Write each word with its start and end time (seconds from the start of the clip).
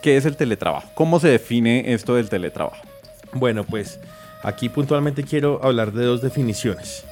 qué 0.00 0.16
es 0.16 0.24
el 0.24 0.38
teletrabajo. 0.38 0.88
¿Cómo 0.94 1.20
se 1.20 1.28
define 1.28 1.92
esto 1.92 2.14
del 2.14 2.30
teletrabajo? 2.30 2.82
Bueno, 3.34 3.64
pues 3.64 4.00
aquí 4.42 4.70
puntualmente 4.70 5.24
quiero 5.24 5.60
hablar 5.62 5.92
de 5.92 6.06
dos 6.06 6.22
definiciones. 6.22 7.04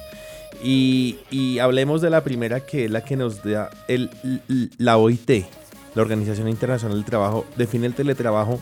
Y, 0.63 1.59
hablemos 1.59 2.01
de 2.01 2.09
la 2.09 2.23
primera 2.23 2.61
que 2.61 2.85
es 2.85 2.91
la 2.91 3.03
que 3.03 3.15
nos 3.15 3.43
da 3.43 3.69
la 4.77 4.97
OIT, 4.97 5.45
la 5.95 6.01
Organización 6.01 6.47
Internacional 6.49 6.97
del 6.97 7.05
Trabajo, 7.05 7.45
define 7.55 7.87
el 7.87 7.93
teletrabajo 7.93 8.59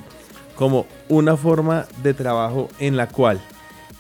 como 0.55 0.85
una 1.09 1.37
forma 1.37 1.85
de 2.03 2.13
trabajo 2.13 2.69
en 2.79 2.95
la 2.97 3.07
cual 3.07 3.41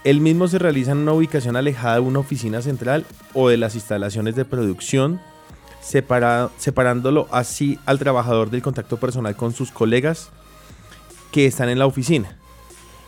el 0.03 0.21
mismo 0.21 0.47
se 0.47 0.59
realiza 0.59 0.91
en 0.91 0.99
una 0.99 1.13
ubicación 1.13 1.55
alejada 1.55 1.95
de 1.95 2.01
una 2.01 2.19
oficina 2.19 2.61
central 2.61 3.05
o 3.33 3.49
de 3.49 3.57
las 3.57 3.75
instalaciones 3.75 4.35
de 4.35 4.45
producción, 4.45 5.19
separándolo 5.81 7.27
así 7.31 7.79
al 7.85 7.99
trabajador 7.99 8.49
del 8.49 8.61
contacto 8.61 8.97
personal 8.97 9.35
con 9.35 9.53
sus 9.53 9.71
colegas 9.71 10.29
que 11.31 11.45
están 11.45 11.69
en 11.69 11.79
la 11.79 11.85
oficina 11.85 12.37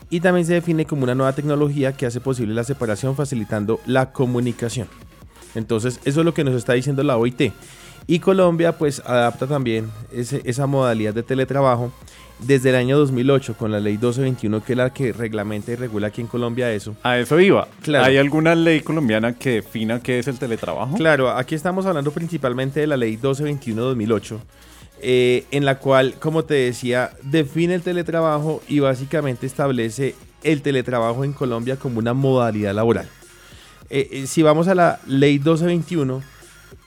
y 0.10 0.20
también 0.22 0.46
se 0.46 0.54
define 0.54 0.86
como 0.86 1.04
una 1.04 1.16
nueva 1.16 1.34
tecnología 1.34 1.94
que 1.94 2.06
hace 2.06 2.20
posible 2.20 2.54
la 2.54 2.64
separación 2.64 3.16
facilitando 3.16 3.80
la 3.86 4.12
comunicación. 4.12 4.88
Entonces, 5.56 6.00
eso 6.06 6.20
es 6.22 6.26
lo 6.26 6.34
que 6.34 6.44
nos 6.44 6.56
está 6.56 6.74
diciendo 6.74 7.04
la 7.04 7.18
OIT. 7.18 7.52
Y 8.06 8.20
Colombia 8.20 8.78
pues 8.78 9.02
adapta 9.06 9.48
también 9.48 9.90
ese- 10.14 10.42
esa 10.46 10.66
modalidad 10.68 11.14
de 11.14 11.24
teletrabajo 11.24 11.92
desde 12.40 12.70
el 12.70 12.76
año 12.76 12.98
2008 13.00 13.56
con 13.58 13.72
la 13.72 13.80
ley 13.80 13.94
1221 13.98 14.64
que 14.64 14.74
es 14.74 14.78
la 14.78 14.94
que 14.94 15.12
reglamenta 15.12 15.72
y 15.72 15.76
regula 15.76 16.08
aquí 16.08 16.22
en 16.22 16.28
Colombia 16.28 16.72
eso. 16.72 16.96
A 17.04 17.18
eso 17.18 17.38
iba. 17.40 17.68
Claro. 17.82 18.06
¿Hay 18.06 18.18
alguna 18.18 18.54
ley 18.56 18.80
colombiana 18.82 19.34
que 19.34 19.56
defina 19.56 20.00
qué 20.02 20.20
es 20.20 20.28
el 20.28 20.38
teletrabajo? 20.38 20.96
Claro, 20.96 21.32
aquí 21.32 21.56
estamos 21.56 21.86
hablando 21.86 22.12
principalmente 22.12 22.80
de 22.80 22.88
la 22.88 22.96
ley 22.96 23.18
1221-2008, 23.18 24.38
eh, 25.02 25.46
en 25.52 25.66
la 25.66 25.80
cual, 25.80 26.16
como 26.20 26.44
te 26.44 26.56
decía, 26.56 27.12
define 27.24 27.76
el 27.76 27.82
teletrabajo 27.82 28.62
y 28.68 28.80
básicamente 28.80 29.46
establece 29.46 30.16
el 30.44 30.62
teletrabajo 30.62 31.24
en 31.24 31.34
Colombia 31.34 31.78
como 31.78 32.00
una 32.00 32.14
modalidad 32.14 32.74
laboral. 32.74 33.08
Eh, 33.90 34.10
eh, 34.12 34.28
si 34.28 34.42
vamos 34.42 34.68
a 34.68 34.76
la 34.76 35.00
ley 35.06 35.34
1221, 35.34 36.22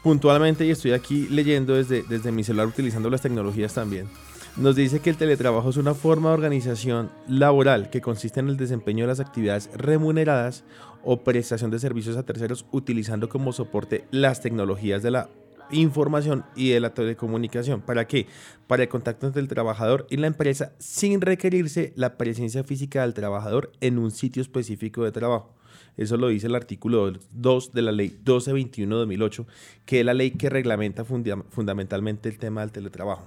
puntualmente, 0.02 0.66
y 0.66 0.70
estoy 0.70 0.92
aquí 0.92 1.28
leyendo 1.30 1.74
desde, 1.74 2.02
desde 2.02 2.32
mi 2.32 2.44
celular 2.44 2.66
utilizando 2.66 3.10
las 3.10 3.22
tecnologías 3.22 3.74
también, 3.74 4.08
nos 4.56 4.76
dice 4.76 5.00
que 5.00 5.10
el 5.10 5.16
teletrabajo 5.16 5.70
es 5.70 5.76
una 5.76 5.94
forma 5.94 6.30
de 6.30 6.34
organización 6.34 7.10
laboral 7.28 7.90
que 7.90 8.00
consiste 8.00 8.40
en 8.40 8.48
el 8.48 8.56
desempeño 8.56 9.04
de 9.04 9.08
las 9.08 9.20
actividades 9.20 9.70
remuneradas 9.74 10.64
o 11.04 11.22
prestación 11.22 11.70
de 11.70 11.78
servicios 11.78 12.16
a 12.16 12.24
terceros 12.24 12.66
utilizando 12.72 13.28
como 13.28 13.52
soporte 13.52 14.04
las 14.10 14.40
tecnologías 14.40 15.02
de 15.02 15.12
la 15.12 15.28
información 15.72 16.44
y 16.56 16.70
de 16.70 16.80
la 16.80 16.94
telecomunicación. 16.94 17.80
¿Para 17.80 18.06
qué? 18.06 18.26
Para 18.66 18.82
el 18.84 18.88
contacto 18.88 19.26
entre 19.26 19.42
el 19.42 19.48
trabajador 19.48 20.06
y 20.10 20.16
la 20.16 20.26
empresa 20.26 20.72
sin 20.78 21.20
requerirse 21.20 21.92
la 21.96 22.16
presencia 22.16 22.64
física 22.64 23.02
del 23.02 23.14
trabajador 23.14 23.72
en 23.80 23.98
un 23.98 24.10
sitio 24.10 24.42
específico 24.42 25.04
de 25.04 25.12
trabajo. 25.12 25.54
Eso 25.96 26.16
lo 26.16 26.28
dice 26.28 26.46
el 26.46 26.54
artículo 26.54 27.12
2 27.32 27.72
de 27.72 27.82
la 27.82 27.92
ley 27.92 28.16
1221-2008, 28.24 29.46
que 29.84 30.00
es 30.00 30.06
la 30.06 30.14
ley 30.14 30.30
que 30.30 30.48
reglamenta 30.48 31.04
funda- 31.04 31.42
fundamentalmente 31.50 32.28
el 32.28 32.38
tema 32.38 32.60
del 32.62 32.70
teletrabajo. 32.72 33.24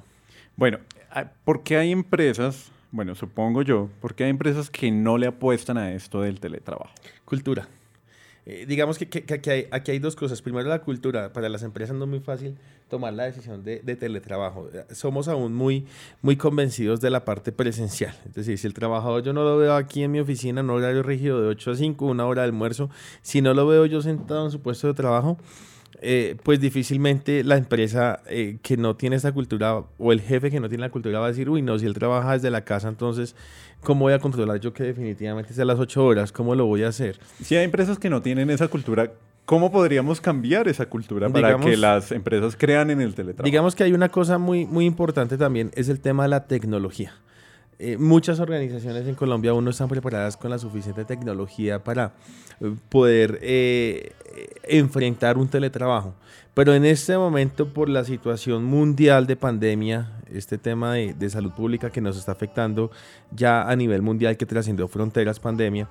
Bueno, 0.55 0.79
ah, 1.11 1.31
¿por 1.43 1.63
qué 1.63 1.77
hay 1.77 1.91
empresas, 1.91 2.71
bueno, 2.91 3.15
supongo 3.15 3.61
yo, 3.63 3.89
por 4.01 4.15
qué 4.15 4.23
hay 4.25 4.29
empresas 4.29 4.69
que 4.69 4.91
no 4.91 5.17
le 5.17 5.27
apuestan 5.27 5.77
a 5.77 5.93
esto 5.93 6.21
del 6.21 6.39
teletrabajo? 6.39 6.91
Cultura. 7.25 7.67
Eh, 8.45 8.65
digamos 8.67 8.97
que, 8.97 9.07
que- 9.07 9.33
aquí, 9.33 9.49
hay, 9.49 9.67
aquí 9.71 9.91
hay 9.91 9.99
dos 9.99 10.15
cosas. 10.15 10.41
Primero, 10.41 10.67
la 10.69 10.81
cultura. 10.81 11.31
Para 11.31 11.47
las 11.49 11.63
empresas 11.63 11.95
no 11.95 12.03
es 12.05 12.09
muy 12.09 12.19
fácil 12.19 12.57
tomar 12.89 13.13
la 13.13 13.23
decisión 13.23 13.63
de, 13.63 13.79
de 13.79 13.95
teletrabajo. 13.95 14.69
Somos 14.91 15.27
aún 15.27 15.53
muy, 15.55 15.85
muy 16.21 16.35
convencidos 16.35 16.99
de 17.01 17.09
la 17.09 17.23
parte 17.25 17.51
presencial. 17.51 18.13
Es 18.27 18.33
decir, 18.33 18.57
si 18.57 18.67
el 18.67 18.73
trabajador 18.73 19.23
yo 19.23 19.33
no 19.33 19.43
lo 19.43 19.57
veo 19.57 19.73
aquí 19.75 20.03
en 20.03 20.11
mi 20.11 20.19
oficina, 20.19 20.59
en 20.61 20.69
un 20.69 20.77
horario 20.77 21.01
rígido 21.03 21.41
de 21.41 21.47
8 21.47 21.71
a 21.71 21.75
5, 21.75 22.05
una 22.05 22.25
hora 22.25 22.41
de 22.41 22.47
almuerzo, 22.49 22.89
si 23.21 23.41
no 23.41 23.53
lo 23.53 23.65
veo 23.65 23.85
yo 23.85 24.01
sentado 24.01 24.45
en 24.45 24.51
su 24.51 24.61
puesto 24.61 24.87
de 24.87 24.93
trabajo, 24.93 25.37
eh, 26.03 26.35
pues 26.43 26.59
difícilmente 26.59 27.43
la 27.43 27.57
empresa 27.57 28.21
eh, 28.27 28.57
que 28.61 28.77
no 28.77 28.95
tiene 28.95 29.15
esta 29.15 29.31
cultura 29.31 29.83
o 29.97 30.11
el 30.11 30.21
jefe 30.21 30.51
que 30.51 30.59
no 30.59 30.67
tiene 30.69 30.81
la 30.83 30.89
cultura 30.91 31.19
va 31.19 31.25
a 31.25 31.29
decir, 31.29 31.49
uy, 31.49 31.61
no, 31.61 31.79
si 31.79 31.85
él 31.85 31.93
trabaja 31.93 32.33
desde 32.33 32.51
la 32.51 32.61
casa, 32.65 32.89
entonces, 32.89 33.35
¿cómo 33.81 34.01
voy 34.01 34.13
a 34.13 34.19
controlar 34.19 34.59
yo 34.59 34.73
que 34.73 34.83
definitivamente 34.83 35.53
es 35.53 35.59
a 35.59 35.65
las 35.65 35.79
8 35.79 36.05
horas? 36.05 36.31
¿Cómo 36.31 36.55
lo 36.55 36.65
voy 36.65 36.83
a 36.83 36.89
hacer? 36.89 37.19
Si 37.41 37.55
hay 37.55 37.63
empresas 37.63 37.97
que 37.97 38.09
no 38.09 38.21
tienen 38.21 38.49
esa 38.49 38.67
cultura, 38.67 39.11
¿cómo 39.45 39.71
podríamos 39.71 40.19
cambiar 40.21 40.67
esa 40.67 40.85
cultura 40.87 41.29
para 41.29 41.47
Digamos- 41.47 41.65
que 41.65 41.77
las 41.77 42.11
empresas 42.11 42.55
crean 42.57 42.89
en 42.91 43.01
el 43.01 43.15
teletrabajo? 43.15 43.45
Digamos 43.45 43.73
que 43.75 43.83
hay 43.83 43.93
una 43.93 44.09
cosa 44.09 44.37
muy, 44.37 44.65
muy 44.65 44.85
importante 44.85 45.37
también, 45.37 45.71
es 45.75 45.89
el 45.89 45.99
tema 45.99 46.23
de 46.23 46.29
la 46.29 46.45
tecnología. 46.47 47.13
Eh, 47.85 47.97
muchas 47.97 48.39
organizaciones 48.39 49.05
en 49.07 49.13
Colombia 49.13 49.51
aún 49.51 49.65
no 49.65 49.71
están 49.71 49.89
preparadas 49.89 50.37
con 50.37 50.49
la 50.49 50.57
suficiente 50.57 51.03
tecnología 51.03 51.83
para 51.83 52.13
eh, 52.61 52.73
poder 52.87 53.39
eh, 53.41 54.13
enfrentar 54.63 55.37
un 55.37 55.49
teletrabajo. 55.49 56.13
Pero 56.53 56.73
en 56.73 56.85
este 56.85 57.17
momento, 57.17 57.73
por 57.73 57.89
la 57.89 58.05
situación 58.05 58.63
mundial 58.63 59.27
de 59.27 59.35
pandemia, 59.35 60.13
este 60.31 60.57
tema 60.57 60.93
de, 60.93 61.29
salud 61.29 61.51
pública 61.51 61.89
que 61.89 61.99
nos 61.99 62.17
está 62.17 62.31
afectando 62.31 62.89
ya 63.31 63.69
a 63.69 63.75
nivel 63.75 64.01
mundial, 64.01 64.37
que 64.37 64.45
trascendió 64.45 64.87
fronteras, 64.87 65.41
pandemia, 65.41 65.89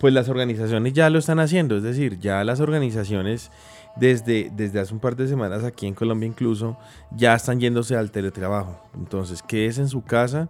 pues 0.00 0.12
las 0.12 0.28
organizaciones 0.28 0.92
ya 0.92 1.08
lo 1.08 1.20
están 1.20 1.38
haciendo. 1.38 1.76
Es 1.76 1.84
decir, 1.84 2.18
ya 2.18 2.42
las 2.42 2.58
organizaciones 2.58 3.52
desde, 3.94 4.50
desde 4.56 4.80
hace 4.80 4.92
un 4.92 4.98
par 4.98 5.14
de 5.14 5.28
semanas 5.28 5.62
aquí 5.62 5.86
en 5.86 5.94
Colombia 5.94 6.26
incluso 6.26 6.76
ya 7.12 7.34
están 7.36 7.60
yéndose 7.60 7.94
al 7.94 8.10
teletrabajo. 8.10 8.82
Entonces, 8.96 9.40
quédese 9.40 9.82
en 9.82 9.88
su 9.88 10.02
casa, 10.02 10.48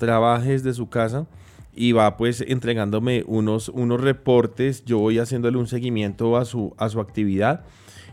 trabaje 0.00 0.52
desde 0.52 0.72
su 0.72 0.88
casa 0.88 1.26
y 1.72 1.92
va 1.92 2.16
pues 2.16 2.40
entregándome 2.40 3.22
unos, 3.28 3.68
unos 3.68 4.00
reportes. 4.00 4.84
Yo 4.84 4.98
voy 4.98 5.18
haciéndole 5.20 5.58
un 5.58 5.68
seguimiento 5.68 6.36
a 6.36 6.44
su, 6.44 6.74
a 6.78 6.88
su 6.88 6.98
actividad 6.98 7.64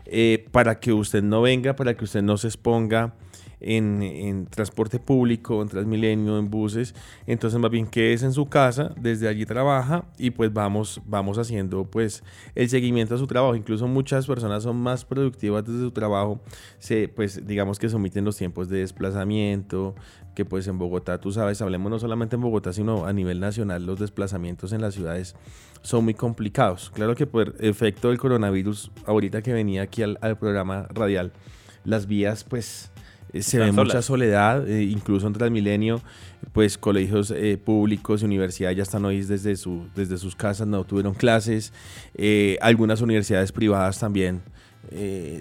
eh, 0.04 0.46
para 0.52 0.78
que 0.78 0.92
usted 0.92 1.24
no 1.24 1.42
venga, 1.42 1.74
para 1.74 1.94
que 1.94 2.04
usted 2.04 2.22
no 2.22 2.36
se 2.36 2.46
exponga 2.46 3.14
en, 3.60 4.46
transporte 4.46 4.98
público, 4.98 5.62
en 5.62 5.68
Transmilenio, 5.68 6.38
en 6.38 6.50
buses. 6.50 6.94
Entonces 7.26 7.58
más 7.58 7.70
bien 7.70 7.86
que 7.86 8.12
es 8.12 8.22
en 8.22 8.32
su 8.32 8.46
casa, 8.46 8.94
desde 9.00 9.28
allí 9.28 9.46
trabaja 9.46 10.04
y 10.18 10.30
pues 10.30 10.52
vamos, 10.52 11.00
vamos 11.06 11.38
haciendo 11.38 11.84
pues 11.84 12.22
el 12.54 12.68
seguimiento 12.68 13.14
a 13.14 13.18
su 13.18 13.26
trabajo. 13.26 13.54
Incluso 13.54 13.86
muchas 13.86 14.26
personas 14.26 14.62
son 14.62 14.76
más 14.76 15.04
productivas 15.04 15.64
desde 15.64 15.80
su 15.80 15.90
trabajo, 15.90 16.40
se, 16.78 17.08
pues 17.08 17.46
digamos 17.46 17.78
que 17.78 17.88
se 17.88 17.96
omiten 17.96 18.24
los 18.24 18.36
tiempos 18.36 18.68
de 18.68 18.78
desplazamiento, 18.78 19.94
que 20.34 20.44
pues 20.44 20.68
en 20.68 20.78
Bogotá, 20.78 21.20
tú 21.20 21.32
sabes, 21.32 21.60
hablemos 21.62 21.90
no 21.90 21.98
solamente 21.98 22.36
en 22.36 22.42
Bogotá, 22.42 22.72
sino 22.72 23.06
a 23.06 23.12
nivel 23.12 23.40
nacional, 23.40 23.84
los 23.84 23.98
desplazamientos 23.98 24.72
en 24.72 24.80
las 24.80 24.94
ciudades 24.94 25.34
son 25.82 26.04
muy 26.04 26.14
complicados. 26.14 26.90
Claro 26.94 27.14
que 27.14 27.26
por 27.26 27.54
efecto 27.58 28.08
del 28.08 28.18
coronavirus, 28.18 28.90
ahorita 29.06 29.42
que 29.42 29.52
venía 29.52 29.82
aquí 29.82 30.02
al, 30.02 30.18
al 30.20 30.38
programa 30.38 30.86
radial, 30.90 31.32
las 31.84 32.06
vías 32.06 32.44
pues 32.44 32.92
se 33.40 33.58
ve 33.58 33.72
mucha 33.72 34.02
soledad, 34.02 34.68
eh, 34.68 34.82
incluso 34.84 35.26
en 35.26 35.32
Transmilenio, 35.32 36.00
pues 36.52 36.78
colegios 36.78 37.30
eh, 37.30 37.58
públicos 37.62 38.22
y 38.22 38.24
universidades 38.24 38.76
ya 38.76 38.82
están 38.82 39.04
hoy 39.04 39.22
desde, 39.22 39.56
su, 39.56 39.86
desde 39.94 40.18
sus 40.18 40.34
casas, 40.34 40.66
no 40.66 40.84
tuvieron 40.84 41.14
clases, 41.14 41.72
algunas 42.60 43.00
universidades 43.00 43.52
privadas 43.52 43.98
también. 43.98 44.40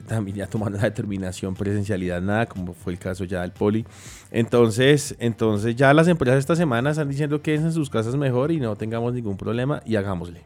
también 0.08 0.38
ya 0.38 0.48
tomando 0.48 0.78
la 0.78 0.84
determinación 0.84 1.56
presencialidad 1.56 2.22
nada 2.22 2.48
como 2.48 2.74
fue 2.74 2.92
el 2.92 3.00
caso 3.00 3.24
ya 3.24 3.44
del 3.44 3.52
poli 3.52 3.86
entonces 4.30 5.16
entonces 5.20 5.74
ya 5.74 5.94
las 5.94 6.10
empresas 6.10 6.40
esta 6.40 6.56
semana 6.58 6.90
están 6.90 7.08
diciendo 7.08 7.42
que 7.42 7.54
es 7.54 7.62
en 7.62 7.72
sus 7.72 7.90
casas 7.90 8.18
mejor 8.18 8.52
y 8.52 8.60
no 8.60 8.76
tengamos 8.76 9.14
ningún 9.14 9.38
problema 9.38 9.82
y 9.86 9.96
hagámosle 9.96 10.42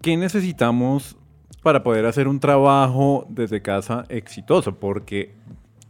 ¿qué 0.00 0.16
necesitamos 0.16 1.16
para 1.62 1.82
poder 1.82 2.06
hacer 2.06 2.28
un 2.28 2.40
trabajo 2.40 3.26
desde 3.28 3.62
casa 3.62 4.04
exitoso? 4.08 4.78
Porque 4.78 5.34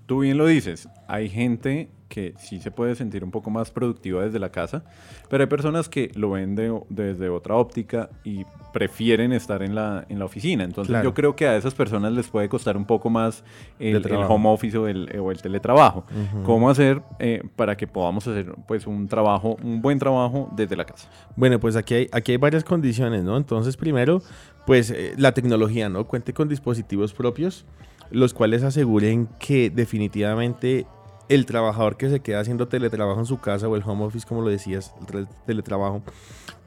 tú 0.06 0.20
bien 0.20 0.38
lo 0.38 0.46
dices, 0.46 0.88
hay 1.08 1.28
gente 1.28 1.88
que 2.12 2.35
sí 2.37 2.61
se 2.61 2.70
puede 2.70 2.94
sentir 2.94 3.25
un 3.25 3.31
poco 3.31 3.49
más 3.49 3.70
productiva 3.70 4.23
desde 4.23 4.38
la 4.38 4.50
casa, 4.50 4.85
pero 5.31 5.44
hay 5.44 5.49
personas 5.49 5.88
que 5.88 6.11
lo 6.14 6.32
ven 6.32 6.55
desde 6.91 7.31
otra 7.31 7.55
óptica 7.55 8.11
y 8.23 8.44
prefieren 8.70 9.32
estar 9.32 9.62
en 9.62 9.75
la, 9.75 10.05
en 10.11 10.19
la 10.19 10.26
oficina. 10.26 10.62
Entonces 10.62 11.03
yo 11.03 11.14
creo 11.14 11.35
que 11.35 11.47
a 11.47 11.56
esas 11.56 11.75
personas 11.75 12.12
les 12.12 12.29
puede 12.29 12.50
costar 12.50 12.76
un 12.76 12.85
poco 12.85 13.09
más 13.09 13.44
el, 13.79 14.05
home 14.29 14.50
office 14.50 14.76
o 14.76 14.88
el, 14.88 15.19
o 15.19 15.31
el 15.31 15.41
teletrabajo. 15.41 16.05
¿Cómo 16.44 16.69
hacer 16.69 17.00
eh, 17.19 17.43
para 17.56 17.79
que 17.79 17.87
podamos 17.87 18.29
hacer 18.29 18.55
pues 18.69 18.87
un 18.87 19.09
trabajo, 19.09 19.56
un 19.62 19.81
buen 19.81 19.99
trabajo 19.99 20.50
desde 20.55 20.76
la 20.76 20.85
casa? 20.85 21.09
Bueno, 21.35 21.59
pues 21.61 21.76
aquí 21.76 21.94
hay, 21.94 22.09
aquí 22.12 22.32
hay 22.32 22.38
varias 22.38 22.62
condiciones, 22.62 23.25
¿no? 23.25 23.38
Entonces 23.38 23.79
primero, 23.79 24.20
pues 24.67 24.91
eh, 24.91 25.14
la 25.17 25.32
tecnología, 25.32 25.88
¿no? 25.88 26.06
Cuente 26.06 26.35
con 26.35 26.47
dispositivos 26.47 27.14
propios 27.14 27.64
los 28.11 28.35
cuales 28.35 28.62
aseguren 28.62 29.26
que 29.38 29.70
definitivamente 29.70 30.87
el 31.28 31.46
trabajador 31.46 31.96
que 31.96 32.10
se 32.10 32.20
queda 32.20 32.40
haciendo 32.40 32.69
teletrabajo 32.69 33.20
en 33.20 33.26
su 33.26 33.38
casa 33.40 33.69
o 33.69 33.76
el 33.76 33.82
home 33.84 34.04
office, 34.04 34.26
como 34.26 34.42
lo 34.42 34.48
decías, 34.48 34.94
el 35.12 35.28
teletrabajo, 35.46 36.02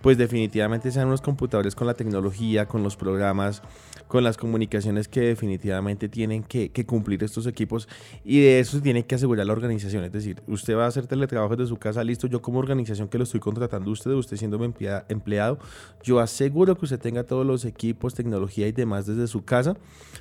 pues 0.05 0.19
definitivamente 0.19 0.91
sean 0.91 1.07
unos 1.07 1.19
computadores 1.19 1.73
con 1.73 1.87
la 1.87 1.95
tecnología, 1.95 2.67
con 2.67 2.83
los 2.83 2.95
programas, 2.95 3.63
con 4.07 4.23
las 4.23 4.37
comunicaciones 4.37 5.07
que 5.07 5.21
definitivamente 5.21 6.09
tienen 6.09 6.43
que, 6.43 6.69
cumplir 6.85 7.23
estos 7.23 7.47
equipos 7.47 7.89
y 8.23 8.39
de 8.39 8.59
eso 8.59 8.77
se 8.77 8.83
tiene 8.83 9.03
que 9.03 9.15
asegurar 9.15 9.47
la 9.47 9.53
organización. 9.53 10.03
Es 10.03 10.11
decir, 10.11 10.43
usted 10.45 10.77
va 10.77 10.85
a 10.85 10.89
hacer 10.89 11.07
teletrabajo 11.07 11.55
desde 11.55 11.69
su 11.69 11.77
casa, 11.77 12.03
listo, 12.03 12.27
yo 12.27 12.39
como 12.39 12.59
organización 12.59 13.07
que 13.07 13.17
lo 13.17 13.23
estoy 13.23 13.39
contratando 13.39 13.89
usted, 13.89 14.11
usted 14.11 14.37
siendo 14.37 14.63
empleado, 14.63 15.57
yo 16.03 16.19
aseguro 16.19 16.77
que 16.77 16.85
usted 16.85 16.99
tenga 16.99 17.23
todos 17.23 17.43
los 17.43 17.65
equipos, 17.65 18.13
tecnología 18.13 18.67
y 18.67 18.73
demás 18.73 19.07
desde 19.07 19.25
su 19.25 19.43
casa 19.43 19.75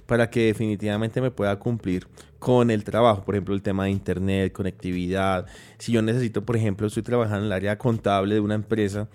para 0.06 0.30
que 0.30 0.46
definitivamente 0.46 1.20
me 1.20 1.30
pueda 1.30 1.58
cumplir 1.58 2.06
con 2.38 2.70
el 2.70 2.84
trabajo, 2.84 3.22
por 3.22 3.34
ejemplo, 3.34 3.54
el 3.54 3.62
tema 3.62 3.84
de 3.84 3.90
internet, 3.90 4.52
conectividad. 4.52 5.46
Si 5.78 5.92
yo 5.92 6.02
necesito, 6.02 6.44
por 6.44 6.56
ejemplo, 6.56 6.86
estoy 6.86 7.02
trabajando 7.02 7.38
en 7.38 7.44
el 7.46 7.52
área 7.52 7.78
contable 7.78 8.34
de 8.34 8.40
una 8.40 8.54
empresa, 8.54 9.08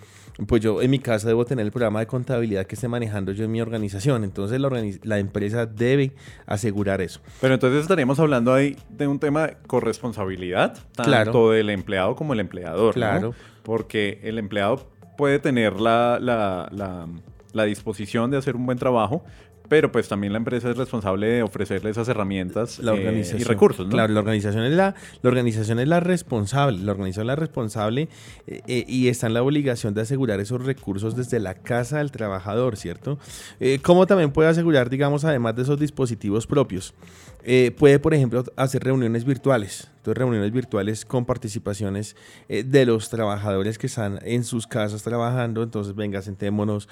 pues 0.47 0.62
yo 0.62 0.81
en 0.81 0.91
mi 0.91 1.00
casa 1.00 1.27
debo 1.27 1.45
tener 1.45 1.65
el 1.65 1.71
programa 1.71 2.00
de 2.00 2.07
contabilidad 2.07 2.65
que 2.65 2.75
esté 2.75 2.88
manejando 2.88 3.31
yo 3.31 3.45
en 3.45 3.51
mi 3.51 3.62
organización. 3.62 4.24
Entonces 4.24 4.59
la, 4.59 4.69
la 5.03 5.19
empresa 5.19 5.65
debe 5.65 6.13
asegurar 6.45 7.01
eso. 7.01 7.19
Pero 7.41 7.53
entonces 7.53 7.81
estaríamos 7.81 8.19
hablando 8.19 8.53
ahí 8.53 8.75
de 8.89 9.07
un 9.07 9.19
tema 9.19 9.47
de 9.47 9.57
corresponsabilidad, 9.68 10.77
tanto 10.95 11.51
del 11.51 11.69
empleado 11.69 12.15
como 12.15 12.33
el 12.33 12.39
empleador. 12.39 12.94
Claro. 12.94 13.33
Porque 13.63 14.19
el 14.24 14.38
empleado 14.38 14.89
puede 15.18 15.39
tener 15.39 15.80
la, 15.80 16.18
la, 16.21 16.69
la, 16.71 17.07
la 17.53 17.63
disposición 17.65 18.31
de 18.31 18.38
hacer 18.38 18.56
un 18.56 18.65
buen 18.65 18.77
trabajo, 18.77 19.24
pero 19.69 19.92
pues 19.92 20.10
también 20.10 20.33
la 20.33 20.38
empresa 20.38 20.69
es 20.69 20.77
responsable 20.77 21.27
de 21.27 21.44
ofrecerle 21.44 21.92
esas 21.92 22.10
herramientas 22.10 22.80
la 22.80 22.95
eh, 22.95 23.24
y 23.38 23.44
recursos. 23.44 23.86
¿no? 23.86 23.92
Claro, 23.92 24.12
la 24.13 24.19
organización 24.19 24.63
es 24.66 24.74
la, 24.74 24.95
la 25.21 25.30
organización 25.30 25.80
es 25.80 25.88
la 25.88 26.00
responsable, 26.00 26.80
la 26.80 26.92
organización 26.92 27.25
es 27.25 27.27
la 27.27 27.36
responsable 27.36 28.10
eh, 28.48 28.62
eh, 28.68 28.86
y 28.88 29.07
está 29.07 29.27
en 29.27 29.36
la 29.36 29.44
obligación 29.44 29.94
de 29.94 30.01
asegurar 30.01 30.39
esos 30.39 30.66
recursos 30.66 31.16
desde 31.16 31.39
la 31.39 31.54
casa 31.54 32.00
del 32.00 32.12
trabajador, 32.12 32.75
¿cierto? 32.75 33.19
¿Cómo 33.83 34.07
también 34.07 34.31
puede 34.31 34.50
asegurar, 34.50 34.89
digamos, 34.89 35.24
además 35.24 35.56
de 35.56 35.62
esos 35.62 35.80
dispositivos 35.80 36.48
propios? 36.48 36.94
Puede, 37.77 38.00
por 38.00 38.13
ejemplo, 38.13 38.44
hacer 38.56 38.83
reuniones 38.83 39.25
virtuales. 39.25 39.89
Entonces, 40.00 40.18
reuniones 40.18 40.51
virtuales 40.51 41.03
con 41.03 41.25
participaciones 41.25 42.15
de 42.47 42.86
los 42.86 43.09
trabajadores 43.09 43.77
que 43.77 43.88
están 43.88 44.19
en 44.24 44.45
sus 44.45 44.65
casas 44.65 45.03
trabajando. 45.03 45.62
Entonces, 45.62 45.94
venga, 45.94 46.21
sentémonos, 46.21 46.88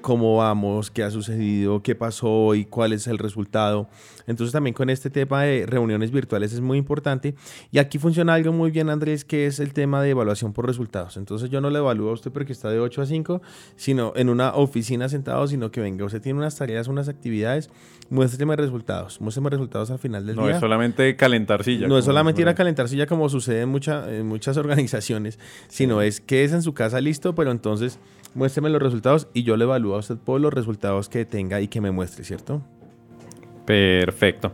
cómo 0.00 0.36
vamos, 0.36 0.90
qué 0.90 1.04
ha 1.04 1.10
sucedido, 1.10 1.82
qué 1.82 1.94
pasó 1.94 2.28
hoy, 2.28 2.64
cuál 2.64 2.92
es 2.92 3.06
el 3.06 3.18
resultado. 3.18 3.88
Entonces 4.26 4.52
también 4.52 4.74
con 4.74 4.90
este 4.90 5.08
tema 5.08 5.44
de 5.44 5.64
reuniones 5.66 6.10
virtuales 6.10 6.52
es 6.52 6.60
muy 6.60 6.76
importante. 6.76 7.34
Y 7.70 7.78
aquí 7.78 7.98
funciona 7.98 8.34
algo 8.34 8.52
muy 8.52 8.70
bien, 8.70 8.90
Andrés, 8.90 9.24
que 9.24 9.46
es 9.46 9.60
el 9.60 9.72
tema 9.72 10.02
de 10.02 10.10
evaluación 10.10 10.52
por 10.52 10.66
resultados. 10.66 11.16
Entonces 11.16 11.48
yo 11.48 11.60
no 11.60 11.70
le 11.70 11.78
evalúo 11.78 12.10
a 12.10 12.14
usted 12.14 12.30
porque 12.32 12.52
está 12.52 12.68
de 12.70 12.80
8 12.80 13.02
a 13.02 13.06
5, 13.06 13.40
sino 13.76 14.12
en 14.16 14.28
una 14.28 14.54
oficina 14.54 15.08
sentado, 15.08 15.46
sino 15.46 15.70
que 15.70 15.80
venga, 15.80 16.04
usted 16.04 16.20
tiene 16.20 16.40
unas 16.40 16.56
tareas, 16.56 16.88
unas 16.88 17.08
actividades, 17.08 17.70
muéstreme 18.10 18.56
resultados, 18.56 19.20
muéstreme 19.20 19.50
resultados 19.50 19.90
al 19.90 19.98
final 19.98 20.26
del 20.26 20.36
día. 20.36 20.44
No 20.44 20.50
es 20.50 20.60
solamente 20.60 21.16
calentar 21.16 21.64
silla. 21.64 21.88
No 21.88 21.98
es 21.98 22.04
solamente 22.04 22.42
ir 22.42 22.48
a 22.48 22.54
calentar 22.54 22.88
silla 22.88 23.06
como 23.06 23.28
sucede 23.28 23.62
en, 23.62 23.80
en 24.08 24.26
muchas 24.26 24.56
organizaciones, 24.56 25.38
sino 25.68 26.02
es 26.02 26.20
que 26.20 26.44
es 26.44 26.52
en 26.52 26.62
su 26.62 26.74
casa 26.74 27.00
listo, 27.00 27.34
pero 27.34 27.50
entonces 27.50 27.98
muéstreme 28.34 28.70
los 28.70 28.82
resultados 28.82 29.28
y 29.34 29.42
yo 29.42 29.56
le 29.56 29.64
evalúo 29.64 29.96
a 29.96 29.98
usted 29.98 30.16
por 30.16 30.40
los 30.40 30.52
resultados 30.52 31.08
que 31.08 31.24
tenga 31.24 31.60
y 31.60 31.68
que 31.68 31.80
me 31.80 31.90
muestre, 31.90 32.24
¿cierto? 32.24 32.62
Perfecto. 33.64 34.52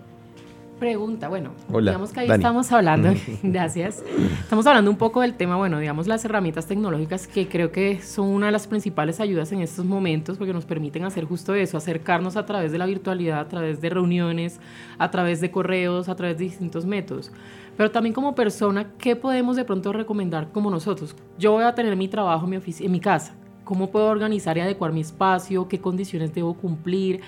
Pregunta, 0.79 1.29
bueno, 1.29 1.53
digamos 1.69 2.13
que 2.13 2.21
ahí 2.21 2.31
estamos 2.31 2.73
hablando, 2.73 3.15
gracias, 3.45 4.03
estamos 4.41 4.67
hablando 4.67 4.91
un 4.91 4.97
poco 4.97 5.21
del 5.21 5.35
tema, 5.35 5.57
bueno, 5.57 5.79
digamos 5.79 6.09
las 6.09 6.25
herramientas 6.25 6.67
tecnológicas 6.67 7.29
que 7.29 7.47
creo 7.49 7.71
que 7.71 8.03
son 8.03 8.27
una 8.27 8.47
de 8.47 8.53
las 8.53 8.67
principales 8.67 9.21
ayudas 9.21 9.53
en 9.53 9.61
estos 9.61 9.85
momentos 9.85 10.37
porque 10.37 10.53
nos 10.53 10.65
permiten 10.65 11.05
hacer 11.05 11.27
justo 11.27 11.55
eso, 11.55 11.77
acercarnos 11.77 12.37
a 12.37 12.45
través 12.45 12.73
de 12.73 12.79
la 12.79 12.87
virtualidad, 12.87 13.39
a 13.39 13.49
través 13.49 13.81
de 13.81 13.89
reuniones, 13.89 14.59
a 14.99 15.11
través 15.13 15.41
de 15.41 15.53
correos, 15.53 16.09
a 16.09 16.17
través 16.17 16.39
de 16.39 16.45
distintos 16.45 16.85
métodos. 16.85 17.31
Pero 17.77 17.91
también 17.91 18.13
como 18.13 18.35
persona, 18.35 18.93
¿qué 18.99 19.15
podemos 19.15 19.57
de 19.57 19.65
pronto 19.65 19.93
recomendar 19.93 20.51
como 20.51 20.71
nosotros? 20.71 21.15
Yo 21.39 21.53
voy 21.53 21.65
a 21.65 21.75
tener 21.75 21.95
mi 21.97 22.09
trabajo 22.09 22.47
en 22.47 22.51
mi, 22.51 22.75
en 22.81 22.93
mi 22.93 23.01
casa, 23.01 23.35
cómo 23.65 23.91
puedo 23.91 24.07
organizar 24.07 24.57
y 24.59 24.61
adecuar 24.61 24.93
mi 24.93 25.01
espacio, 25.01 25.69
qué 25.69 25.81
condiciones 25.81 26.35
debo 26.35 26.55
cumplir, 26.55 27.21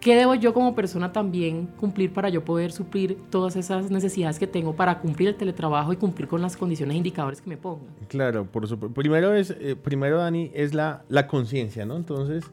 qué 0.00 0.16
debo 0.16 0.34
yo 0.34 0.54
como 0.54 0.74
persona 0.74 1.12
también 1.12 1.66
cumplir 1.78 2.12
para 2.12 2.28
yo 2.28 2.44
poder 2.44 2.72
suplir 2.72 3.18
todas 3.30 3.56
esas 3.56 3.90
necesidades 3.90 4.38
que 4.38 4.46
tengo 4.46 4.74
para 4.74 4.98
cumplir 4.98 5.28
el 5.28 5.34
teletrabajo 5.36 5.92
y 5.92 5.96
cumplir 5.96 6.26
con 6.26 6.40
las 6.42 6.56
condiciones 6.56 6.94
e 6.94 6.98
indicadores 6.98 7.40
que 7.40 7.50
me 7.50 7.56
pongan. 7.56 7.86
Claro, 8.08 8.44
por 8.46 8.66
supuesto. 8.66 8.94
Primero, 8.94 9.34
es, 9.34 9.50
eh, 9.60 9.76
primero 9.76 10.18
Dani, 10.18 10.50
es 10.54 10.74
la, 10.74 11.04
la 11.08 11.26
conciencia, 11.26 11.84
¿no? 11.84 11.96
Entonces, 11.96 12.44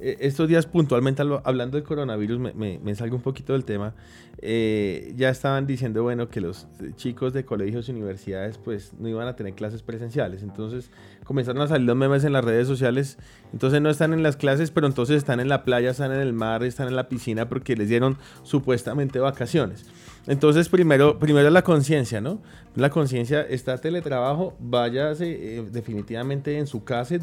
eh, 0.00 0.16
estos 0.20 0.48
días 0.48 0.66
puntualmente 0.66 1.22
hablando 1.44 1.76
del 1.76 1.84
coronavirus, 1.86 2.38
me, 2.38 2.94
salgo 2.94 3.16
un 3.16 3.22
poquito 3.22 3.52
del 3.52 3.64
tema. 3.64 3.94
Eh, 4.42 5.12
ya 5.16 5.28
estaban 5.28 5.66
diciendo, 5.66 6.02
bueno, 6.02 6.28
que 6.28 6.40
los 6.40 6.66
chicos 6.96 7.32
de 7.34 7.44
colegios 7.44 7.88
y 7.88 7.92
universidades 7.92 8.56
pues 8.56 8.94
no 8.98 9.08
iban 9.08 9.28
a 9.28 9.36
tener 9.36 9.54
clases 9.54 9.82
presenciales. 9.82 10.42
Entonces 10.42 10.90
comenzaron 11.24 11.60
a 11.62 11.68
salir 11.68 11.86
los 11.86 11.96
memes 11.96 12.24
en 12.24 12.32
las 12.32 12.44
redes 12.44 12.66
sociales. 12.66 13.18
Entonces 13.52 13.82
no 13.82 13.90
están 13.90 14.12
en 14.12 14.22
las 14.22 14.36
clases, 14.36 14.70
pero 14.70 14.86
entonces 14.86 15.16
están 15.16 15.40
en 15.40 15.48
la 15.48 15.64
playa, 15.64 15.90
están 15.90 16.12
en 16.12 16.20
el 16.20 16.32
mar, 16.32 16.64
están 16.64 16.88
en 16.88 16.96
la 16.96 17.08
piscina 17.08 17.48
porque 17.48 17.76
les 17.76 17.88
dieron 17.88 18.16
supuestamente 18.42 19.18
vacaciones. 19.18 19.86
Entonces, 20.26 20.68
primero, 20.68 21.18
primero 21.18 21.48
la 21.50 21.62
conciencia, 21.62 22.20
¿no? 22.20 22.40
La 22.76 22.90
conciencia 22.90 23.40
está 23.42 23.78
teletrabajo, 23.78 24.54
váyase 24.60 25.58
eh, 25.58 25.64
definitivamente 25.70 26.58
en 26.58 26.66
su 26.66 26.84
casa, 26.84 27.16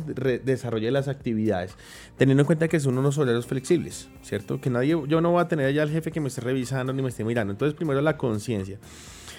desarrolle 0.43 0.91
las 0.91 1.07
actividades, 1.07 1.75
teniendo 2.17 2.41
en 2.41 2.47
cuenta 2.47 2.67
que 2.67 2.79
son 2.79 2.97
unos 2.97 3.17
horarios 3.17 3.45
flexibles, 3.45 4.09
¿cierto? 4.23 4.59
Que 4.59 4.69
nadie, 4.69 4.99
yo 5.07 5.21
no 5.21 5.31
voy 5.31 5.41
a 5.41 5.47
tener 5.47 5.67
allá 5.67 5.83
al 5.83 5.91
jefe 5.91 6.11
que 6.11 6.19
me 6.19 6.27
esté 6.27 6.41
revisando 6.41 6.91
ni 6.91 7.01
me 7.01 7.09
esté 7.09 7.23
mirando. 7.23 7.51
Entonces, 7.51 7.75
primero 7.75 8.01
la 8.01 8.17
conciencia. 8.17 8.79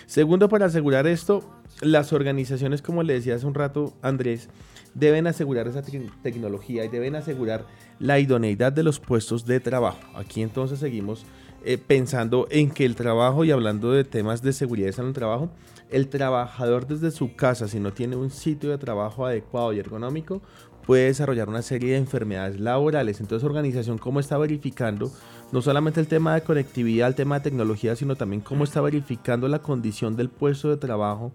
Segundo, 0.06 0.48
para 0.48 0.66
asegurar 0.66 1.06
esto, 1.06 1.44
las 1.82 2.14
organizaciones, 2.14 2.80
como 2.80 3.02
le 3.02 3.14
decía 3.14 3.34
hace 3.34 3.46
un 3.46 3.54
rato 3.54 3.92
Andrés, 4.00 4.48
deben 4.94 5.26
asegurar 5.26 5.68
esa 5.68 5.82
tecnología 6.22 6.84
y 6.84 6.88
deben 6.88 7.14
asegurar 7.14 7.66
la 7.98 8.18
idoneidad 8.18 8.72
de 8.72 8.82
los 8.82 9.00
puestos 9.00 9.44
de 9.44 9.60
trabajo. 9.60 10.00
Aquí 10.14 10.42
entonces 10.42 10.78
seguimos 10.78 11.26
eh, 11.64 11.78
pensando 11.78 12.46
en 12.50 12.70
que 12.70 12.84
el 12.84 12.94
trabajo 12.94 13.44
y 13.44 13.50
hablando 13.50 13.92
de 13.92 14.04
temas 14.04 14.42
de 14.42 14.52
seguridad 14.52 14.94
en 14.98 15.06
el 15.06 15.12
trabajo, 15.12 15.50
el 15.90 16.08
trabajador 16.08 16.86
desde 16.86 17.10
su 17.10 17.34
casa, 17.34 17.68
si 17.68 17.80
no 17.80 17.92
tiene 17.92 18.16
un 18.16 18.30
sitio 18.30 18.70
de 18.70 18.78
trabajo 18.78 19.26
adecuado 19.26 19.72
y 19.72 19.78
ergonómico, 19.78 20.42
puede 20.86 21.04
desarrollar 21.04 21.48
una 21.48 21.62
serie 21.62 21.92
de 21.92 21.98
enfermedades 21.98 22.58
laborales. 22.58 23.20
Entonces, 23.20 23.44
organización, 23.44 23.98
¿cómo 23.98 24.20
está 24.20 24.38
verificando 24.38 25.10
no 25.52 25.62
solamente 25.62 26.00
el 26.00 26.06
tema 26.06 26.34
de 26.34 26.42
conectividad, 26.42 27.08
el 27.08 27.14
tema 27.14 27.38
de 27.38 27.44
tecnología, 27.44 27.96
sino 27.96 28.16
también 28.16 28.42
cómo 28.42 28.64
está 28.64 28.80
verificando 28.80 29.48
la 29.48 29.60
condición 29.60 30.16
del 30.16 30.28
puesto 30.28 30.68
de 30.68 30.76
trabajo 30.76 31.32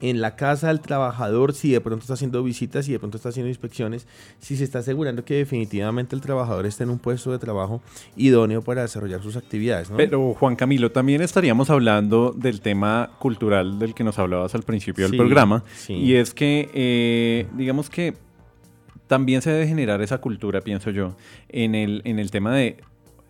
en 0.00 0.20
la 0.20 0.36
casa 0.36 0.68
del 0.68 0.80
trabajador, 0.80 1.54
si 1.54 1.70
de 1.70 1.80
pronto 1.80 2.02
está 2.02 2.14
haciendo 2.14 2.42
visitas, 2.42 2.84
si 2.84 2.92
de 2.92 2.98
pronto 2.98 3.16
está 3.16 3.30
haciendo 3.30 3.48
inspecciones, 3.48 4.06
si 4.38 4.56
se 4.56 4.64
está 4.64 4.80
asegurando 4.80 5.24
que 5.24 5.34
definitivamente 5.34 6.14
el 6.14 6.20
trabajador 6.20 6.66
está 6.66 6.84
en 6.84 6.90
un 6.90 6.98
puesto 6.98 7.32
de 7.32 7.38
trabajo 7.38 7.80
idóneo 8.16 8.62
para 8.62 8.82
desarrollar 8.82 9.22
sus 9.22 9.36
actividades. 9.36 9.90
Pero 9.96 10.34
Juan 10.34 10.56
Camilo, 10.56 10.92
también 10.92 11.22
estaríamos 11.22 11.70
hablando 11.70 12.32
del 12.32 12.60
tema 12.60 13.10
cultural 13.18 13.78
del 13.78 13.94
que 13.94 14.04
nos 14.04 14.18
hablabas 14.18 14.54
al 14.54 14.62
principio 14.62 15.08
del 15.08 15.16
programa, 15.16 15.64
y 15.88 16.14
es 16.14 16.34
que, 16.34 16.70
eh, 16.74 17.46
digamos 17.56 17.88
que 17.88 18.14
también 19.06 19.42
se 19.42 19.50
debe 19.50 19.66
generar 19.66 20.02
esa 20.02 20.18
cultura, 20.18 20.60
pienso 20.60 20.90
yo, 20.90 21.14
en 21.48 21.74
el, 21.74 22.02
en 22.04 22.18
el 22.18 22.30
tema 22.30 22.54
de 22.54 22.78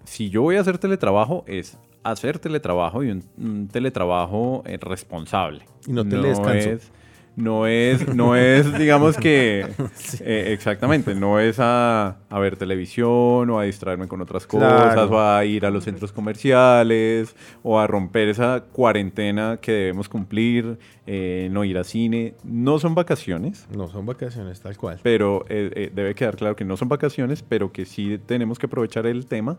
si 0.05 0.31
yo 0.31 0.43
voy 0.43 0.57
a 0.57 0.61
hacer 0.61 0.79
teletrabajo, 0.79 1.45
es 1.47 1.79
hacer 2.05 2.39
teletrabajo 2.39 3.03
y 3.03 3.11
un, 3.11 3.69
teletrabajo 3.69 4.63
eh, 4.67 4.79
responsable. 4.81 5.67
Y 5.87 5.93
no 5.93 6.07
telescanso. 6.07 6.71
Es, 6.71 6.93
no 7.37 7.67
es, 7.67 8.15
no 8.15 8.37
es, 8.37 8.79
digamos 8.79 9.17
que, 9.17 9.67
eh, 10.21 10.53
exactamente, 10.53 11.17
no 11.17 11.41
es 11.41 11.57
a, 11.59 12.17
ver 12.31 12.57
televisión 12.57 13.51
o 13.51 13.59
a 13.59 13.65
distraerme 13.65 14.07
con 14.07 14.21
otras 14.21 14.47
cosas 14.47 15.11
o 15.11 15.21
a 15.21 15.45
ir 15.45 15.67
a 15.67 15.71
los 15.71 15.83
centros 15.83 16.13
comerciales 16.13 17.35
o 17.65 17.81
a 17.81 17.89
romper 17.89 18.29
esa 18.29 18.63
cuarentena 18.71 19.59
que 19.61 19.73
debemos 19.73 20.09
cumplir, 20.09 20.79
eh, 21.09 21.49
no 21.51 21.65
ir 21.65 21.77
a 21.79 21.83
cine. 21.83 22.35
No 22.45 22.79
son 22.79 22.95
vacaciones. 22.95 23.67
No 23.75 23.89
son 23.89 24.07
vacaciones, 24.07 24.61
tal 24.61 24.77
cual. 24.77 25.01
Pero 25.03 25.45
debe 25.49 26.15
quedar 26.15 26.37
claro 26.37 26.55
que 26.55 26.65
no 26.65 26.77
son 26.77 26.89
vacaciones, 26.89 27.43
pero 27.43 27.73
que 27.73 27.85
sí 27.85 28.21
tenemos 28.27 28.61
que 28.61 28.67
aprovechar 28.67 29.07
el 29.07 29.27
tema 29.27 29.59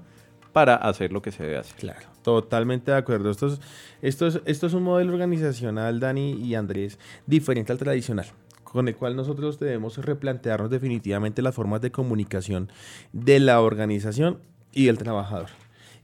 para 0.56 0.76
hacer 0.76 1.12
lo 1.12 1.22
que 1.22 1.34
se 1.34 1.44
debe 1.44 1.58
hacer. 1.58 1.76
Claro, 1.76 2.08
totalmente 2.22 2.90
de 2.90 2.96
acuerdo. 2.96 3.30
Esto 3.30 3.48
es, 3.48 3.60
esto 4.02 4.26
es, 4.26 4.40
esto 4.46 4.68
es 4.68 4.74
un 4.74 4.84
modelo 4.84 5.12
organizacional, 5.12 6.00
Dani 6.00 6.32
y 6.32 6.56
Andrés, 6.56 6.98
diferente 7.28 7.74
al 7.74 7.78
tradicional 7.78 8.28
con 8.64 8.88
el 8.88 8.96
cual 8.96 9.18
nosotros 9.18 9.60
debemos 9.60 9.98
replantearnos 9.98 10.70
definitivamente 10.70 11.42
las 11.42 11.56
formas 11.56 11.82
de 11.82 11.92
comunicación 11.92 12.70
de 13.12 13.42
la 13.42 13.60
organización 13.60 14.40
y 14.72 14.86
del 14.86 14.98
trabajador. 14.98 15.50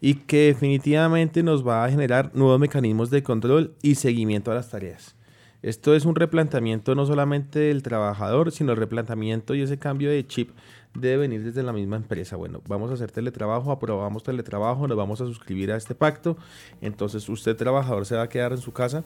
Y 0.02 0.16
que 0.16 0.48
definitivamente 0.48 1.44
nos 1.44 1.66
va 1.66 1.86
a 1.86 1.90
generar 1.90 2.32
nuevos 2.34 2.60
mecanismos 2.60 3.10
de 3.10 3.24
control 3.24 3.74
y 3.82 3.96
seguimiento 3.96 4.52
a 4.52 4.56
las 4.56 4.70
tareas. 4.70 5.16
Esto 5.62 5.94
es 5.94 6.06
un 6.06 6.16
replanteamiento 6.16 6.96
no 6.96 7.06
solamente 7.06 7.60
del 7.60 7.84
trabajador, 7.84 8.52
sino 8.52 8.72
el 8.72 8.80
replanteamiento 8.80 9.54
y 9.54 9.62
ese 9.62 9.78
cambio 9.78 10.10
de 10.10 10.26
chip 10.26 10.50
debe 10.94 11.18
venir 11.18 11.44
desde 11.44 11.64
la 11.64 11.74
misma 11.74 11.96
empresa. 11.96 12.36
Bueno, 12.36 12.62
vamos 12.68 12.92
a 12.92 12.96
hacer 12.96 13.12
teletrabajo, 13.12 13.72
aprobamos 13.72 14.24
teletrabajo, 14.24 14.88
nos 14.88 14.98
vamos 14.98 15.22
a 15.22 15.26
suscribir 15.26 15.72
a 15.72 15.78
este 15.78 15.96
pacto. 15.96 16.38
Entonces 16.82 17.28
usted 17.30 17.56
trabajador 17.56 18.06
se 18.06 18.16
va 18.16 18.24
a 18.24 18.30
quedar 18.30 18.52
en 18.52 18.60
su 18.60 18.74
casa 18.74 19.04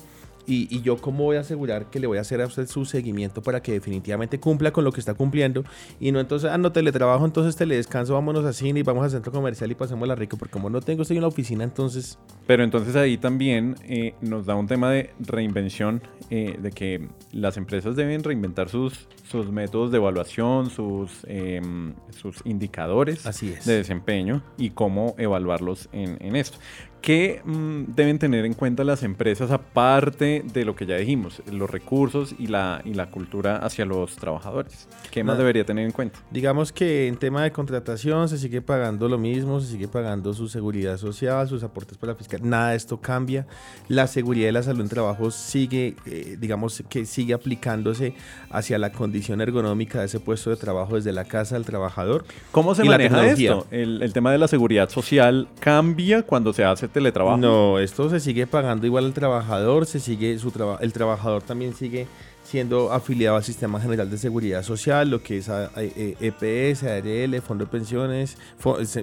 y, 0.47 0.81
yo 0.81 0.97
cómo 0.97 1.23
voy 1.23 1.37
a 1.37 1.41
asegurar 1.41 1.89
que 1.89 1.99
le 1.99 2.07
voy 2.07 2.17
a 2.17 2.21
hacer 2.21 2.41
a 2.41 2.45
usted 2.45 2.67
su 2.67 2.85
seguimiento 2.85 3.41
para 3.41 3.61
que 3.61 3.71
definitivamente 3.71 4.39
cumpla 4.39 4.71
con 4.71 4.83
lo 4.83 4.91
que 4.91 4.99
está 4.99 5.13
cumpliendo 5.13 5.63
y 5.99 6.11
no 6.11 6.19
entonces, 6.19 6.51
ah, 6.51 6.57
no 6.57 6.71
teletrabajo, 6.71 7.25
entonces 7.25 7.55
teledescanso, 7.55 8.13
vámonos 8.13 8.45
a 8.45 8.53
cine 8.53 8.81
y 8.81 8.83
vamos 8.83 9.03
al 9.03 9.11
centro 9.11 9.31
comercial 9.31 9.71
y 9.71 9.75
pasemos 9.75 10.07
la 10.07 10.15
rico, 10.15 10.37
porque 10.37 10.51
como 10.51 10.69
no 10.69 10.81
tengo 10.81 11.01
estoy 11.01 11.17
en 11.17 11.21
la 11.21 11.27
oficina, 11.27 11.63
entonces... 11.63 12.19
Pero 12.45 12.63
entonces 12.63 12.95
ahí 12.95 13.17
también 13.17 13.75
eh, 13.83 14.13
nos 14.21 14.45
da 14.45 14.55
un 14.55 14.67
tema 14.67 14.91
de 14.91 15.11
reinvención, 15.19 16.01
eh, 16.29 16.57
de 16.59 16.71
que 16.71 17.07
las 17.31 17.57
empresas 17.57 17.95
deben 17.95 18.23
reinventar 18.23 18.69
sus, 18.69 19.07
sus 19.29 19.51
métodos 19.51 19.91
de 19.91 19.97
evaluación, 19.97 20.69
sus, 20.69 21.25
em, 21.27 21.93
sus 22.11 22.37
indicadores 22.45 23.25
Así 23.25 23.53
de 23.65 23.77
desempeño 23.77 24.43
y 24.57 24.71
cómo 24.71 25.15
evaluarlos 25.17 25.89
en, 25.91 26.17
en 26.21 26.35
esto. 26.35 26.57
¿Qué 27.05 27.39
mm, 27.45 27.93
deben 27.95 28.17
tener 28.17 28.45
en 28.45 28.55
cuenta 28.55 28.83
las 28.83 29.03
empresas 29.03 29.51
aparte 29.51 30.43
de 30.43 30.65
lo 30.65 30.75
que 30.75 30.87
ya 30.87 30.95
dijimos, 30.95 31.43
los 31.51 31.69
recursos 31.69 32.33
y 32.39 32.47
la, 32.47 32.81
y 32.83 32.95
la 32.95 33.11
cultura 33.11 33.57
hacia 33.57 33.85
los 33.85 34.15
trabajadores? 34.15 34.87
¿Qué 35.11 35.23
más 35.23 35.37
debería 35.37 35.63
tener 35.63 35.85
en 35.85 35.91
cuenta? 35.91 36.17
Digamos 36.31 36.71
que 36.71 37.07
en 37.07 37.17
tema 37.17 37.43
de 37.43 37.51
contratación 37.51 38.27
se 38.27 38.39
sigue 38.39 38.63
pagando 38.63 39.07
lo 39.07 39.19
mismo, 39.19 39.59
se 39.59 39.67
sigue 39.67 39.87
pagando 39.87 40.33
su 40.33 40.47
seguridad 40.47 40.97
social, 40.97 41.47
sus 41.47 41.61
aportes 41.61 41.95
para 41.95 42.13
la 42.13 42.17
fiscal, 42.17 42.39
nada 42.41 42.71
de 42.71 42.77
esto 42.77 42.99
cambia. 42.99 43.45
La 43.87 44.07
seguridad 44.07 44.47
de 44.47 44.53
la 44.53 44.63
salud 44.63 44.81
en 44.81 44.89
trabajo 44.89 45.29
sigue, 45.29 45.93
eh, 46.07 46.37
digamos 46.39 46.83
que 46.89 47.05
sigue 47.05 47.35
aplicándose 47.35 48.15
hacia 48.49 48.79
la 48.79 48.91
condición 48.91 49.41
ergonómica 49.41 49.99
de 49.99 50.07
ese 50.07 50.19
puesto 50.19 50.49
de 50.49 50.55
trabajo 50.55 50.95
desde 50.95 51.11
la 51.11 51.25
casa 51.25 51.53
del 51.53 51.65
trabajador. 51.65 52.25
¿Cómo 52.49 52.73
se 52.73 52.83
maneja 52.83 53.27
esto? 53.27 53.67
El, 53.69 54.01
el 54.01 54.11
tema 54.11 54.31
de 54.31 54.39
la 54.39 54.47
seguridad 54.47 54.89
social 54.89 55.47
cambia 55.59 56.23
cuando 56.23 56.51
se 56.51 56.63
hace 56.63 56.94
teletrabajo. 56.95 57.37
No, 57.37 57.77
esto 57.77 58.09
se 58.09 58.21
sigue 58.21 58.47
pagando 58.47 58.87
igual 58.87 59.03
al 59.03 59.13
trabajador, 59.13 59.85
se 59.85 59.99
sigue 59.99 60.39
su 60.39 60.53
el 60.79 60.93
trabajador 60.93 61.43
también 61.43 61.75
sigue 61.75 62.07
siendo 62.45 62.93
afiliado 62.93 63.35
al 63.35 63.43
Sistema 63.43 63.81
General 63.81 64.09
de 64.09 64.17
Seguridad 64.17 64.63
Social, 64.63 65.09
lo 65.09 65.21
que 65.21 65.39
es 65.39 65.49
EPS, 65.49 66.83
ARL, 66.83 67.41
Fondo 67.41 67.65
de 67.65 67.71
Pensiones, 67.71 68.37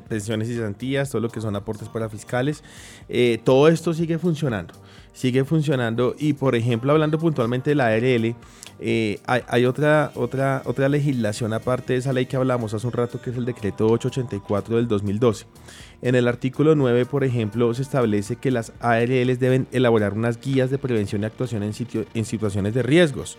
Pensiones 0.08 0.48
y 0.48 0.56
Santías, 0.56 1.10
todo 1.10 1.20
lo 1.20 1.28
que 1.28 1.42
son 1.42 1.54
aportes 1.54 1.88
para 1.90 2.08
fiscales. 2.08 2.64
Eh, 3.10 3.38
todo 3.44 3.68
esto 3.68 3.92
sigue 3.92 4.18
funcionando, 4.18 4.72
sigue 5.12 5.44
funcionando 5.44 6.14
y 6.18 6.32
por 6.32 6.54
ejemplo 6.54 6.92
hablando 6.92 7.18
puntualmente 7.18 7.70
de 7.70 7.76
la 7.76 7.86
ARL, 7.88 8.34
eh, 8.84 9.20
hay, 9.26 9.64
otra, 9.64 10.10
otra, 10.16 10.62
otra 10.64 10.88
legislación 10.88 11.52
aparte 11.52 11.92
de 11.92 12.00
esa 12.00 12.12
ley 12.12 12.26
que 12.26 12.34
hablamos 12.34 12.74
hace 12.74 12.84
un 12.84 12.92
rato, 12.92 13.22
que 13.22 13.30
es 13.30 13.36
el 13.36 13.44
decreto 13.44 13.86
884 13.86 14.76
del 14.76 14.88
2012. 14.88 15.46
En 16.02 16.16
el 16.16 16.26
artículo 16.26 16.74
9, 16.74 17.06
por 17.06 17.22
ejemplo, 17.22 17.72
se 17.74 17.82
establece 17.82 18.36
que 18.36 18.50
las 18.50 18.72
ARLs 18.80 19.38
deben 19.38 19.68
elaborar 19.70 20.14
unas 20.14 20.40
guías 20.40 20.68
de 20.70 20.78
prevención 20.78 21.22
y 21.22 21.26
actuación 21.26 21.62
en, 21.62 21.74
sitio, 21.74 22.06
en 22.12 22.24
situaciones 22.24 22.74
de 22.74 22.82
riesgos. 22.82 23.38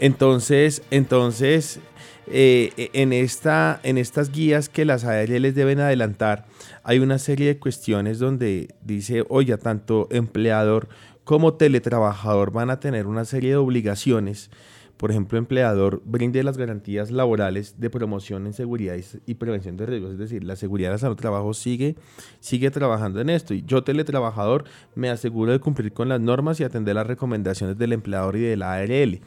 Entonces, 0.00 0.82
entonces 0.90 1.78
eh, 2.26 2.90
en, 2.94 3.12
esta, 3.12 3.78
en 3.84 3.96
estas 3.96 4.32
guías 4.32 4.68
que 4.68 4.84
las 4.84 5.04
ARLs 5.04 5.54
deben 5.54 5.78
adelantar, 5.78 6.46
hay 6.84 6.98
una 6.98 7.18
serie 7.18 7.48
de 7.48 7.58
cuestiones 7.58 8.18
donde 8.18 8.74
dice, 8.82 9.24
oye, 9.30 9.56
tanto 9.56 10.06
empleador 10.10 10.88
como 11.24 11.54
teletrabajador 11.54 12.52
van 12.52 12.70
a 12.70 12.78
tener 12.78 13.06
una 13.06 13.24
serie 13.24 13.50
de 13.50 13.56
obligaciones. 13.56 14.50
Por 14.98 15.10
ejemplo, 15.10 15.38
empleador 15.38 16.02
brinde 16.04 16.44
las 16.44 16.56
garantías 16.56 17.10
laborales 17.10 17.80
de 17.80 17.90
promoción 17.90 18.46
en 18.46 18.52
seguridad 18.52 18.96
y, 19.26 19.34
prevención 19.34 19.76
de 19.76 19.86
riesgos. 19.86 20.12
Es 20.12 20.18
decir, 20.18 20.44
la 20.44 20.56
seguridad 20.56 20.90
de 20.90 20.94
la 20.94 20.98
salud 20.98 21.16
trabajo 21.16 21.52
sigue, 21.52 21.96
sigue 22.38 22.70
trabajando 22.70 23.20
en 23.20 23.30
esto. 23.30 23.54
Y 23.54 23.64
yo, 23.66 23.82
teletrabajador, 23.82 24.64
me 24.94 25.10
aseguro 25.10 25.52
de 25.52 25.58
cumplir 25.58 25.92
con 25.92 26.10
las 26.10 26.20
normas 26.20 26.60
y 26.60 26.64
atender 26.64 26.94
las 26.94 27.06
recomendaciones 27.06 27.76
del 27.76 27.92
empleador 27.92 28.36
y 28.36 28.42
de 28.42 28.56
la 28.56 28.74
ARL. 28.74 29.20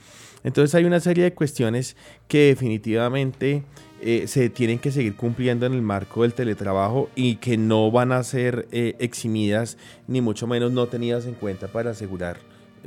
Entonces 0.44 0.74
hay 0.76 0.86
una 0.86 1.00
serie 1.00 1.26
de 1.26 1.34
cuestiones 1.34 1.98
que 2.28 2.48
definitivamente 2.48 3.64
eh, 4.02 4.28
se 4.28 4.50
tienen 4.50 4.80
que 4.80 4.92
seguir 4.92 5.16
cumpliendo 5.16 5.66
en 5.66 5.74
el 5.74 5.82
marco 5.82 6.24
del 6.24 6.34
teletrabajo 6.34 7.10
y 7.16 7.36
que 7.38 7.58
no 7.58 7.90
van 7.92 8.12
a 8.12 8.24
ser 8.24 8.68
eh, 8.72 8.96
eximidas 9.00 9.78
ni 10.08 10.22
mucho 10.22 10.48
menos 10.48 10.72
no 10.72 10.88
tenidas 10.88 11.26
en 11.26 11.34
cuenta 11.34 11.68
para 11.68 11.92
asegurar 11.92 12.38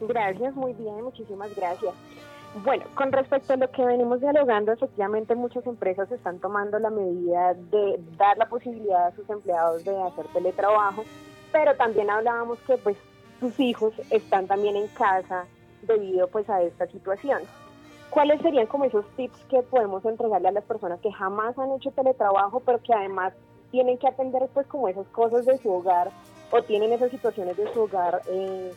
Gracias, 0.02 0.56
muy 0.56 0.74
bien, 0.74 1.04
muchísimas 1.04 1.56
gracias. 1.56 1.94
Bueno, 2.64 2.86
con 2.96 3.12
respecto 3.12 3.54
a 3.54 3.58
lo 3.58 3.70
que 3.70 3.86
venimos 3.86 4.22
dialogando, 4.22 4.72
efectivamente 4.72 5.36
muchas 5.36 5.66
empresas 5.68 6.12
están 6.12 6.40
tomando 6.40 6.80
la 6.80 6.90
medida 6.90 7.54
de 7.54 8.00
dar 8.18 8.38
la 8.38 8.48
posibilidad 8.48 9.08
a 9.08 9.16
sus 9.16 9.30
empleados 9.30 9.84
de 9.84 9.96
hacer 10.02 10.26
teletrabajo, 10.34 11.04
pero 11.52 11.76
también 11.76 12.10
hablábamos 12.10 12.58
que 12.66 12.78
pues 12.78 12.98
sus 13.40 13.60
hijos 13.60 13.94
están 14.10 14.48
también 14.48 14.76
en 14.76 14.88
casa 14.88 15.46
debido 15.84 16.28
pues 16.30 16.50
a 16.50 16.62
esta 16.62 16.88
situación. 16.88 17.42
¿Cuáles 18.10 18.42
serían 18.42 18.68
como 18.68 18.86
esos 18.86 19.06
tips 19.18 19.38
que 19.50 19.62
podemos 19.64 20.04
entregarle 20.06 20.48
a 20.48 20.54
las 20.54 20.64
personas 20.64 21.00
que 21.02 21.12
jamás 21.12 21.58
han 21.60 21.72
hecho 21.74 21.92
teletrabajo, 21.92 22.62
pero 22.62 22.82
que 22.82 22.94
además 22.94 23.34
tienen 23.72 23.98
que 23.98 24.08
atender 24.08 24.48
pues 24.54 24.66
como 24.68 24.88
esas 24.88 25.08
cosas 25.08 25.46
de 25.46 25.58
su 25.58 25.72
hogar 25.72 26.10
o 26.52 26.62
tienen 26.64 26.94
esas 26.94 27.12
situaciones 27.12 27.58
de 27.58 27.72
su 27.74 27.82
hogar 27.82 28.22
eh, 28.30 28.72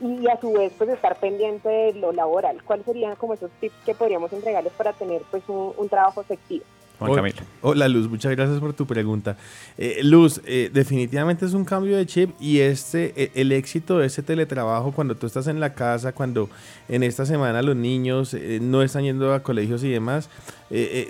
y 0.00 0.28
a 0.28 0.40
su 0.40 0.52
vez 0.52 0.72
pues 0.76 0.90
estar 0.90 1.16
pendiente 1.16 1.68
de 1.68 1.92
lo 1.94 2.12
laboral. 2.12 2.62
¿Cuáles 2.64 2.86
serían 2.86 3.16
como 3.16 3.34
esos 3.34 3.50
tips 3.60 3.74
que 3.84 3.94
podríamos 3.94 4.32
entregarles 4.32 4.72
para 4.74 4.92
tener 4.92 5.22
pues 5.30 5.42
un, 5.48 5.88
trabajo 5.88 6.20
efectivo? 6.20 6.64
Juan 6.98 7.14
Camilo. 7.14 7.36
Hola 7.62 7.88
Luz, 7.88 8.08
muchas 8.08 8.34
gracias 8.34 8.58
por 8.58 8.72
tu 8.72 8.86
pregunta. 8.86 9.36
Eh, 9.76 10.00
Luz, 10.02 10.40
eh, 10.44 10.70
definitivamente 10.72 11.46
es 11.46 11.54
un 11.54 11.64
cambio 11.64 11.96
de 11.96 12.06
chip 12.06 12.30
y 12.40 12.58
este, 12.58 13.12
e, 13.16 13.30
el 13.34 13.52
éxito 13.52 13.98
de 13.98 14.06
ese 14.06 14.22
teletrabajo 14.22 14.92
cuando 14.92 15.14
tú 15.14 15.26
estás 15.26 15.46
en 15.46 15.60
la 15.60 15.74
casa, 15.74 16.12
cuando 16.12 16.50
en 16.88 17.02
esta 17.04 17.24
semana 17.24 17.62
los 17.62 17.76
niños 17.76 18.34
eh, 18.34 18.58
no 18.60 18.82
están 18.82 19.04
yendo 19.04 19.32
a 19.32 19.42
colegios 19.42 19.84
y 19.84 19.90
demás, 19.90 20.28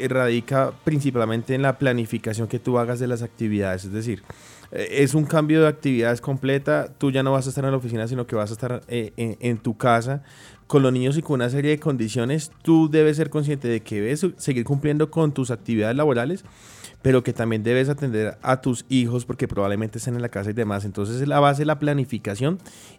radica 0.08 0.72
principalmente 0.84 1.54
en 1.54 1.62
la 1.62 1.78
planificación 1.78 2.46
que 2.46 2.58
tú 2.58 2.78
hagas 2.78 3.00
de 3.00 3.08
las 3.08 3.22
actividades. 3.22 3.86
Es 3.86 3.92
decir, 3.92 4.22
es 4.70 5.14
un 5.14 5.24
cambio 5.24 5.62
de 5.62 5.68
actividades 5.68 6.20
completa. 6.20 6.88
Tú 6.98 7.10
ya 7.10 7.22
no 7.22 7.32
vas 7.32 7.46
a 7.46 7.48
estar 7.48 7.64
en 7.64 7.70
la 7.70 7.76
oficina, 7.78 8.06
sino 8.06 8.26
que 8.26 8.36
vas 8.36 8.50
a 8.50 8.52
estar 8.52 8.82
eh, 8.88 9.12
en, 9.16 9.58
tu 9.58 9.76
casa 9.76 10.22
con 10.68 10.82
los 10.82 10.92
niños 10.92 11.16
y 11.16 11.22
con 11.22 11.34
una 11.34 11.50
serie 11.50 11.72
de 11.72 11.80
condiciones. 11.80 12.52
Tú 12.62 12.88
debes 12.88 13.16
ser 13.16 13.30
consciente 13.30 13.66
de 13.66 13.80
que 13.80 14.00
debes 14.00 14.24
seguir 14.36 14.64
cumpliendo 14.64 15.10
con 15.10 15.32
tus 15.32 15.50
actividades 15.50 15.96
laborales, 15.96 16.44
pero 17.02 17.24
que 17.24 17.32
también 17.32 17.62
debes 17.62 17.88
atender 17.88 18.38
a 18.42 18.60
tus 18.60 18.84
hijos 18.88 19.24
porque 19.24 19.48
probablemente 19.48 19.98
estén 19.98 20.14
en 20.14 20.22
la 20.22 20.28
casa 20.28 20.50
y 20.50 20.52
demás. 20.52 20.84
Entonces 20.84 21.22
es 21.22 21.26
la 21.26 21.40
base 21.40 21.64
la 21.64 21.78
planificación 21.78 22.58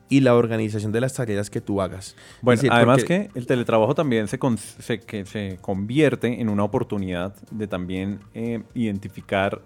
y 0.09 0.21
la 0.21 0.35
organización 0.35 0.91
de 0.91 0.99
las 0.99 1.13
tareas 1.13 1.49
que 1.49 1.61
tú 1.61 1.79
hagas. 1.81 2.15
Bueno, 2.41 2.61
además 2.71 3.03
que 3.03 3.29
el 3.35 3.45
teletrabajo 3.45 3.93
también 3.93 4.27
se, 4.27 4.39
que 4.39 5.25
se 5.25 5.59
convierte 5.61 6.41
en 6.41 6.49
una 6.49 6.63
oportunidad 6.63 7.35
de 7.51 7.67
también 7.67 8.19
eh, 8.33 8.63
identificar 8.73 9.61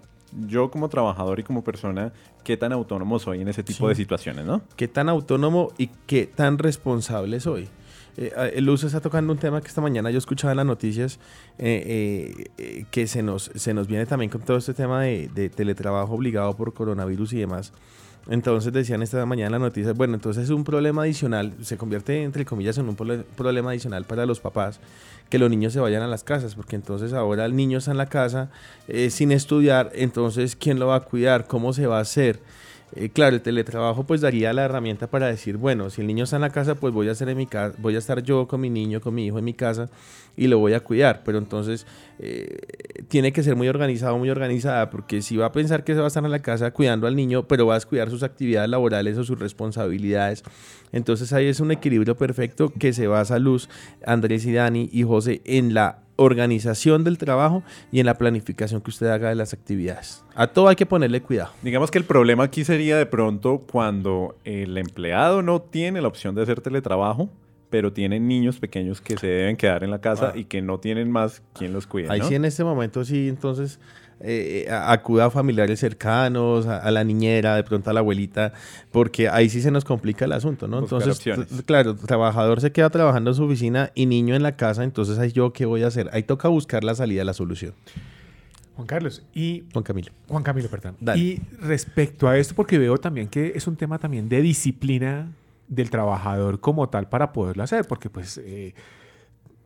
yo 0.46 0.70
como 0.70 0.88
trabajador 0.88 1.40
y 1.40 1.42
como 1.42 1.64
persona, 1.64 2.12
qué 2.42 2.56
tan 2.56 2.72
autónomo 2.72 3.18
soy 3.18 3.40
en 3.40 3.48
ese 3.48 3.62
tipo 3.62 3.88
de 3.88 3.94
situaciones, 3.94 4.44
¿no? 4.44 4.62
Qué 4.76 4.88
tan 4.88 5.08
autónomo 5.08 5.72
y 5.78 5.88
qué 6.06 6.26
tan 6.26 6.58
responsable 6.58 7.40
soy. 7.40 7.68
Eh, 8.16 8.60
Luz 8.60 8.84
está 8.84 9.00
tocando 9.00 9.32
un 9.32 9.38
tema 9.38 9.60
que 9.60 9.68
esta 9.68 9.80
mañana 9.80 10.10
yo 10.10 10.18
escuchaba 10.18 10.52
en 10.52 10.58
las 10.58 10.66
noticias 10.66 11.18
eh, 11.58 12.48
eh, 12.58 12.84
que 12.90 13.06
se 13.06 13.22
nos, 13.22 13.50
se 13.54 13.74
nos 13.74 13.88
viene 13.88 14.06
también 14.06 14.30
con 14.30 14.40
todo 14.42 14.56
este 14.56 14.74
tema 14.74 15.02
de, 15.02 15.50
teletrabajo 15.54 16.14
obligado 16.14 16.56
por 16.56 16.72
coronavirus 16.72 17.32
y 17.32 17.38
demás. 17.38 17.72
Entonces 18.28 18.72
decían 18.72 19.02
esta 19.02 19.26
mañana 19.26 19.48
en 19.48 19.52
las 19.52 19.60
noticias, 19.60 19.94
bueno, 19.94 20.14
entonces 20.14 20.44
es 20.44 20.50
un 20.50 20.64
problema 20.64 21.02
adicional, 21.02 21.52
se 21.60 21.76
convierte 21.76 22.22
entre 22.22 22.46
comillas 22.46 22.78
en 22.78 22.88
un 22.88 22.96
problema 22.96 23.70
adicional 23.70 24.04
para 24.04 24.24
los 24.24 24.40
papás 24.40 24.80
que 25.28 25.38
los 25.38 25.50
niños 25.50 25.72
se 25.74 25.80
vayan 25.80 26.02
a 26.02 26.06
las 26.06 26.24
casas, 26.24 26.54
porque 26.54 26.76
entonces 26.76 27.12
ahora 27.12 27.44
el 27.44 27.54
niño 27.54 27.78
está 27.78 27.90
en 27.90 27.98
la 27.98 28.06
casa 28.06 28.50
eh, 28.88 29.10
sin 29.10 29.30
estudiar, 29.32 29.90
entonces 29.94 30.56
¿quién 30.56 30.78
lo 30.78 30.86
va 30.86 30.96
a 30.96 31.00
cuidar? 31.00 31.46
¿Cómo 31.46 31.72
se 31.72 31.86
va 31.86 31.98
a 31.98 32.00
hacer? 32.00 32.40
Eh, 32.96 33.08
claro, 33.08 33.34
el 33.34 33.42
teletrabajo 33.42 34.04
pues 34.04 34.20
daría 34.20 34.52
la 34.52 34.64
herramienta 34.64 35.08
para 35.08 35.26
decir, 35.26 35.56
bueno, 35.56 35.90
si 35.90 36.00
el 36.00 36.06
niño 36.06 36.24
está 36.24 36.36
en 36.36 36.42
la 36.42 36.50
casa, 36.50 36.76
pues 36.76 36.94
voy 36.94 37.08
a 37.08 37.12
hacer 37.12 37.28
en 37.28 37.36
mi 37.36 37.46
casa, 37.46 37.74
voy 37.78 37.96
a 37.96 37.98
estar 37.98 38.22
yo 38.22 38.46
con 38.46 38.60
mi 38.60 38.70
niño, 38.70 39.00
con 39.00 39.14
mi 39.14 39.26
hijo 39.26 39.38
en 39.38 39.44
mi 39.44 39.54
casa 39.54 39.90
y 40.36 40.46
lo 40.46 40.60
voy 40.60 40.74
a 40.74 40.80
cuidar. 40.80 41.22
Pero 41.24 41.38
entonces 41.38 41.86
eh, 42.20 42.56
tiene 43.08 43.32
que 43.32 43.42
ser 43.42 43.56
muy 43.56 43.66
organizado, 43.66 44.16
muy 44.16 44.30
organizada, 44.30 44.90
porque 44.90 45.22
si 45.22 45.36
va 45.36 45.46
a 45.46 45.52
pensar 45.52 45.82
que 45.82 45.92
se 45.94 45.98
va 45.98 46.04
a 46.04 46.08
estar 46.08 46.24
en 46.24 46.30
la 46.30 46.38
casa 46.38 46.70
cuidando 46.70 47.08
al 47.08 47.16
niño, 47.16 47.48
pero 47.48 47.66
va 47.66 47.74
a 47.74 47.80
cuidar 47.80 48.10
sus 48.10 48.22
actividades 48.22 48.70
laborales 48.70 49.18
o 49.18 49.24
sus 49.24 49.40
responsabilidades, 49.40 50.44
entonces 50.94 51.32
ahí 51.32 51.46
es 51.46 51.60
un 51.60 51.72
equilibrio 51.72 52.16
perfecto 52.16 52.72
que 52.72 52.92
se 52.92 53.08
basa 53.08 53.38
Luz, 53.38 53.68
Andrés 54.06 54.46
y 54.46 54.52
Dani 54.52 54.88
y 54.92 55.02
José 55.02 55.42
en 55.44 55.74
la 55.74 55.98
organización 56.16 57.02
del 57.02 57.18
trabajo 57.18 57.64
y 57.90 58.00
en 58.00 58.06
la 58.06 58.14
planificación 58.14 58.80
que 58.80 58.90
usted 58.90 59.08
haga 59.08 59.30
de 59.30 59.34
las 59.34 59.52
actividades. 59.52 60.22
A 60.36 60.46
todo 60.46 60.68
hay 60.68 60.76
que 60.76 60.86
ponerle 60.86 61.20
cuidado. 61.20 61.50
Digamos 61.62 61.90
que 61.90 61.98
el 61.98 62.04
problema 62.04 62.44
aquí 62.44 62.64
sería 62.64 62.96
de 62.96 63.06
pronto 63.06 63.64
cuando 63.70 64.36
el 64.44 64.78
empleado 64.78 65.42
no 65.42 65.60
tiene 65.60 66.00
la 66.00 66.08
opción 66.08 66.34
de 66.34 66.42
hacer 66.42 66.60
teletrabajo, 66.60 67.28
pero 67.74 67.92
tiene 67.92 68.20
niños 68.20 68.60
pequeños 68.60 69.00
que 69.00 69.16
se 69.16 69.26
deben 69.26 69.56
quedar 69.56 69.82
en 69.82 69.90
la 69.90 70.00
casa 70.00 70.30
ah. 70.32 70.38
y 70.38 70.44
que 70.44 70.62
no 70.62 70.78
tienen 70.78 71.10
más 71.10 71.42
quien 71.54 71.72
los 71.72 71.88
cuide. 71.88 72.06
Ahí 72.08 72.22
sí 72.22 72.36
en 72.36 72.44
este 72.44 72.62
momento 72.62 73.04
sí, 73.04 73.28
entonces 73.28 73.80
eh, 74.20 74.68
acuda 74.70 75.24
a 75.24 75.30
familiares 75.32 75.80
cercanos, 75.80 76.68
a, 76.68 76.88
la 76.92 77.02
niñera, 77.02 77.56
de 77.56 77.64
pronto 77.64 77.90
a 77.90 77.92
la 77.92 77.98
abuelita, 77.98 78.52
porque 78.92 79.28
ahí 79.28 79.50
sí 79.50 79.60
se 79.60 79.72
nos 79.72 79.84
complica 79.84 80.24
el 80.24 80.34
asunto, 80.34 80.68
¿no? 80.68 80.78
entonces, 80.78 81.20
claro, 81.66 81.96
trabajador 81.96 82.60
se 82.60 82.70
queda 82.70 82.90
trabajando 82.90 83.32
en 83.32 83.34
su 83.34 83.42
oficina 83.42 83.90
y 83.96 84.06
niño 84.06 84.36
en 84.36 84.44
la 84.44 84.54
casa, 84.54 84.84
entonces 84.84 85.18
ahí 85.18 85.32
yo 85.32 85.52
qué 85.52 85.66
voy 85.66 85.82
a 85.82 85.88
hacer. 85.88 86.08
Ahí 86.12 86.22
toca 86.22 86.46
buscar 86.46 86.84
la 86.84 86.94
salida, 86.94 87.24
la 87.24 87.34
solución. 87.34 87.74
Juan 88.76 88.86
Carlos 88.86 89.24
y 89.34 89.64
Juan 89.72 89.82
Camilo. 89.82 90.12
Juan 90.28 90.44
Camilo, 90.44 90.68
perdón. 90.68 90.94
Y 91.16 91.40
respecto 91.60 92.28
a 92.28 92.38
esto, 92.38 92.54
porque 92.54 92.78
veo 92.78 92.98
también 92.98 93.26
que 93.26 93.50
es 93.56 93.66
un 93.66 93.74
tema 93.74 93.98
también 93.98 94.28
de 94.28 94.42
disciplina 94.42 95.28
del 95.68 95.90
trabajador 95.90 96.60
como 96.60 96.88
tal 96.88 97.08
para 97.08 97.32
poderlo 97.32 97.62
hacer, 97.62 97.86
porque 97.86 98.10
pues 98.10 98.38
eh, 98.38 98.74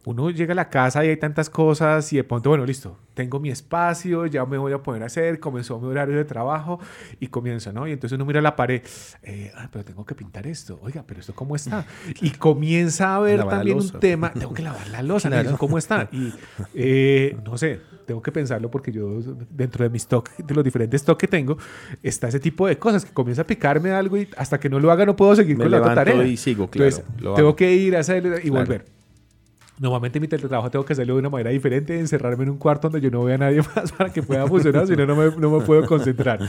uno 0.08 0.30
llega 0.30 0.52
a 0.52 0.54
la 0.54 0.70
casa 0.70 1.04
y 1.04 1.08
hay 1.10 1.18
tantas 1.18 1.50
cosas 1.50 2.10
y 2.14 2.16
de 2.16 2.24
pronto, 2.24 2.48
bueno, 2.48 2.64
listo, 2.64 2.96
tengo 3.12 3.40
mi 3.40 3.50
espacio, 3.50 4.24
ya 4.24 4.46
me 4.46 4.56
voy 4.56 4.72
a 4.72 4.82
poder 4.82 5.02
hacer, 5.02 5.38
comenzó 5.38 5.78
mi 5.78 5.86
horario 5.88 6.16
de 6.16 6.24
trabajo 6.24 6.80
y 7.20 7.26
comienza, 7.26 7.72
¿no? 7.72 7.86
Y 7.86 7.92
entonces 7.92 8.16
uno 8.16 8.24
mira 8.24 8.40
la 8.40 8.56
pared, 8.56 8.80
eh, 9.22 9.52
pero 9.70 9.84
tengo 9.84 10.06
que 10.06 10.14
pintar 10.14 10.46
esto, 10.46 10.78
oiga, 10.82 11.04
pero 11.06 11.20
esto 11.20 11.34
cómo 11.34 11.56
está. 11.56 11.84
Y 12.22 12.30
comienza 12.30 13.16
a 13.16 13.20
ver 13.20 13.44
también 13.44 13.76
un 13.76 13.90
tema, 14.00 14.32
tengo 14.32 14.54
que 14.54 14.62
lavar 14.68 14.88
la 14.88 15.02
losa, 15.02 15.30
¿cómo 15.58 15.76
está? 15.76 16.08
Y 16.12 16.32
eh, 16.74 17.36
no 17.44 17.58
sé, 17.58 17.78
tengo 18.06 18.22
que 18.22 18.32
pensarlo 18.32 18.70
porque 18.70 18.90
yo 18.90 19.20
dentro 19.50 19.84
de 19.84 19.90
mis 19.90 20.02
stock, 20.02 20.30
de 20.38 20.54
los 20.54 20.64
diferentes 20.64 21.02
stocks 21.02 21.20
que 21.20 21.28
tengo, 21.28 21.58
está 22.02 22.28
ese 22.28 22.40
tipo 22.40 22.66
de 22.66 22.78
cosas 22.78 23.04
que 23.04 23.12
comienza 23.12 23.42
a 23.42 23.46
picarme 23.46 23.90
algo 23.90 24.16
y 24.16 24.26
hasta 24.38 24.58
que 24.58 24.70
no 24.70 24.80
lo 24.80 24.90
haga 24.90 25.04
no 25.04 25.16
puedo 25.16 25.36
seguir 25.36 25.58
con 25.58 25.70
la 25.70 25.80
otra 25.80 25.94
tarea. 25.94 26.24
Y 26.24 26.38
sigo, 26.38 26.70
claro, 26.70 26.88
entonces, 26.88 27.36
tengo 27.36 27.54
que 27.54 27.74
ir 27.74 27.94
a 27.94 28.00
hacer 28.00 28.40
y 28.42 28.48
volver. 28.48 28.97
Normalmente 29.78 30.20
mi 30.20 30.28
teletrabajo 30.28 30.70
tengo 30.70 30.84
que 30.84 30.92
hacerlo 30.92 31.14
de 31.14 31.20
una 31.20 31.30
manera 31.30 31.50
diferente, 31.50 31.98
encerrarme 31.98 32.44
en 32.44 32.50
un 32.50 32.58
cuarto 32.58 32.88
donde 32.88 33.00
yo 33.04 33.10
no 33.10 33.24
vea 33.24 33.36
a 33.36 33.38
nadie 33.38 33.62
más 33.76 33.92
para 33.92 34.12
que 34.12 34.22
pueda 34.22 34.46
funcionar, 34.46 34.86
si 34.86 34.96
no, 34.96 35.06
me, 35.14 35.30
no 35.36 35.50
me 35.50 35.64
puedo 35.64 35.86
concentrar. 35.86 36.40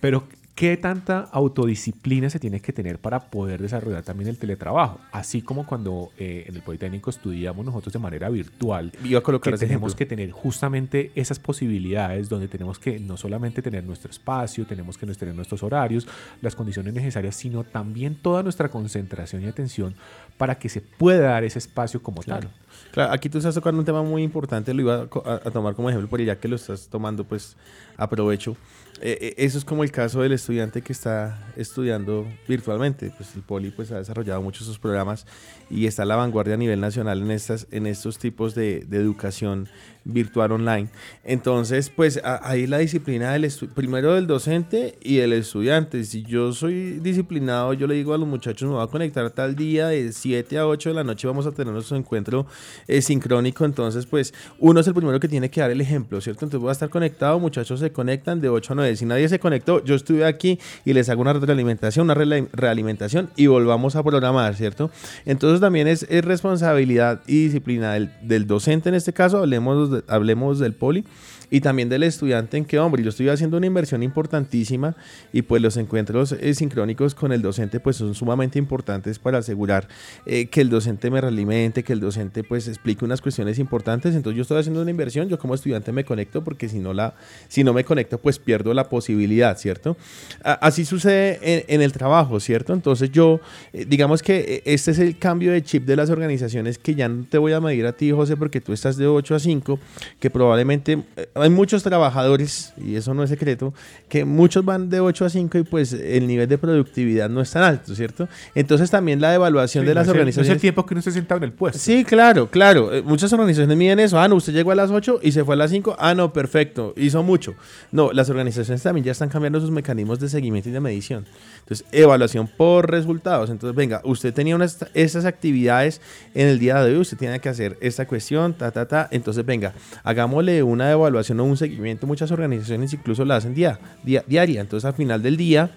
Pero 0.00 0.24
¿Qué 0.54 0.76
tanta 0.76 1.20
autodisciplina 1.32 2.28
se 2.28 2.38
tiene 2.38 2.60
que 2.60 2.74
tener 2.74 2.98
para 2.98 3.30
poder 3.30 3.62
desarrollar 3.62 4.02
también 4.02 4.28
el 4.28 4.36
teletrabajo? 4.36 5.00
Así 5.10 5.40
como 5.40 5.64
cuando 5.64 6.10
eh, 6.18 6.44
en 6.46 6.54
el 6.54 6.60
Politécnico 6.60 7.08
estudiamos 7.08 7.64
nosotros 7.64 7.90
de 7.90 7.98
manera 7.98 8.28
virtual, 8.28 8.92
Iba 9.02 9.20
a 9.20 9.22
colocar 9.22 9.54
que 9.54 9.58
tenemos 9.58 9.94
que 9.94 10.04
tener 10.04 10.30
justamente 10.30 11.10
esas 11.14 11.38
posibilidades 11.38 12.28
donde 12.28 12.48
tenemos 12.48 12.78
que 12.78 13.00
no 13.00 13.16
solamente 13.16 13.62
tener 13.62 13.82
nuestro 13.82 14.10
espacio, 14.10 14.66
tenemos 14.66 14.98
que 14.98 15.06
tener 15.06 15.34
nuestros 15.34 15.62
horarios, 15.62 16.06
las 16.42 16.54
condiciones 16.54 16.92
necesarias, 16.92 17.34
sino 17.34 17.64
también 17.64 18.14
toda 18.14 18.42
nuestra 18.42 18.68
concentración 18.68 19.42
y 19.42 19.46
atención 19.46 19.94
para 20.36 20.58
que 20.58 20.68
se 20.68 20.82
pueda 20.82 21.30
dar 21.30 21.44
ese 21.44 21.60
espacio 21.60 22.02
como 22.02 22.22
tal. 22.22 22.50
Claro, 22.92 23.12
aquí 23.12 23.30
tú 23.30 23.38
estás 23.38 23.54
tocando 23.54 23.80
un 23.80 23.86
tema 23.86 24.02
muy 24.02 24.22
importante, 24.22 24.74
lo 24.74 24.82
iba 24.82 25.08
a, 25.24 25.34
a 25.34 25.50
tomar 25.50 25.74
como 25.74 25.88
ejemplo, 25.88 26.08
porque 26.08 26.26
ya 26.26 26.36
que 26.38 26.46
lo 26.46 26.56
estás 26.56 26.88
tomando, 26.88 27.24
pues 27.24 27.56
aprovecho. 27.96 28.54
Eh, 29.00 29.18
eh, 29.20 29.34
eso 29.38 29.58
es 29.58 29.64
como 29.64 29.82
el 29.82 29.90
caso 29.90 30.20
del 30.20 30.32
estudiante 30.32 30.82
que 30.82 30.92
está 30.92 31.38
estudiando 31.56 32.26
virtualmente. 32.46 33.12
Pues 33.16 33.34
el 33.34 33.42
Poli 33.42 33.70
pues, 33.70 33.90
ha 33.90 33.98
desarrollado 33.98 34.42
muchos 34.42 34.66
sus 34.66 34.78
programas 34.78 35.26
y 35.70 35.86
está 35.86 36.02
a 36.02 36.06
la 36.06 36.16
vanguardia 36.16 36.54
a 36.54 36.58
nivel 36.58 36.80
nacional 36.80 37.22
en, 37.22 37.30
estas, 37.30 37.66
en 37.70 37.86
estos 37.86 38.18
tipos 38.18 38.54
de, 38.54 38.86
educación 38.92 39.68
virtual 40.04 40.52
online. 40.52 40.88
Entonces, 41.24 41.88
pues 41.88 42.20
ahí 42.24 42.66
la 42.66 42.78
disciplina 42.78 43.32
del 43.32 43.50
primero 43.74 44.14
del 44.14 44.26
docente 44.26 44.98
y 45.00 45.18
el 45.18 45.32
estudiante. 45.32 46.04
Si 46.04 46.22
yo 46.24 46.52
soy 46.52 46.98
disciplinado, 46.98 47.72
yo 47.72 47.86
le 47.86 47.94
digo 47.94 48.12
a 48.12 48.18
los 48.18 48.28
muchachos, 48.28 48.68
me 48.68 48.74
voy 48.74 48.84
a 48.84 48.88
conectar 48.88 49.30
tal 49.30 49.54
día 49.54 49.88
de 49.88 50.12
7 50.12 50.58
a 50.58 50.66
8 50.66 50.90
de 50.90 50.94
la 50.94 51.04
noche, 51.04 51.26
vamos 51.26 51.46
a 51.46 51.52
tener 51.52 51.72
nuestro 51.72 51.96
encuentro 51.96 52.46
eh, 52.88 53.00
sincrónico. 53.00 53.64
Entonces, 53.64 54.04
pues 54.06 54.34
uno 54.58 54.80
es 54.80 54.86
el 54.86 54.94
primero 54.94 55.18
que 55.20 55.28
tiene 55.28 55.50
que 55.50 55.60
dar 55.60 55.70
el 55.70 55.80
ejemplo, 55.80 56.20
¿cierto? 56.20 56.44
Entonces 56.44 56.60
voy 56.60 56.70
a 56.70 56.72
estar 56.72 56.90
conectado, 56.90 57.38
muchachos 57.38 57.80
se 57.80 57.92
conectan 57.92 58.40
de 58.40 58.48
8 58.48 58.72
a 58.72 58.76
9. 58.76 58.81
Si 58.96 59.04
nadie 59.06 59.28
se 59.28 59.38
conectó, 59.38 59.84
yo 59.84 59.94
estuve 59.94 60.24
aquí 60.24 60.58
y 60.84 60.92
les 60.92 61.08
hago 61.08 61.22
una 61.22 61.32
realimentación, 61.32 62.10
una 62.10 62.14
realimentación 62.14 63.30
y 63.36 63.46
volvamos 63.46 63.96
a 63.96 64.02
programar, 64.02 64.54
¿cierto? 64.54 64.90
Entonces 65.24 65.60
también 65.60 65.88
es, 65.88 66.06
responsabilidad 66.22 67.22
y 67.26 67.44
disciplina 67.44 67.92
del, 67.94 68.46
docente 68.46 68.88
en 68.88 68.94
este 68.94 69.12
caso, 69.12 69.38
hablemos 69.38 70.02
hablemos 70.08 70.58
del 70.58 70.74
poli 70.74 71.04
y 71.52 71.60
también 71.60 71.90
del 71.90 72.02
estudiante 72.02 72.56
en 72.56 72.64
que, 72.64 72.78
hombre, 72.78 73.02
yo 73.02 73.10
estoy 73.10 73.28
haciendo 73.28 73.58
una 73.58 73.66
inversión 73.66 74.02
importantísima 74.02 74.96
y 75.34 75.42
pues 75.42 75.60
los 75.60 75.76
encuentros 75.76 76.32
eh, 76.32 76.54
sincrónicos 76.54 77.14
con 77.14 77.30
el 77.30 77.42
docente 77.42 77.78
pues 77.78 77.96
son 77.96 78.14
sumamente 78.14 78.58
importantes 78.58 79.18
para 79.18 79.36
asegurar 79.36 79.86
eh, 80.24 80.46
que 80.46 80.62
el 80.62 80.70
docente 80.70 81.10
me 81.10 81.20
realimente, 81.20 81.84
que 81.84 81.92
el 81.92 82.00
docente 82.00 82.42
pues 82.42 82.68
explique 82.68 83.04
unas 83.04 83.20
cuestiones 83.20 83.58
importantes. 83.58 84.14
Entonces 84.14 84.38
yo 84.38 84.42
estoy 84.42 84.60
haciendo 84.60 84.80
una 84.80 84.90
inversión, 84.90 85.28
yo 85.28 85.38
como 85.38 85.54
estudiante 85.54 85.92
me 85.92 86.06
conecto 86.06 86.42
porque 86.42 86.70
si 86.70 86.78
no, 86.78 86.94
la, 86.94 87.16
si 87.48 87.62
no 87.64 87.74
me 87.74 87.84
conecto 87.84 88.16
pues 88.16 88.38
pierdo 88.38 88.72
la 88.72 88.88
posibilidad, 88.88 89.58
¿cierto? 89.58 89.98
así 90.42 90.86
sucede 90.86 91.64
en, 91.68 91.82
el 91.82 91.92
trabajo, 91.92 92.40
¿cierto? 92.40 92.72
Entonces 92.72 93.10
yo, 93.10 93.40
eh, 93.74 93.84
digamos 93.86 94.22
que 94.22 94.62
este 94.64 94.92
es 94.92 94.98
el 94.98 95.18
cambio 95.18 95.52
de 95.52 95.62
chip 95.62 95.84
de 95.84 95.96
las 95.96 96.08
organizaciones 96.08 96.78
que 96.78 96.94
ya 96.94 97.10
no 97.10 97.26
te 97.28 97.36
voy 97.36 97.52
a 97.52 97.60
medir 97.60 97.84
a 97.84 97.92
ti, 97.92 98.10
José, 98.10 98.38
porque 98.38 98.62
tú 98.62 98.72
estás 98.72 98.96
de 98.96 99.06
8 99.06 99.34
a 99.34 99.38
5, 99.38 99.78
que 100.18 100.30
probablemente 100.30 101.02
hay 101.42 101.50
muchos 101.50 101.82
trabajadores, 101.82 102.72
y 102.76 102.96
eso 102.96 103.14
no 103.14 103.22
es 103.22 103.30
secreto, 103.30 103.74
que 104.08 104.24
muchos 104.24 104.64
van 104.64 104.88
de 104.88 105.00
8 105.00 105.24
a 105.24 105.30
5 105.30 105.58
y 105.58 105.62
pues 105.62 105.92
el 105.92 106.26
nivel 106.26 106.48
de 106.48 106.58
productividad 106.58 107.28
no 107.28 107.40
es 107.40 107.50
tan 107.50 107.62
alto, 107.62 107.94
¿cierto? 107.94 108.28
Entonces 108.54 108.90
también 108.90 109.20
la 109.20 109.34
evaluación 109.34 109.84
de 109.84 109.94
las 109.94 110.08
organizaciones... 110.08 110.48
Es 110.48 110.54
el 110.54 110.60
tiempo 110.60 110.86
que 110.86 110.94
uno 110.94 111.00
esté 111.00 111.10
sentado 111.10 111.38
en 111.38 111.44
el 111.44 111.52
puesto. 111.52 111.78
Sí, 111.78 112.04
claro, 112.04 112.50
claro. 112.50 112.92
Eh, 112.92 113.02
muchas 113.02 113.32
organizaciones 113.32 113.76
miden 113.76 114.00
eso. 114.00 114.18
Ah, 114.18 114.28
no, 114.28 114.36
usted 114.36 114.52
llegó 114.52 114.70
a 114.70 114.74
las 114.74 114.90
8 114.90 115.20
y 115.22 115.32
se 115.32 115.44
fue 115.44 115.54
a 115.54 115.58
las 115.58 115.70
5. 115.70 115.96
Ah, 115.98 116.14
no, 116.14 116.32
perfecto, 116.32 116.94
hizo 116.96 117.22
mucho. 117.22 117.54
No, 117.90 118.12
las 118.12 118.30
organizaciones 118.30 118.82
también 118.82 119.04
ya 119.04 119.12
están 119.12 119.28
cambiando 119.28 119.60
sus 119.60 119.70
mecanismos 119.70 120.20
de 120.20 120.28
seguimiento 120.28 120.68
y 120.68 120.72
de 120.72 120.80
medición. 120.80 121.26
Entonces, 121.60 121.86
evaluación 121.92 122.48
por 122.48 122.90
resultados. 122.90 123.50
Entonces, 123.50 123.76
venga, 123.76 124.00
usted 124.04 124.32
tenía 124.32 124.56
unas, 124.56 124.84
esas 124.94 125.24
actividades 125.24 126.00
en 126.34 126.48
el 126.48 126.58
día 126.58 126.82
de 126.82 126.92
hoy, 126.92 126.98
usted 126.98 127.16
tiene 127.16 127.40
que 127.40 127.48
hacer 127.48 127.76
esta 127.80 128.06
cuestión, 128.06 128.54
ta, 128.54 128.70
ta, 128.70 128.86
ta. 128.86 129.08
Entonces, 129.10 129.44
venga, 129.44 129.72
hagámosle 130.02 130.62
una 130.62 130.90
evaluación 130.90 131.31
o 131.40 131.44
un 131.44 131.56
seguimiento. 131.56 132.06
Muchas 132.06 132.30
organizaciones 132.30 132.92
incluso 132.92 133.24
la 133.24 133.36
hacen 133.36 133.54
día, 133.54 133.78
diaria. 134.02 134.60
Entonces, 134.60 134.84
al 134.84 134.94
final 134.94 135.22
del 135.22 135.36
día 135.36 135.70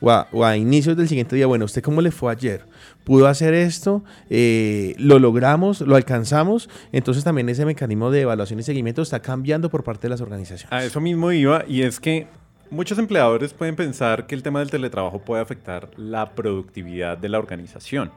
o 0.00 0.44
a, 0.44 0.56
inicios 0.56 0.96
del 0.96 1.08
siguiente 1.08 1.36
día, 1.36 1.46
bueno, 1.46 1.64
¿usted 1.64 1.80
cómo 1.80 2.00
le 2.00 2.10
fue 2.10 2.32
ayer? 2.32 2.64
¿Pudo 3.04 3.28
hacer 3.28 3.54
esto? 3.54 4.02
Eh, 4.30 4.94
¿Lo 4.98 5.20
logramos? 5.20 5.80
¿Lo 5.80 5.94
alcanzamos? 5.94 6.68
Entonces 6.90 7.22
también 7.22 7.48
ese 7.48 7.64
mecanismo 7.64 8.10
de 8.10 8.22
evaluación 8.22 8.58
y 8.58 8.64
seguimiento 8.64 9.02
está 9.02 9.20
cambiando 9.20 9.70
por 9.70 9.84
parte 9.84 10.02
de 10.02 10.08
las 10.08 10.20
organizaciones. 10.20 10.72
A 10.72 10.84
eso 10.84 11.00
mismo 11.00 11.30
iba 11.30 11.64
y 11.68 11.82
es 11.82 12.00
que 12.00 12.26
Muchos 12.72 12.98
empleadores 12.98 13.52
pueden 13.52 13.76
pensar 13.76 14.26
que 14.26 14.34
el 14.34 14.42
tema 14.42 14.60
del 14.60 14.70
teletrabajo 14.70 15.18
puede 15.18 15.42
afectar 15.42 15.90
la 15.98 16.34
productividad 16.34 17.18
de 17.18 17.28
la 17.28 17.38
organización. 17.38 18.10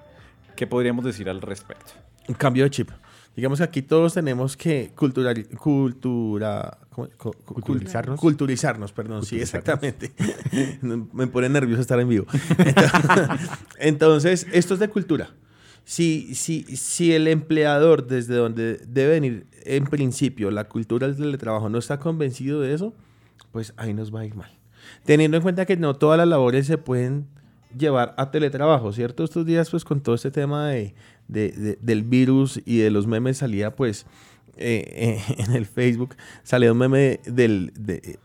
¿Qué 0.56 0.66
podríamos 0.66 1.04
decir 1.04 1.30
al 1.30 1.42
respecto? 1.42 1.92
Un 2.30 2.36
cambio 2.36 2.64
de 2.64 2.70
chip. 2.70 2.90
Digamos 3.36 3.60
que 3.60 3.66
aquí 3.66 3.82
todos 3.82 4.14
tenemos 4.14 4.56
que 4.56 4.92
cultural, 4.96 5.46
cultura, 5.58 6.78
culturizarnos. 7.46 8.20
Culturizarnos, 8.20 8.94
perdón, 8.94 9.26
sí, 9.26 9.40
exactamente. 9.40 10.14
Me 10.82 11.28
pone 11.28 11.50
nervioso 11.50 11.82
estar 11.82 12.00
en 12.00 12.08
vivo. 12.08 12.26
Entonces, 13.80 14.48
esto 14.54 14.76
es 14.76 14.80
de 14.80 14.88
cultura. 14.88 15.32
Si, 15.84 16.34
si, 16.34 16.64
si 16.64 17.14
el 17.14 17.28
empleador 17.28 18.08
desde 18.08 18.36
donde 18.36 18.78
debe 18.88 19.12
venir 19.12 19.48
en 19.66 19.84
principio 19.86 20.50
la 20.50 20.64
cultura 20.70 21.08
del 21.08 21.18
teletrabajo 21.18 21.70
no 21.70 21.78
está 21.78 22.00
convencido 22.00 22.62
de 22.62 22.74
eso, 22.74 22.94
pues 23.52 23.74
ahí 23.76 23.94
nos 23.94 24.16
va 24.16 24.22
a 24.22 24.26
ir 24.26 24.36
mal. 24.36 24.52
Teniendo 25.04 25.38
en 25.38 25.44
cuenta 25.44 25.66
que 25.66 25.76
no 25.76 25.94
todas 25.96 26.18
las 26.18 26.28
labores 26.28 26.68
se 26.68 26.78
pueden 26.78 27.28
llevar 27.78 28.14
a 28.18 28.32
teletrabajo, 28.32 28.94
¿cierto? 28.94 29.24
Estos 29.24 29.46
días, 29.46 29.70
pues 29.70 29.84
con 29.84 30.02
todo 30.02 30.16
este 30.16 30.32
tema 30.32 30.70
de, 30.70 30.96
del 31.28 32.04
virus 32.04 32.62
y 32.66 32.78
de 32.78 32.92
los 32.92 33.08
memes 33.08 33.38
salía, 33.38 33.76
pues 33.76 34.06
eh, 34.58 35.20
eh, 35.28 35.36
en 35.46 35.54
el 35.54 35.66
Facebook 35.66 36.16
salió 36.44 36.72
un 36.72 36.78
meme 36.78 37.20
del 37.26 37.74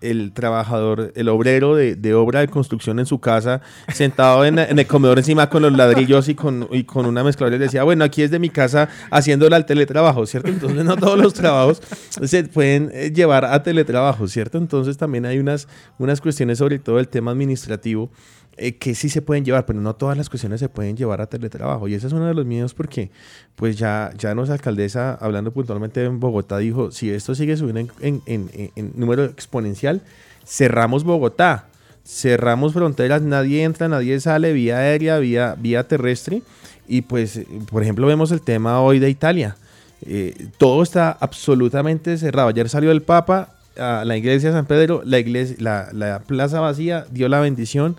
el 0.01 0.33
trabajador, 0.33 1.13
el 1.17 1.29
obrero 1.29 1.75
de, 1.75 2.15
obra 2.15 2.41
de 2.41 2.49
construcción 2.49 3.01
en 3.01 3.07
su 3.07 3.19
casa, 3.19 3.63
sentado 3.93 4.45
en, 4.45 4.59
el 4.59 4.87
comedor 4.87 5.19
encima 5.19 5.51
con 5.51 5.63
los 5.63 5.73
ladrillos 5.73 6.29
y 6.29 6.37
con, 6.37 6.69
y 6.71 6.85
con 6.85 7.07
una 7.07 7.25
mezcladora. 7.25 7.57
Y 7.57 7.59
decía, 7.59 7.83
bueno, 7.83 8.05
aquí 8.05 8.23
es 8.23 8.31
de 8.31 8.39
mi 8.39 8.49
casa 8.49 8.89
haciéndolo 9.11 9.57
al 9.57 9.67
teletrabajo, 9.67 10.25
¿cierto? 10.27 10.51
Entonces 10.51 10.85
no 10.85 10.97
todos 10.97 11.19
los 11.19 11.35
trabajos 11.35 11.83
se 12.23 12.45
pueden 12.45 12.91
eh, 12.95 13.11
llevar 13.13 13.45
a 13.45 13.63
teletrabajo, 13.63 14.29
¿cierto? 14.29 14.59
Entonces 14.59 14.97
también 14.97 15.27
hay 15.27 15.39
unas, 15.39 15.67
unas 15.99 16.21
cuestiones 16.21 16.59
sobre 16.59 16.79
todo 16.79 17.01
el 17.01 17.09
tema 17.09 17.33
administrativo 17.33 18.11
eh, 18.57 18.77
que 18.77 18.95
sí 18.95 19.09
se 19.09 19.23
pueden 19.23 19.45
llevar, 19.45 19.65
pero 19.65 19.81
no 19.81 19.95
todas 19.95 20.19
las 20.19 20.29
cuestiones 20.29 20.61
se 20.61 20.69
pueden 20.69 20.97
llevar 20.97 21.21
a 21.21 21.27
teletrabajo. 21.27 21.89
Y 21.89 21.95
ese 21.95 22.09
es 22.09 22.13
uno 22.13 22.27
de 22.27 22.35
los 22.35 22.45
miedos 22.45 22.75
porque, 22.75 23.11
pues 23.57 23.79
ya, 23.79 24.13
ya 24.19 24.35
nuestra 24.35 24.55
alcaldesa, 24.55 25.15
hablando 25.15 25.53
puntualmente 25.53 26.05
en 26.05 26.21
Bogotá, 26.21 26.59
dijo, 26.59 26.91
si 26.91 27.11
esto 27.11 27.35
sigue 27.35 27.57
subiendo 27.57 27.93
en, 28.01 28.93
número 28.95 29.25
exponencial, 29.25 30.03
cerramos 30.45 31.05
Bogotá, 31.05 31.69
cerramos 32.05 32.73
fronteras, 32.75 33.23
nadie 33.23 33.63
entra, 33.63 33.89
nadie 33.89 34.21
sale, 34.21 34.53
vía 34.53 34.79
aérea, 34.79 35.19
vía, 35.19 35.57
vía 35.59 35.87
terrestre. 35.89 36.43
Y 36.87 37.03
pues, 37.03 37.41
por 37.71 37.83
ejemplo, 37.83 38.07
vemos 38.07 38.31
el 38.31 38.43
tema 38.43 38.81
hoy 38.83 38.99
de 38.99 39.09
Italia. 39.09 39.57
Eh, 40.05 40.49
todo 40.59 40.83
está 40.83 41.13
absolutamente 41.13 42.19
cerrado. 42.19 42.49
Ayer 42.49 42.69
salió 42.69 42.91
el 42.91 43.03
Papa 43.03 43.55
a 43.79 44.05
la 44.05 44.17
iglesia 44.17 44.51
de 44.51 44.57
San 44.57 44.67
Pedro, 44.67 45.03
la, 45.05 45.19
iglesia, 45.19 45.57
la, 45.61 45.89
la 45.93 46.19
plaza 46.19 46.61
vacía, 46.61 47.07
dio 47.11 47.29
la 47.29 47.41
bendición 47.41 47.97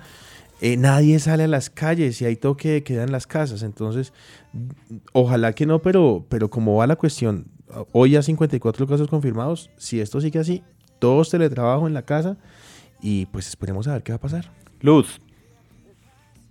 eh, 0.62 0.78
nadie 0.78 1.18
sale 1.20 1.44
a 1.44 1.48
las 1.48 1.72
calles 1.72 2.22
y 2.22 2.26
hay 2.26 2.36
toque 2.36 2.84
queda 2.84 3.04
en 3.04 3.12
las 3.12 3.26
casas. 3.26 3.64
Entonces, 3.64 4.14
ojalá 5.12 5.54
que 5.54 5.66
no, 5.66 5.82
pero, 5.82 6.24
pero 6.30 6.50
como 6.50 6.76
va 6.78 6.86
la 6.86 6.96
cuestión, 6.96 7.48
hoy 7.92 8.12
ya 8.12 8.22
54 8.22 8.86
casos 8.88 9.08
confirmados, 9.08 9.72
si 9.78 10.00
esto 10.00 10.22
sigue 10.22 10.40
así, 10.40 10.64
todos 11.00 11.32
teletrabajo 11.32 11.88
en 11.88 11.96
la 11.96 12.04
casa 12.04 12.38
y 13.02 13.26
pues 13.28 13.48
esperemos 13.48 13.88
a 13.88 13.94
ver 13.94 14.04
qué 14.04 14.12
va 14.12 14.18
a 14.18 14.22
pasar. 14.22 14.52
Luz. 14.82 15.20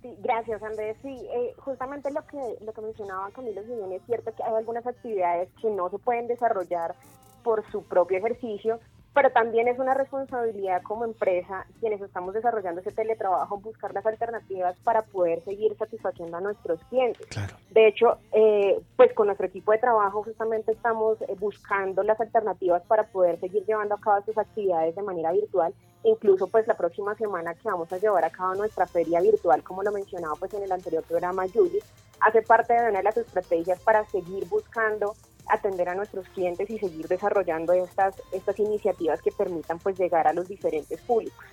Sí, 0.01 0.09
gracias 0.21 0.61
Andrés. 0.61 0.97
Sí, 1.01 1.17
eh, 1.33 1.53
justamente 1.57 2.11
lo 2.11 2.25
que, 2.27 2.65
lo 2.65 2.73
que 2.73 2.81
mencionaba 2.81 3.31
Camilo 3.31 3.61
Jiménez 3.63 4.01
es 4.01 4.05
cierto 4.07 4.35
que 4.35 4.43
hay 4.43 4.55
algunas 4.55 4.85
actividades 4.85 5.47
que 5.61 5.69
no 5.69 5.89
se 5.89 5.97
pueden 5.99 6.27
desarrollar 6.27 6.95
por 7.43 7.63
su 7.71 7.83
propio 7.83 8.17
ejercicio 8.17 8.79
pero 9.13 9.29
también 9.31 9.67
es 9.67 9.77
una 9.77 9.93
responsabilidad 9.93 10.81
como 10.83 11.03
empresa, 11.03 11.65
quienes 11.79 12.01
estamos 12.01 12.33
desarrollando 12.33 12.79
ese 12.79 12.91
teletrabajo, 12.91 13.57
buscar 13.57 13.93
las 13.93 14.05
alternativas 14.05 14.75
para 14.83 15.01
poder 15.01 15.43
seguir 15.43 15.75
satisfaciendo 15.77 16.37
a 16.37 16.41
nuestros 16.41 16.79
clientes. 16.85 17.27
De 17.71 17.87
hecho, 17.87 18.17
eh, 18.31 18.79
pues 18.95 19.13
con 19.13 19.27
nuestro 19.27 19.47
equipo 19.47 19.73
de 19.73 19.79
trabajo 19.79 20.23
justamente 20.23 20.71
estamos 20.71 21.21
eh, 21.23 21.35
buscando 21.39 22.03
las 22.03 22.21
alternativas 22.21 22.83
para 22.83 23.03
poder 23.03 23.39
seguir 23.39 23.65
llevando 23.65 23.95
a 23.95 23.99
cabo 23.99 24.19
estas 24.19 24.37
actividades 24.37 24.95
de 24.95 25.01
manera 25.01 25.31
virtual. 25.33 25.73
Incluso 26.03 26.47
pues 26.47 26.65
la 26.65 26.75
próxima 26.75 27.13
semana 27.15 27.53
que 27.53 27.67
vamos 27.67 27.91
a 27.91 27.97
llevar 27.97 28.23
a 28.23 28.29
cabo 28.29 28.55
nuestra 28.55 28.87
feria 28.87 29.19
virtual, 29.21 29.61
como 29.61 29.83
lo 29.83 29.91
mencionaba 29.91 30.35
pues 30.39 30.53
en 30.53 30.63
el 30.63 30.71
anterior 30.71 31.03
programa 31.03 31.45
Julie, 31.53 31.81
hace 32.21 32.41
parte 32.41 32.73
de 32.73 32.89
una 32.89 32.99
de 32.99 33.03
las 33.03 33.17
estrategias 33.17 33.79
para 33.81 34.05
seguir 34.05 34.47
buscando 34.47 35.15
atender 35.47 35.89
a 35.89 35.95
nuestros 35.95 36.27
clientes 36.29 36.69
y 36.69 36.77
seguir 36.79 37.07
desarrollando 37.07 37.73
estas, 37.73 38.15
estas 38.31 38.59
iniciativas 38.59 39.21
que 39.21 39.31
permitan 39.31 39.79
pues 39.79 39.97
llegar 39.99 40.27
a 40.27 40.33
los 40.33 40.47
diferentes 40.47 40.99
públicos. 41.01 41.45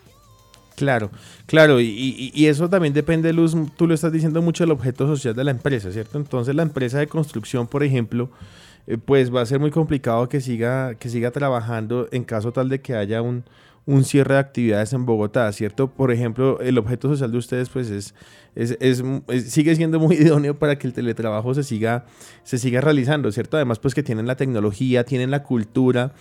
Claro, 0.79 1.11
claro, 1.46 1.81
y, 1.81 2.46
eso 2.46 2.70
también 2.70 2.94
depende, 2.94 3.33
Luz, 3.33 3.57
tú 3.77 3.88
lo 3.88 3.94
estás 3.94 4.12
diciendo 4.12 4.40
mucho 4.42 4.62
del 4.62 4.70
objeto 4.70 5.09
social 5.09 5.35
de 5.35 5.42
la 5.42 5.51
empresa, 5.51 5.90
¿cierto? 5.90 6.18
Entonces 6.18 6.55
la 6.55 6.62
empresa 6.62 7.01
de 7.01 7.09
construcción, 7.09 7.66
por 7.66 7.83
ejemplo, 7.83 8.31
eh, 8.87 8.96
pues 8.96 9.35
va 9.35 9.40
a 9.40 9.46
ser 9.46 9.59
muy 9.59 9.72
complicado 9.72 10.29
que 10.29 10.40
siga, 10.40 10.94
que 10.94 11.09
siga 11.09 11.33
trabajando 11.33 12.07
en 12.12 12.22
caso 12.22 12.53
tal 12.53 12.68
de 12.68 12.81
que 12.81 12.94
haya 12.94 13.22
un, 13.22 13.42
un 13.88 14.05
cierre 14.05 14.35
de 14.35 14.40
actividades 14.40 14.92
en 14.92 15.07
Bogotá, 15.07 15.51
¿cierto? 15.51 15.88
Por 15.88 16.12
ejemplo, 16.12 16.61
el 16.61 16.77
objeto 16.77 17.09
social 17.09 17.33
de 17.33 17.38
ustedes 17.38 17.70
pues 17.70 17.88
es, 17.88 18.14
es, 18.55 19.03
sigue 19.51 19.74
siendo 19.77 19.98
muy 19.98 20.14
idóneo 20.20 20.59
para 20.59 20.79
que 20.79 20.87
el 20.87 20.92
teletrabajo 20.92 21.55
se 21.55 21.62
siga, 21.62 22.05
se 22.44 22.59
siga 22.59 22.83
realizando, 22.83 23.33
¿cierto? 23.33 23.57
Además 23.57 23.79
pues 23.79 23.94
que 23.94 24.03
tienen 24.03 24.27
la 24.27 24.37
tecnología, 24.37 25.05
tienen 25.05 25.31
la 25.31 25.42
cultura 25.42 26.12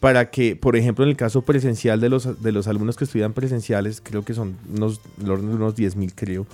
para 0.00 0.30
que, 0.30 0.56
por 0.56 0.74
ejemplo, 0.74 1.04
en 1.04 1.10
el 1.10 1.16
caso 1.16 1.42
presencial 1.42 2.00
de 2.00 2.08
los, 2.08 2.42
de 2.42 2.50
los 2.50 2.66
alumnos 2.66 2.96
que 2.96 3.04
estudian 3.04 3.34
presenciales, 3.34 4.00
creo 4.00 4.24
que 4.24 4.34
son 4.34 4.56
unos, 4.74 5.00
unos 5.20 5.76
10 5.76 5.94
mil, 5.94 6.12
creo, 6.16 6.44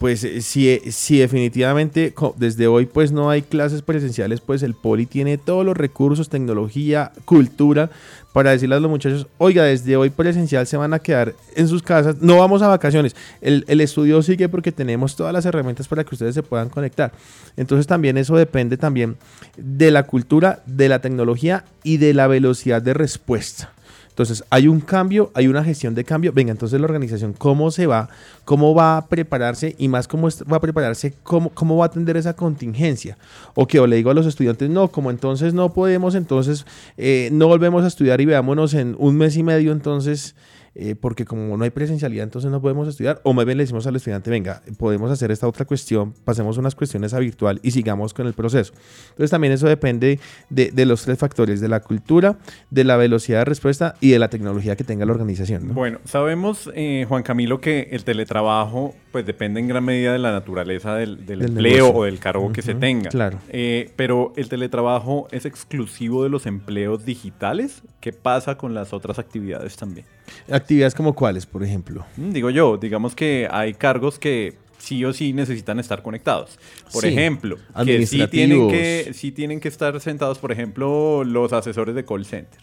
pues 0.00 0.24
eh, 0.24 0.40
si, 0.40 0.70
eh, 0.70 0.80
si 0.92 1.18
definitivamente 1.18 2.14
desde 2.36 2.66
hoy 2.66 2.86
pues 2.86 3.12
no 3.12 3.28
hay 3.28 3.42
clases 3.42 3.82
presenciales, 3.82 4.40
pues 4.40 4.62
el 4.62 4.72
Poli 4.72 5.04
tiene 5.04 5.36
todos 5.36 5.62
los 5.62 5.76
recursos, 5.76 6.30
tecnología, 6.30 7.12
cultura 7.26 7.90
para 8.32 8.50
decirle 8.52 8.76
a 8.76 8.80
los 8.80 8.90
muchachos, 8.90 9.26
oiga, 9.36 9.64
desde 9.64 9.98
hoy 9.98 10.08
presencial 10.08 10.66
se 10.66 10.78
van 10.78 10.94
a 10.94 11.00
quedar 11.00 11.34
en 11.54 11.68
sus 11.68 11.82
casas, 11.82 12.16
no 12.22 12.38
vamos 12.38 12.62
a 12.62 12.68
vacaciones, 12.68 13.14
el, 13.42 13.66
el, 13.68 13.82
estudio 13.82 14.22
sigue 14.22 14.48
porque 14.48 14.72
tenemos 14.72 15.16
todas 15.16 15.34
las 15.34 15.44
herramientas 15.44 15.86
para 15.86 16.02
que 16.02 16.14
ustedes 16.14 16.34
se 16.34 16.42
puedan 16.42 16.70
conectar. 16.70 17.12
Entonces 17.58 17.86
también 17.86 18.16
eso 18.16 18.34
depende 18.36 18.78
también 18.78 19.18
de 19.58 19.90
la 19.90 20.04
cultura, 20.04 20.62
de 20.64 20.88
la 20.88 21.02
tecnología 21.02 21.66
y 21.82 21.98
de 21.98 22.14
la 22.14 22.26
velocidad 22.26 22.80
de 22.80 22.94
respuesta. 22.94 23.74
Entonces, 24.20 24.44
hay 24.50 24.68
un 24.68 24.80
cambio, 24.80 25.30
hay 25.32 25.48
una 25.48 25.64
gestión 25.64 25.94
de 25.94 26.04
cambio. 26.04 26.30
Venga, 26.34 26.50
entonces 26.50 26.78
la 26.78 26.84
organización, 26.84 27.32
¿cómo 27.32 27.70
se 27.70 27.86
va? 27.86 28.10
¿Cómo 28.44 28.74
va 28.74 28.98
a 28.98 29.06
prepararse? 29.06 29.74
Y 29.78 29.88
más, 29.88 30.06
¿cómo 30.06 30.28
va 30.30 30.58
a 30.58 30.60
prepararse? 30.60 31.14
¿Cómo, 31.22 31.48
cómo 31.48 31.78
va 31.78 31.86
a 31.86 31.88
atender 31.88 32.18
esa 32.18 32.34
contingencia? 32.34 33.16
O 33.54 33.66
que 33.66 33.80
o 33.80 33.86
le 33.86 33.96
digo 33.96 34.10
a 34.10 34.14
los 34.14 34.26
estudiantes, 34.26 34.68
no, 34.68 34.88
como 34.88 35.10
entonces 35.10 35.54
no 35.54 35.72
podemos, 35.72 36.14
entonces 36.14 36.66
eh, 36.98 37.30
no 37.32 37.46
volvemos 37.46 37.82
a 37.82 37.86
estudiar 37.86 38.20
y 38.20 38.26
veámonos 38.26 38.74
en 38.74 38.94
un 38.98 39.16
mes 39.16 39.38
y 39.38 39.42
medio, 39.42 39.72
entonces 39.72 40.34
eh, 40.74 40.94
porque 40.94 41.24
como 41.24 41.56
no 41.56 41.64
hay 41.64 41.70
presencialidad, 41.70 42.24
entonces 42.24 42.50
no 42.50 42.60
podemos 42.60 42.86
estudiar. 42.86 43.20
O 43.24 43.32
más 43.32 43.44
bien 43.44 43.58
le 43.58 43.64
decimos 43.64 43.86
al 43.86 43.96
estudiante, 43.96 44.30
venga, 44.30 44.62
podemos 44.78 45.10
hacer 45.10 45.30
esta 45.30 45.48
otra 45.48 45.64
cuestión, 45.64 46.14
pasemos 46.24 46.58
unas 46.58 46.74
cuestiones 46.74 47.12
a 47.12 47.18
virtual 47.18 47.58
y 47.62 47.72
sigamos 47.72 48.14
con 48.14 48.26
el 48.26 48.34
proceso. 48.34 48.72
Entonces 49.10 49.30
también 49.30 49.52
eso 49.52 49.66
depende 49.66 50.20
de, 50.48 50.86
los 50.86 51.02
tres 51.02 51.18
factores, 51.18 51.60
de 51.60 51.68
la 51.68 51.80
cultura, 51.80 52.38
de 52.70 52.84
la 52.84 52.96
velocidad 52.96 53.40
de 53.40 53.44
respuesta 53.46 53.94
y 54.00 54.10
de 54.10 54.18
la 54.18 54.28
tecnología 54.28 54.76
que 54.76 54.84
tenga 54.84 55.04
la 55.04 55.12
organización. 55.12 55.74
Bueno, 55.74 55.98
sabemos, 56.04 56.70
eh, 56.74 57.04
Juan 57.08 57.22
Camilo, 57.22 57.60
que 57.60 57.88
el 57.90 58.04
teletrabajo 58.04 58.94
pues 59.10 59.26
depende 59.26 59.58
en 59.58 59.66
gran 59.66 59.84
medida 59.84 60.12
de 60.12 60.20
la 60.20 60.30
naturaleza 60.30 60.94
del, 60.94 61.18
empleo 61.28 61.90
o 61.90 62.04
del 62.04 62.20
cargo 62.20 62.52
que 62.52 62.62
se 62.62 62.74
tenga. 62.74 63.10
Claro. 63.10 63.38
Eh, 63.48 63.90
pero 63.96 64.32
el 64.36 64.48
teletrabajo 64.48 65.26
es 65.32 65.46
exclusivo 65.46 66.22
de 66.22 66.28
los 66.28 66.46
empleos 66.46 67.04
digitales. 67.04 67.82
¿Qué 68.00 68.12
pasa 68.12 68.56
con 68.56 68.72
las 68.72 68.92
otras 68.92 69.18
actividades 69.18 69.76
también? 69.76 70.06
¿Actividades 70.50 70.94
como 70.94 71.14
cuáles, 71.14 71.46
por 71.46 71.62
ejemplo? 71.62 72.04
Mm, 72.16 72.30
digo 72.30 72.50
yo, 72.50 72.76
digamos 72.76 73.14
que 73.14 73.48
hay 73.50 73.74
cargos 73.74 74.18
que 74.18 74.56
sí 74.78 75.04
o 75.04 75.12
sí 75.12 75.32
necesitan 75.32 75.78
estar 75.78 76.02
conectados. 76.02 76.58
Por 76.92 77.04
ejemplo, 77.04 77.56
que 77.84 78.06
sí 78.06 78.26
tienen 78.28 78.68
que, 78.68 79.12
sí 79.14 79.32
tienen 79.32 79.60
que 79.60 79.68
estar 79.68 79.98
sentados, 80.00 80.38
por 80.38 80.52
ejemplo, 80.52 81.24
los 81.24 81.52
asesores 81.52 81.94
de 81.94 82.04
call 82.04 82.24
center, 82.24 82.60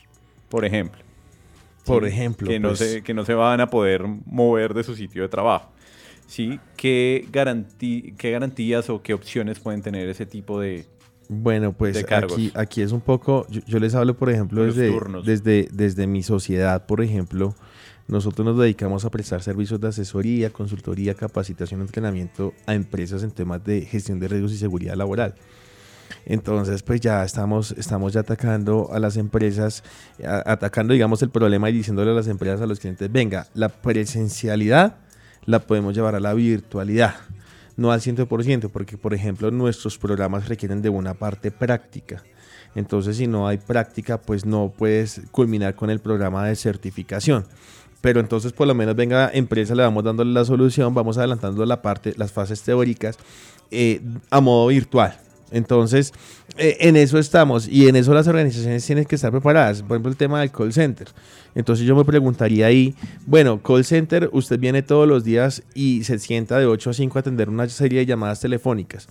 por 0.50 0.66
ejemplo. 0.66 1.02
Por 1.86 2.06
ejemplo. 2.06 2.50
Que, 2.50 2.60
no 2.60 2.70
pues. 2.70 2.80
se, 2.80 3.04
que 3.04 3.14
no 3.14 3.24
se 3.24 3.34
van 3.34 3.62
a 3.62 3.70
poder 3.70 4.04
mover 4.26 4.74
de 4.74 4.84
su 4.84 4.96
sitio 4.96 5.22
de 5.22 5.30
trabajo. 5.30 5.72
¿Sí? 6.28 6.60
¿Qué, 6.76 7.26
¿Qué 7.32 8.32
garantías 8.32 8.90
o 8.90 9.02
qué 9.02 9.14
opciones 9.14 9.60
pueden 9.60 9.82
tener 9.82 10.10
ese 10.10 10.26
tipo 10.26 10.60
de, 10.60 10.86
bueno, 11.30 11.74
pues 11.74 12.06
aquí, 12.10 12.52
aquí 12.54 12.82
es 12.82 12.92
un 12.92 13.02
poco, 13.02 13.46
yo, 13.50 13.80
les 13.80 13.96
hablo, 13.96 14.16
por 14.16 14.30
ejemplo, 14.30 14.64
desde, 14.64 14.92
desde, 15.26 15.68
desde 15.72 16.08
mi 16.08 16.24
sociedad, 16.24 16.86
por 16.86 17.02
ejemplo, 17.02 17.56
nosotros 18.08 18.46
nos 18.46 18.58
dedicamos 18.58 19.04
a 19.04 19.10
prestar 19.10 19.42
servicios 19.42 19.82
de 19.82 19.90
asesoría, 19.90 20.52
consultoría, 20.52 21.14
capacitación, 21.14 21.82
entrenamiento 21.82 22.54
a 22.66 22.74
empresas 22.74 23.24
en 23.24 23.32
temas 23.32 23.64
de 23.66 23.82
gestión 23.82 24.20
de 24.20 24.30
riesgos 24.30 24.54
y 24.54 24.58
seguridad 24.58 24.96
laboral. 24.96 25.36
Entonces, 26.26 26.84
pues 26.84 27.02
ya 27.02 27.26
estamos, 27.26 27.72
estamos 27.72 28.14
ya 28.14 28.22
atacando 28.22 28.90
a 28.94 29.00
las 29.00 29.18
empresas, 29.18 29.84
atacando, 30.24 30.94
digamos, 30.94 31.22
el 31.22 31.30
problema 31.30 31.70
y 31.70 31.74
diciéndole 31.74 32.12
a 32.12 32.14
las 32.14 32.28
empresas, 32.28 32.62
a 32.62 32.66
los 32.66 32.80
clientes, 32.80 33.12
venga, 33.12 33.48
la 33.54 33.68
presencialidad 33.68 34.96
la 35.46 35.60
podemos 35.60 35.94
llevar 35.94 36.16
a 36.16 36.22
la 36.22 36.34
virtualidad 36.34 37.16
no 37.78 37.92
al 37.92 38.02
100%, 38.02 38.70
porque 38.70 38.98
por 38.98 39.14
ejemplo 39.14 39.50
nuestros 39.52 39.98
programas 39.98 40.50
requieren 40.50 40.82
de 40.82 40.90
una 40.90 41.14
parte 41.14 41.52
práctica. 41.52 42.24
Entonces 42.76 43.18
si 43.18 43.28
no 43.28 43.48
hay 43.48 43.58
práctica, 43.58 44.20
pues 44.20 44.46
no 44.46 44.74
puedes 44.76 45.22
culminar 45.32 45.76
con 45.76 45.90
el 45.90 46.00
programa 46.00 46.46
de 46.46 46.56
certificación. 46.56 47.46
Pero 48.02 48.20
entonces 48.20 48.52
por 48.52 48.68
lo 48.68 48.76
menos 48.76 48.96
venga 48.96 49.32
empresa, 49.34 49.74
le 49.76 49.84
vamos 49.84 50.04
dando 50.04 50.24
la 50.26 50.44
solución, 50.44 50.94
vamos 50.94 51.18
adelantando 51.18 51.66
la 51.66 51.82
parte, 51.82 52.14
las 52.18 52.32
fases 52.32 52.62
teóricas 52.62 53.18
eh, 53.72 54.02
a 54.30 54.42
modo 54.42 54.68
virtual. 54.68 55.18
Entonces, 55.52 56.14
eh, 56.58 56.78
en 56.82 56.96
eso 56.96 57.18
estamos 57.20 57.68
y 57.68 57.88
en 57.88 57.96
eso 57.96 58.14
las 58.14 58.28
organizaciones 58.28 58.86
tienen 58.86 59.06
que 59.06 59.16
estar 59.16 59.32
preparadas. 59.32 59.82
Por 59.82 59.96
ejemplo, 59.96 60.12
el 60.12 60.18
tema 60.18 60.42
del 60.42 60.52
call 60.52 60.74
center. 60.74 61.08
Entonces 61.56 61.86
yo 61.86 61.96
me 61.96 62.06
preguntaría 62.06 62.68
ahí, 62.68 62.96
bueno, 63.26 63.62
call 63.62 63.84
center, 63.84 64.30
usted 64.32 64.60
viene 64.60 64.84
todos 64.84 65.08
los 65.08 65.24
días 65.24 65.64
y 65.74 66.04
se 66.04 66.20
sienta 66.20 66.60
de 66.60 66.66
8 66.66 66.90
a 66.90 66.94
5 66.94 67.18
a 67.18 67.22
atender 67.22 67.50
una 67.50 67.68
serie 67.70 68.00
de 68.00 68.06
llamadas 68.06 68.40
telefónicas. 68.40 69.08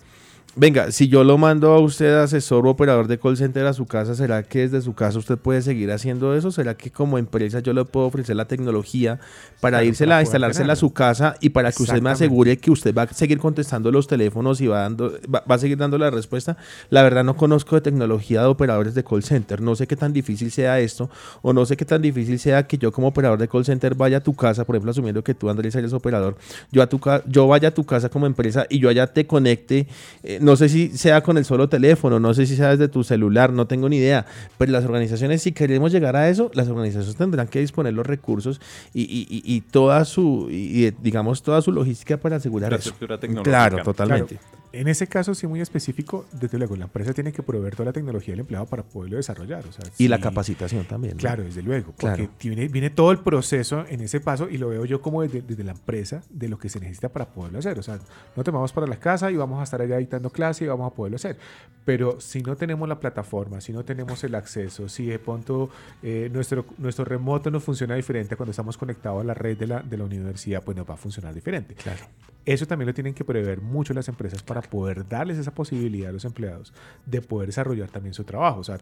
Venga, 0.58 0.90
si 0.90 1.08
yo 1.08 1.22
lo 1.22 1.36
mando 1.36 1.74
a 1.74 1.80
usted 1.80 2.14
asesor 2.14 2.66
o 2.66 2.70
operador 2.70 3.08
de 3.08 3.18
call 3.18 3.36
center 3.36 3.66
a 3.66 3.74
su 3.74 3.84
casa, 3.84 4.14
¿será 4.14 4.42
que 4.42 4.60
desde 4.60 4.80
su 4.80 4.94
casa 4.94 5.18
usted 5.18 5.36
puede 5.36 5.60
seguir 5.60 5.92
haciendo 5.92 6.34
eso? 6.34 6.50
¿Será 6.50 6.74
que 6.74 6.90
como 6.90 7.18
empresa 7.18 7.60
yo 7.60 7.74
le 7.74 7.84
puedo 7.84 8.06
ofrecer 8.06 8.36
la 8.36 8.46
tecnología 8.46 9.20
para 9.60 9.84
irse 9.84 10.10
a 10.10 10.22
instalársela 10.22 10.72
a 10.72 10.76
su 10.76 10.94
casa 10.94 11.34
y 11.42 11.50
para 11.50 11.70
que 11.72 11.82
usted 11.82 12.00
me 12.00 12.08
asegure 12.08 12.56
que 12.56 12.70
usted 12.70 12.94
va 12.94 13.02
a 13.02 13.08
seguir 13.08 13.38
contestando 13.38 13.92
los 13.92 14.06
teléfonos 14.06 14.62
y 14.62 14.66
va, 14.66 14.80
dando, 14.80 15.12
va, 15.30 15.42
a 15.46 15.58
seguir 15.58 15.76
dando 15.76 15.98
la 15.98 16.08
respuesta? 16.08 16.56
La 16.88 17.02
verdad 17.02 17.22
no 17.22 17.36
conozco 17.36 17.76
de 17.76 17.82
tecnología 17.82 18.40
de 18.40 18.46
operadores 18.46 18.94
de 18.94 19.04
call 19.04 19.22
center. 19.22 19.60
No 19.60 19.76
sé 19.76 19.86
qué 19.86 19.94
tan 19.94 20.14
difícil 20.14 20.50
sea 20.50 20.80
esto 20.80 21.10
o 21.42 21.52
no 21.52 21.66
sé 21.66 21.76
qué 21.76 21.84
tan 21.84 22.00
difícil 22.00 22.38
sea 22.38 22.66
que 22.66 22.78
yo 22.78 22.92
como 22.92 23.08
operador 23.08 23.38
de 23.38 23.46
call 23.46 23.66
center 23.66 23.94
vaya 23.94 24.16
a 24.16 24.20
tu 24.22 24.34
casa, 24.34 24.64
por 24.64 24.74
ejemplo, 24.74 24.92
asumiendo 24.92 25.22
que 25.22 25.34
tú, 25.34 25.50
Andrés, 25.50 25.74
eres 25.74 25.92
operador, 25.92 26.38
yo, 26.72 26.82
a 26.82 26.86
tu, 26.86 26.98
yo 27.26 27.46
vaya 27.46 27.68
a 27.68 27.72
tu 27.72 27.84
casa 27.84 28.08
como 28.08 28.24
empresa 28.24 28.64
y 28.70 28.78
yo 28.78 28.88
allá 28.88 29.06
te 29.06 29.26
conecte. 29.26 29.86
Eh, 30.22 30.45
no 30.46 30.54
sé 30.54 30.68
si 30.68 30.96
sea 30.96 31.22
con 31.22 31.38
el 31.38 31.44
solo 31.44 31.68
teléfono, 31.68 32.20
no 32.20 32.32
sé 32.32 32.46
si 32.46 32.54
sea 32.54 32.70
desde 32.70 32.86
tu 32.86 33.02
celular, 33.02 33.52
no 33.52 33.66
tengo 33.66 33.88
ni 33.88 33.96
idea. 33.96 34.26
Pero 34.56 34.70
las 34.70 34.84
organizaciones, 34.84 35.42
si 35.42 35.50
queremos 35.50 35.90
llegar 35.90 36.14
a 36.14 36.28
eso, 36.28 36.52
las 36.54 36.68
organizaciones 36.68 37.16
tendrán 37.16 37.48
que 37.48 37.58
disponer 37.58 37.92
los 37.92 38.06
recursos 38.06 38.60
y, 38.94 39.60
toda 39.72 40.04
su, 40.04 40.46
y, 40.48 40.92
digamos, 41.02 41.42
toda 41.42 41.60
su 41.62 41.72
logística 41.72 42.16
para 42.16 42.36
asegurar 42.36 42.72
eso. 42.74 42.94
Claro, 43.42 43.82
totalmente. 43.82 44.38
En 44.72 44.88
ese 44.88 45.06
caso, 45.06 45.34
sí, 45.34 45.46
muy 45.46 45.60
específico, 45.60 46.26
desde 46.32 46.58
luego, 46.58 46.76
la 46.76 46.84
empresa 46.84 47.12
tiene 47.12 47.32
que 47.32 47.42
proveer 47.42 47.74
toda 47.74 47.86
la 47.86 47.92
tecnología 47.92 48.32
del 48.32 48.40
empleado 48.40 48.66
para 48.66 48.82
poderlo 48.82 49.16
desarrollar. 49.16 49.64
y 49.98 50.08
la 50.08 50.20
capacitación 50.20 50.84
también. 50.84 51.16
Claro, 51.16 51.44
desde 51.44 51.62
luego. 51.62 51.92
Porque 51.96 52.28
viene, 52.40 52.68
viene, 52.68 52.90
todo 52.90 53.10
el 53.10 53.18
proceso 53.18 53.84
en 53.88 54.00
ese 54.00 54.20
paso 54.20 54.48
y 54.48 54.58
lo 54.58 54.68
veo 54.68 54.84
yo 54.84 55.00
como 55.00 55.22
desde, 55.22 55.42
desde, 55.42 55.64
la 55.64 55.72
empresa 55.72 56.22
de 56.30 56.48
lo 56.48 56.58
que 56.58 56.68
se 56.68 56.80
necesita 56.80 57.08
para 57.08 57.26
poderlo 57.26 57.58
hacer. 57.58 57.78
O 57.78 57.82
sea, 57.82 57.98
no 58.36 58.44
te 58.44 58.50
vamos 58.50 58.72
para 58.72 58.86
la 58.86 58.96
casa 58.96 59.30
y 59.30 59.36
vamos 59.36 59.60
a 59.60 59.64
estar 59.64 59.80
allá 59.80 59.96
dictando 59.96 60.30
clase 60.30 60.64
y 60.64 60.68
vamos 60.68 60.92
a 60.92 60.94
poderlo 60.94 61.16
hacer. 61.16 61.38
Pero 61.84 62.20
si 62.20 62.42
no 62.42 62.56
tenemos 62.56 62.88
la 62.88 63.00
plataforma, 63.00 63.60
si 63.60 63.72
no 63.72 63.84
tenemos 63.84 64.22
el 64.24 64.34
acceso, 64.34 64.88
si 64.88 65.06
de 65.06 65.18
pronto 65.18 65.70
eh, 66.02 66.28
nuestro, 66.32 66.66
nuestro 66.78 67.04
remoto 67.04 67.50
no 67.50 67.60
funciona 67.60 67.94
diferente 67.94 68.36
cuando 68.36 68.50
estamos 68.50 68.76
conectados 68.76 69.20
a 69.20 69.24
la 69.24 69.34
red 69.34 69.56
de 69.56 69.66
la, 69.66 69.80
de 69.80 69.96
la 69.96 70.04
universidad, 70.04 70.62
pues 70.62 70.76
nos 70.76 70.88
va 70.88 70.94
a 70.94 70.98
funcionar 70.98 71.34
diferente. 71.34 71.74
Claro. 71.74 72.04
Eso 72.46 72.64
también 72.64 72.86
lo 72.86 72.94
tienen 72.94 73.12
que 73.12 73.24
prever 73.24 73.60
mucho 73.60 73.92
las 73.92 74.08
empresas 74.08 74.40
para 74.40 74.62
poder 74.62 75.08
darles 75.08 75.36
esa 75.36 75.52
posibilidad 75.52 76.10
a 76.10 76.12
los 76.12 76.24
empleados 76.24 76.72
de 77.04 77.20
poder 77.20 77.48
desarrollar 77.48 77.90
también 77.90 78.14
su 78.14 78.22
trabajo. 78.22 78.60
O 78.60 78.64
sea, 78.64 78.78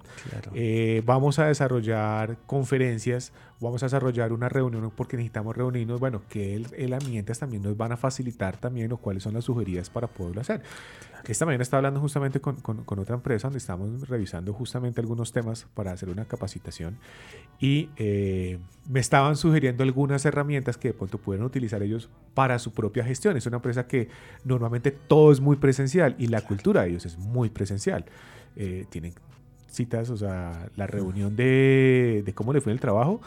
eh, 0.54 1.02
vamos 1.06 1.38
a 1.38 1.46
desarrollar 1.46 2.36
conferencias, 2.46 3.32
vamos 3.60 3.82
a 3.82 3.86
desarrollar 3.86 4.34
una 4.34 4.50
reunión 4.50 4.92
porque 4.94 5.16
necesitamos 5.16 5.56
reunirnos. 5.56 5.98
Bueno, 5.98 6.20
qué 6.28 6.62
herramientas 6.76 7.38
también 7.38 7.62
nos 7.62 7.74
van 7.74 7.92
a 7.92 7.96
facilitar 7.96 8.58
también 8.58 8.92
o 8.92 8.98
cuáles 8.98 9.22
son 9.22 9.32
las 9.32 9.44
sugeridas 9.44 9.88
para 9.88 10.08
poderlo 10.08 10.42
hacer. 10.42 10.60
Esta 11.26 11.46
mañana 11.46 11.62
estaba 11.62 11.78
hablando 11.78 12.00
justamente 12.00 12.40
con, 12.40 12.56
con, 12.56 12.98
otra 12.98 13.14
empresa 13.14 13.46
donde 13.46 13.56
estamos 13.56 14.08
revisando 14.08 14.52
justamente 14.52 15.00
algunos 15.00 15.32
temas 15.32 15.66
para 15.72 15.92
hacer 15.92 16.10
una 16.10 16.26
capacitación 16.26 16.98
y 17.58 17.88
eh, 17.96 18.58
me 18.86 19.00
estaban 19.00 19.36
sugiriendo 19.36 19.82
algunas 19.84 20.24
herramientas 20.26 20.76
que 20.76 20.88
de 20.88 20.94
pronto 20.94 21.16
pudieran 21.16 21.46
utilizar 21.46 21.82
ellos 21.82 22.10
para 22.34 22.58
su 22.58 22.72
propia 22.72 23.04
gestión. 23.04 23.38
Es 23.38 23.46
una 23.46 23.53
empresa 23.56 23.86
que 23.86 24.08
normalmente 24.44 24.90
todo 24.90 25.32
es 25.32 25.40
muy 25.40 25.56
presencial 25.56 26.14
y 26.18 26.28
la 26.28 26.40
cultura 26.40 26.82
de 26.82 26.90
ellos 26.90 27.06
es 27.06 27.18
muy 27.18 27.50
presencial. 27.50 28.04
Eh, 28.56 28.86
tienen 28.90 29.14
citas, 29.70 30.10
o 30.10 30.16
sea, 30.16 30.68
la 30.76 30.86
reunión 30.86 31.34
de, 31.36 32.22
de 32.24 32.32
cómo 32.32 32.52
le 32.52 32.60
fue 32.60 32.72
el 32.72 32.80
trabajo 32.80 33.20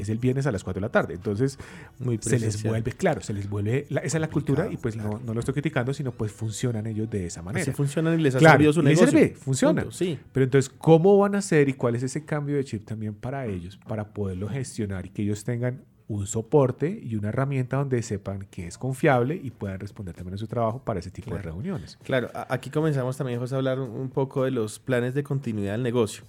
es 0.00 0.08
el 0.08 0.18
viernes 0.18 0.46
a 0.46 0.52
las 0.52 0.64
4 0.64 0.80
de 0.80 0.86
la 0.86 0.92
tarde. 0.92 1.14
Entonces, 1.14 1.58
Muy 1.98 2.18
se 2.20 2.38
les 2.38 2.62
vuelve, 2.62 2.92
claro, 2.92 3.20
se 3.20 3.32
les 3.32 3.48
vuelve, 3.48 3.86
esa 3.90 4.16
es 4.16 4.20
la 4.20 4.30
cultura 4.30 4.68
y 4.70 4.76
pues 4.76 4.96
no, 4.96 5.20
no, 5.24 5.34
lo 5.34 5.40
estoy 5.40 5.54
criticando, 5.54 5.92
sino 5.92 6.12
pues 6.12 6.32
funcionan 6.32 6.86
ellos 6.86 7.08
de 7.10 7.26
esa 7.26 7.42
manera. 7.42 7.62
Así 7.62 7.72
funcionan 7.72 8.18
y 8.18 8.22
les 8.22 8.34
ha 8.34 8.40
servido 8.40 8.72
su 8.72 8.82
negocio. 8.82 9.08
Sirve, 9.08 9.34
funciona. 9.34 9.86
sí. 9.90 10.18
Pero 10.32 10.44
entonces, 10.44 10.72
¿cómo 10.78 11.18
van 11.18 11.34
a 11.34 11.38
hacer 11.38 11.68
y 11.68 11.74
cuál 11.74 11.96
es 11.96 12.02
ese 12.02 12.24
cambio 12.24 12.56
de 12.56 12.64
chip 12.64 12.84
también 12.84 13.14
para 13.14 13.46
ellos, 13.46 13.78
para 13.88 14.12
poderlo 14.12 14.48
gestionar 14.48 15.06
y 15.06 15.10
que 15.10 15.22
ellos 15.22 15.44
tengan 15.44 15.82
un 16.08 16.26
soporte 16.26 17.00
y 17.02 17.16
una 17.16 17.28
herramienta 17.28 17.76
donde 17.76 18.02
sepan 18.02 18.46
que 18.50 18.66
es 18.66 18.78
confiable 18.78 19.38
y 19.42 19.50
puedan 19.50 19.78
responder 19.78 20.14
también 20.14 20.34
a 20.34 20.38
su 20.38 20.46
trabajo 20.46 20.82
para 20.82 21.00
ese 21.00 21.10
tipo 21.10 21.34
de 21.34 21.42
reuniones. 21.42 21.98
Claro, 22.02 22.30
aquí 22.48 22.70
comenzamos 22.70 23.16
también, 23.16 23.38
José, 23.38 23.54
a 23.54 23.58
hablar 23.58 23.78
un 23.78 24.08
poco 24.08 24.44
de 24.44 24.50
los 24.50 24.78
planes 24.78 25.14
de 25.14 25.22
continuidad 25.22 25.72
del 25.72 25.82
negocio. 25.82 26.24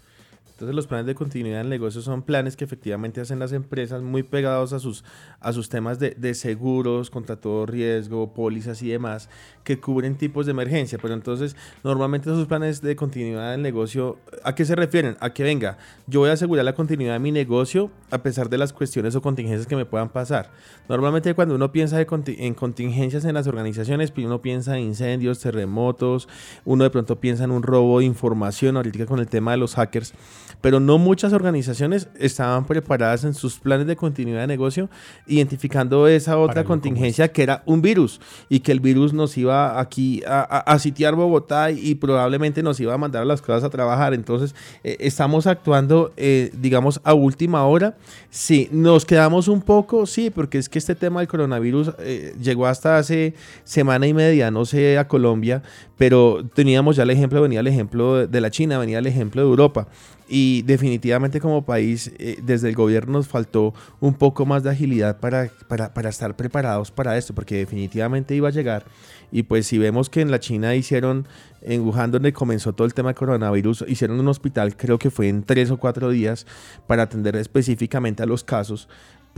Entonces 0.60 0.76
los 0.76 0.88
planes 0.88 1.06
de 1.06 1.15
continuidad 1.15 1.60
del 1.60 1.70
negocio 1.70 2.02
son 2.02 2.22
planes 2.22 2.58
que 2.58 2.65
efectivamente 2.65 3.22
hacen 3.22 3.39
las 3.39 3.54
empresas 3.54 4.02
muy 4.02 4.24
pegados 4.24 4.74
a 4.74 4.80
sus, 4.80 5.06
a 5.39 5.54
sus 5.54 5.70
temas 5.70 6.00
de, 6.00 6.12
de, 6.12 6.34
seguros 6.34 7.10
contra 7.10 7.38
todo 7.38 7.65
riesgo, 7.65 8.34
pólizas 8.34 8.82
y 8.82 8.89
demás, 8.89 9.30
que 9.69 9.79
cubren 9.79 10.15
tipos 10.15 10.47
de 10.47 10.51
emergencia. 10.51 10.97
Pero 10.99 11.13
entonces 11.13 11.55
normalmente 11.84 12.27
esos 12.27 12.47
planes 12.47 12.82
de 12.82 12.95
continuidad 12.95 13.51
del 13.51 13.62
negocio, 13.62 14.17
¿a 14.43 14.55
qué 14.55 14.65
se 14.65 14.75
refieren? 14.75 15.15
A 15.19 15.32
que 15.32 15.43
venga, 15.43 15.77
yo 16.08 16.21
voy 16.21 16.32
a 16.32 16.34
asegurar 16.34 16.65
la 16.65 16.73
continuidad 16.73 17.13
de 17.13 17.19
mi 17.19 17.32
negocio 17.32 17.91
a 18.10 18.23
pesar 18.23 18.49
de 18.49 18.58
las 18.58 18.73
cuestiones 18.73 19.15
o 19.15 19.21
contingencias 19.21 19.67
que 19.67 19.75
me 19.75 19.86
puedan 19.86 20.10
pasar. 20.10 20.49
Normalmente 20.88 21.36
cuando 21.36 21.53
uno 21.53 21.71
piensa 21.71 22.01
en 22.01 22.53
contingencias 22.55 23.25
en 23.25 23.36
las 23.36 23.45
organizaciones, 23.45 24.10
pues 24.10 24.25
uno 24.25 24.41
piensa 24.41 24.75
en 24.75 24.86
incendios, 24.86 25.39
terremotos, 25.39 26.27
uno 26.65 26.84
de 26.84 26.89
pronto 26.89 27.19
piensa 27.19 27.43
en 27.43 27.51
un 27.51 27.62
robo 27.62 27.99
de 27.99 28.05
información, 28.05 28.75
ahorita 28.75 29.05
con 29.05 29.19
el 29.19 29.27
tema 29.27 29.51
de 29.51 29.58
los 29.58 29.75
hackers 29.75 30.15
pero 30.62 30.79
no 30.79 30.97
muchas 30.97 31.34
organizaciones 31.34 32.10
estaban 32.17 32.65
preparadas 32.65 33.23
en 33.23 33.34
sus 33.34 33.60
planes 33.60 33.88
de 33.88 33.95
continuidad 33.95 34.41
de 34.41 34.47
negocio, 34.47 34.89
identificando 35.27 36.08
esa 36.08 36.38
otra 36.38 36.63
contingencia 36.63 37.32
que 37.32 37.43
era 37.43 37.63
un 37.65 37.82
virus 37.82 38.19
y 38.49 38.60
que 38.60 38.71
el 38.71 38.79
virus 38.79 39.13
nos 39.13 39.38
iba 39.38 39.59
aquí 39.80 40.22
a, 40.28 40.78
sitiar 40.80 41.15
Bogotá 41.15 41.72
y, 41.72 41.95
probablemente 41.95 42.63
nos 42.63 42.80
iba 42.80 42.93
a 42.93 42.98
mandar 42.98 43.26
las 43.26 43.41
cosas 43.41 43.63
a 43.63 43.69
trabajar. 43.69 44.13
Entonces, 44.13 44.56
eh, 44.84 44.98
estamos 45.00 45.48
actuando, 45.48 46.12
eh, 46.17 46.52
digamos, 46.54 47.02
a 47.04 47.13
última 47.13 47.65
hora. 47.65 47.95
Sí, 48.30 48.69
nos 48.72 49.06
quedamos 49.06 49.48
un 49.48 49.62
poco, 49.62 50.06
sí, 50.06 50.30
porque 50.30 50.58
es 50.58 50.69
que 50.69 50.80
este 50.80 50.95
tema 50.95 51.19
del 51.19 51.28
coronavirus 51.28 51.91
eh, 52.00 52.36
llegó 52.41 52.67
hasta 52.67 52.98
hace 52.98 53.34
semana 53.63 54.08
y 54.08 54.13
media, 54.13 54.52
no 54.52 54.65
sé, 54.65 54.98
a 54.98 55.08
Colombia, 55.08 55.63
pero 56.00 56.46
teníamos 56.54 56.96
ya 56.96 57.04
el 57.04 57.10
ejemplo, 57.10 57.42
venía 57.42 57.60
el 57.60 57.68
ejemplo 57.68 58.26
de 58.26 58.40
la 58.40 58.50
China, 58.50 58.78
venía 58.78 59.00
el 59.00 59.06
ejemplo 59.06 59.42
de 59.42 59.50
Europa. 59.50 59.90
Y 60.30 60.62
definitivamente 60.62 61.42
como 61.42 61.66
país, 61.66 62.14
eh, 62.20 62.40
desde 62.42 62.70
el 62.70 62.76
gobierno 62.76 63.14
nos 63.14 63.28
faltó 63.28 63.74
un 64.00 64.14
poco 64.14 64.46
más 64.46 64.64
de 64.64 64.70
agilidad 64.70 65.20
para, 65.20 65.50
para, 65.68 65.94
para, 65.94 66.08
estar 66.08 66.38
preparados 66.38 66.90
para 66.90 67.18
esto, 67.18 67.36
porque 67.36 67.58
definitivamente 67.58 68.34
iba 68.34 68.48
a 68.48 68.52
llegar. 68.52 68.86
Y 69.30 69.44
pues 69.44 69.68
si 69.68 69.78
vemos 69.78 70.10
que 70.10 70.22
en 70.22 70.32
la 70.32 70.40
China 70.40 70.74
hicieron, 70.74 71.28
en 71.62 71.82
Wuhan 71.82 72.12
donde 72.12 72.32
comenzó 72.32 72.72
todo 72.72 72.88
el 72.88 72.94
tema 72.94 73.10
de 73.10 73.16
coronavirus, 73.16 73.84
hicieron 73.90 74.22
un 74.22 74.28
hospital, 74.30 74.78
creo 74.78 75.00
que 75.00 75.10
fue 75.10 75.28
en 75.28 75.44
tres 75.44 75.70
o 75.70 75.76
cuatro 75.76 76.12
días, 76.12 76.48
para 76.88 77.04
atender 77.04 77.36
específicamente 77.36 78.24
a 78.24 78.26
los 78.26 78.46
casos 78.46 78.88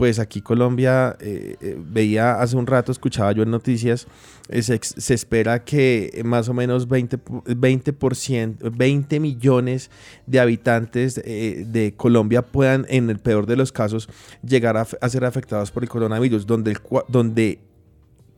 pues 0.02 0.18
aquí 0.18 0.40
Colombia, 0.40 1.16
eh, 1.20 1.54
eh, 1.60 1.76
veía 1.78 2.40
hace 2.40 2.56
un 2.56 2.66
rato, 2.66 2.90
escuchaba 2.90 3.30
yo 3.30 3.44
en 3.44 3.52
noticias, 3.52 4.08
eh, 4.48 4.60
se, 4.60 5.14
espera 5.14 5.62
que 5.62 6.22
más 6.24 6.48
o 6.48 6.54
menos 6.54 6.88
20, 6.88 7.18
20%, 7.18 8.76
20 8.76 9.20
millones 9.20 9.92
de 10.26 10.40
habitantes 10.40 11.14
de 11.14 11.94
Colombia 11.96 12.42
puedan, 12.42 12.84
en 12.88 13.10
el 13.10 13.20
peor 13.20 13.46
de 13.46 13.54
los 13.54 13.70
casos, 13.70 14.08
llegar 14.44 14.76
a, 14.76 15.08
ser 15.08 15.24
afectados 15.24 15.70
por 15.70 15.84
el 15.84 15.88
coronavirus, 15.88 16.48
donde, 16.48 16.76
donde 17.06 17.60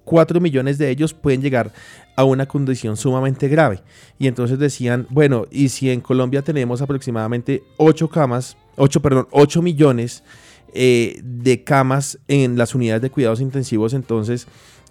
4 0.04 0.40
millones 0.42 0.76
de 0.76 0.90
ellos 0.90 1.14
pueden 1.14 1.40
llegar 1.40 1.72
a 2.14 2.24
una 2.24 2.44
condición 2.44 2.98
sumamente 2.98 3.48
grave. 3.48 3.80
Y 4.18 4.26
entonces 4.26 4.58
decían, 4.58 5.06
bueno, 5.08 5.46
y 5.50 5.70
si 5.70 5.90
en 5.90 6.02
Colombia 6.02 6.42
tenemos 6.42 6.82
aproximadamente 6.82 7.62
8 7.78 8.10
camas, 8.10 8.58
8, 8.76 9.00
perdón, 9.00 9.28
8 9.30 9.62
millones 9.62 10.22
eh, 10.74 11.20
de 11.22 11.62
camas 11.64 12.18
en 12.28 12.58
las 12.58 12.74
unidades 12.74 13.02
de 13.02 13.10
cuidados 13.10 13.40
intensivos, 13.40 13.94
entonces 13.94 14.46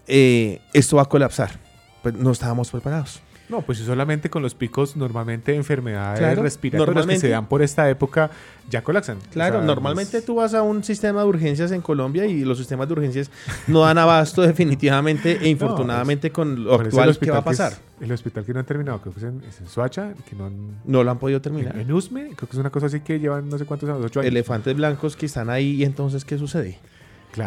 eh, 0.08 0.62
esto 0.74 0.96
va 0.96 1.04
a 1.04 1.10
colapsar. 1.10 1.60
Pues 2.02 2.15
no 2.15 2.32
estábamos 2.32 2.72
preparados. 2.72 3.22
No, 3.53 3.61
pues 3.61 3.77
solamente 3.77 4.31
con 4.31 4.41
los 4.41 4.55
picos 4.55 4.95
normalmente 4.95 5.51
de 5.51 5.57
enfermedades 5.57 6.39
respiratorias 6.39 7.05
que 7.05 7.19
se 7.19 7.29
dan 7.29 7.45
por 7.45 7.61
esta 7.61 7.87
época 7.87 8.31
ya 8.67 8.83
colapsan. 8.83 9.19
Claro, 9.31 9.61
normalmente 9.61 10.23
tú 10.23 10.35
vas 10.35 10.55
a 10.55 10.63
un 10.63 10.83
sistema 10.83 11.21
de 11.21 11.27
urgencias 11.27 11.71
en 11.71 11.81
Colombia 11.81 12.25
y 12.25 12.43
los 12.45 12.57
sistemas 12.57 12.87
de 12.87 12.93
urgencias 12.93 13.29
no 13.67 13.81
dan 13.81 13.99
abasto 13.99 14.41
definitivamente 14.53 15.37
e 15.39 15.49
infortunadamente 15.49 16.31
con 16.31 16.63
lo 16.63 16.73
actual 16.73 17.15
que 17.15 17.29
va 17.29 17.37
a 17.37 17.43
pasar. 17.43 17.73
el 18.01 18.11
hospital 18.11 18.43
que 18.43 18.53
no 18.53 18.59
han 18.61 18.65
terminado, 18.65 18.99
creo 19.01 19.13
que 19.13 19.19
es 19.19 19.25
en, 19.27 19.67
Suacha, 19.67 20.13
que 20.27 20.35
no 20.35 20.49
No 20.85 21.03
lo 21.03 21.11
han 21.11 21.19
podido 21.19 21.39
terminar. 21.39 21.77
En, 21.77 21.91
Usme, 21.91 22.31
creo 22.35 22.49
que 22.49 22.55
es 22.55 22.59
una 22.59 22.71
cosa 22.71 22.87
así 22.87 23.01
que 23.01 23.19
llevan 23.19 23.49
no 23.49 23.59
sé 23.59 23.65
cuántos 23.65 23.87
años, 23.87 24.01
ocho 24.03 24.21
años. 24.21 24.31
Elefantes 24.31 24.75
blancos 24.75 25.15
que 25.15 25.27
están 25.27 25.51
ahí 25.51 25.75
y 25.75 25.83
entonces, 25.83 26.25
¿qué 26.25 26.39
sucede? 26.39 26.79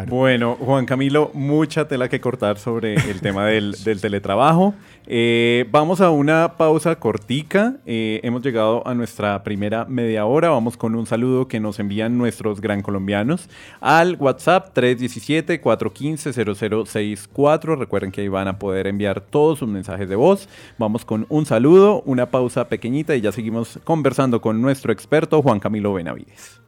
Bueno, 0.07 0.57
Juan 0.59 0.85
Camilo, 0.85 1.31
mucha 1.33 1.87
tela 1.87 2.09
que 2.09 2.19
cortar 2.19 2.57
sobre 2.57 2.95
el 2.95 3.21
tema 3.21 3.45
del, 3.47 3.77
teletrabajo. 4.01 4.73
Eh, 5.05 5.65
vamos 5.71 6.01
a 6.01 6.09
una 6.09 6.57
pausa 6.57 6.99
cortica. 6.99 7.77
Eh, 7.85 8.19
hemos 8.23 8.41
llegado 8.41 8.85
a 8.85 8.93
nuestra 8.93 9.41
primera 9.43 9.85
media 9.85 10.25
hora. 10.25 10.49
Vamos 10.49 10.75
con 10.75 10.95
un 10.95 11.05
saludo 11.05 11.47
que 11.47 11.61
nos 11.61 11.79
envían 11.79 12.17
nuestros 12.17 12.59
gran 12.59 12.81
colombianos 12.81 13.47
al 13.79 14.17
WhatsApp 14.19 14.77
317-415-0064. 14.77 17.77
Recuerden 17.77 18.11
que 18.11 18.19
ahí 18.21 18.27
van 18.27 18.49
a 18.49 18.59
poder 18.59 18.87
enviar 18.87 19.21
todos 19.21 19.59
sus 19.59 19.69
mensajes 19.69 20.09
de 20.09 20.17
voz. 20.17 20.49
Vamos 20.77 21.05
con 21.05 21.25
un 21.29 21.45
saludo, 21.45 22.01
una 22.01 22.25
pausa 22.25 22.67
pequeñita 22.67 23.15
y 23.15 23.21
ya 23.21 23.31
seguimos 23.31 23.79
conversando 23.85 24.41
con 24.41 24.61
nuestro 24.61 24.91
experto 24.91 25.41
Juan 25.41 25.61
Camilo 25.61 25.93
Benavides. 25.93 26.66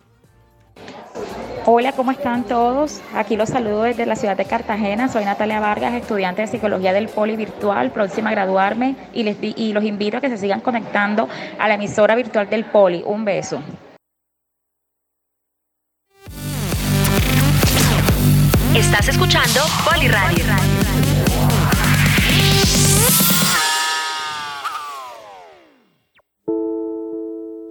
Hola, 1.66 1.92
¿cómo 1.92 2.12
están 2.12 2.46
todos? 2.46 3.02
Aquí 3.14 3.36
los 3.36 3.50
saludo 3.50 3.84
desde 3.84 4.06
la 4.06 4.16
ciudad 4.16 4.38
de 4.38 4.46
Cartagena. 4.46 5.10
Soy 5.10 5.26
Natalia 5.26 5.60
Vargas, 5.60 5.94
estudiante 5.94 6.42
de 6.42 6.48
Psicología 6.48 6.94
del 6.94 7.10
Poli 7.10 7.36
Virtual, 7.36 7.92
próxima 7.92 8.30
a 8.30 8.34
graduarme 8.34 8.96
y, 9.14 9.24
les, 9.24 9.38
y 9.42 9.74
los 9.74 9.84
invito 9.84 10.18
a 10.18 10.22
que 10.22 10.30
se 10.30 10.38
sigan 10.38 10.62
conectando 10.62 11.28
a 11.60 11.68
la 11.68 11.76
emisora 11.76 12.16
virtual 12.16 12.50
del 12.50 12.66
Poli. 12.66 13.04
Un 13.06 13.26
beso. 13.26 13.62
Estás 18.74 19.10
escuchando 19.10 19.62
Poli 19.86 20.08
Radio. 20.08 20.79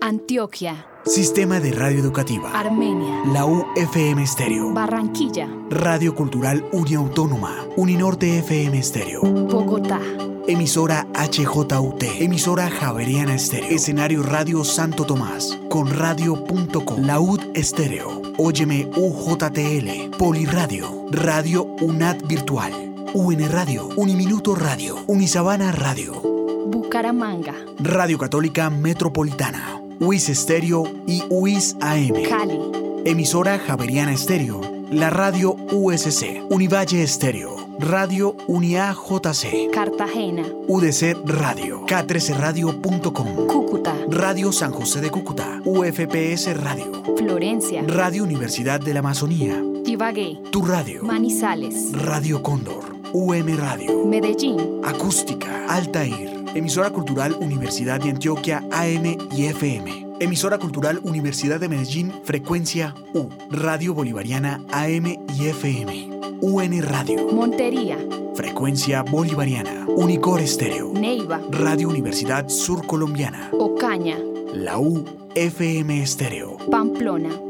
Antioquia 0.08 0.86
Sistema 1.04 1.60
de 1.60 1.70
Radio 1.70 1.98
Educativa. 1.98 2.50
Armenia. 2.58 3.24
La 3.30 3.44
UFM 3.44 4.22
Estéreo. 4.22 4.72
Barranquilla. 4.72 5.46
Radio 5.68 6.14
Cultural 6.14 6.64
Uniautónoma. 6.72 7.54
Uninorte 7.76 8.38
FM 8.38 8.78
Estéreo. 8.78 9.20
Bogotá. 9.20 10.00
Emisora 10.46 11.06
HJUT. 11.12 12.02
Emisora 12.20 12.70
Javeriana 12.70 13.34
Estéreo. 13.34 13.68
Escenario 13.68 14.22
Radio 14.22 14.64
Santo 14.64 15.04
Tomás. 15.04 15.58
Con 15.68 15.90
radio.com. 15.90 17.04
Laud 17.04 17.40
Estéreo. 17.52 18.22
Óyeme 18.38 18.88
UJTL. 18.96 20.16
Poliradio. 20.16 21.04
Radio 21.10 21.64
UNAT 21.82 22.26
Virtual. 22.26 22.72
UN 23.12 23.46
Radio. 23.52 23.90
Uniminuto 23.96 24.54
Radio. 24.54 24.96
Unisabana 25.06 25.70
Radio. 25.70 26.22
Bucaramanga. 26.66 27.54
Radio 27.78 28.16
Católica 28.16 28.70
Metropolitana. 28.70 29.87
UIS 30.00 30.28
Estéreo 30.28 30.84
y 31.06 31.22
UIS 31.28 31.76
AM. 31.80 32.22
Cali. 32.28 32.58
Emisora 33.04 33.58
Javeriana 33.58 34.12
Estéreo. 34.12 34.60
La 34.90 35.10
radio 35.10 35.56
USC. 35.72 36.42
Univalle 36.50 37.02
Estéreo. 37.02 37.56
Radio 37.80 38.36
Unia 38.46 38.94
JC. 38.94 39.70
Cartagena. 39.72 40.44
UDC 40.68 41.16
Radio. 41.24 41.84
K13radio.com. 41.86 43.46
Cúcuta. 43.46 43.94
Radio 44.08 44.52
San 44.52 44.72
José 44.72 45.00
de 45.00 45.10
Cúcuta. 45.10 45.60
UFPS 45.64 46.56
Radio. 46.62 46.92
Florencia. 47.16 47.82
Radio 47.86 48.22
Universidad 48.22 48.80
de 48.80 48.94
la 48.94 49.00
Amazonía. 49.00 49.60
Ibagué. 49.84 50.38
Tu 50.52 50.62
radio. 50.64 51.02
Manizales. 51.02 51.92
Radio 51.92 52.40
Cóndor. 52.42 52.96
UM 53.12 53.56
Radio. 53.56 54.04
Medellín. 54.06 54.80
Acústica. 54.84 55.66
Altair. 55.68 56.37
Emisora 56.54 56.90
Cultural 56.90 57.36
Universidad 57.40 58.00
de 58.00 58.10
Antioquia 58.10 58.64
AM 58.72 59.16
y 59.36 59.44
FM. 59.46 60.06
Emisora 60.20 60.58
Cultural 60.58 61.00
Universidad 61.04 61.60
de 61.60 61.68
Medellín, 61.68 62.12
frecuencia 62.24 62.94
U. 63.14 63.28
Radio 63.50 63.94
Bolivariana 63.94 64.64
AM 64.72 65.06
y 65.38 65.46
FM. 65.46 66.10
UN 66.40 66.82
Radio. 66.82 67.28
Montería. 67.32 67.98
Frecuencia 68.34 69.02
Bolivariana. 69.02 69.84
Unicor 69.88 70.40
Estéreo. 70.40 70.92
Neiva. 70.92 71.40
Radio 71.50 71.88
Universidad 71.88 72.48
Sur 72.48 72.86
Colombiana. 72.86 73.50
Ocaña. 73.52 74.16
La 74.52 74.78
U 74.78 75.04
FM 75.34 76.02
Estéreo. 76.02 76.56
Pamplona. 76.70 77.47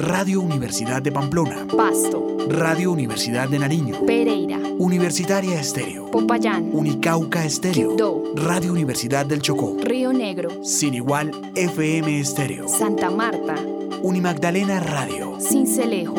Radio 0.00 0.40
Universidad 0.40 1.02
de 1.02 1.12
Pamplona. 1.12 1.66
Pasto. 1.76 2.38
Radio 2.48 2.90
Universidad 2.90 3.50
de 3.50 3.58
Nariño. 3.58 4.00
Pereira. 4.06 4.56
Universitaria 4.78 5.60
Estéreo. 5.60 6.10
Popayán. 6.10 6.70
Unicauca 6.72 7.44
Estéreo. 7.44 7.90
Quibdó. 7.90 8.22
Radio 8.34 8.72
Universidad 8.72 9.26
del 9.26 9.42
Chocó. 9.42 9.76
Río 9.82 10.14
Negro. 10.14 10.64
Sin 10.64 10.94
igual 10.94 11.32
FM 11.54 12.18
Estéreo. 12.18 12.66
Santa 12.66 13.10
Marta. 13.10 13.56
Unimagdalena 14.02 14.80
Radio. 14.80 15.38
Cincelejo. 15.38 16.14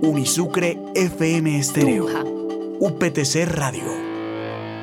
Unisucre 0.00 0.78
FM 0.94 1.58
Estéreo. 1.58 2.06
Tunja. 2.06 2.24
UPTC 2.80 3.44
Radio. 3.44 3.92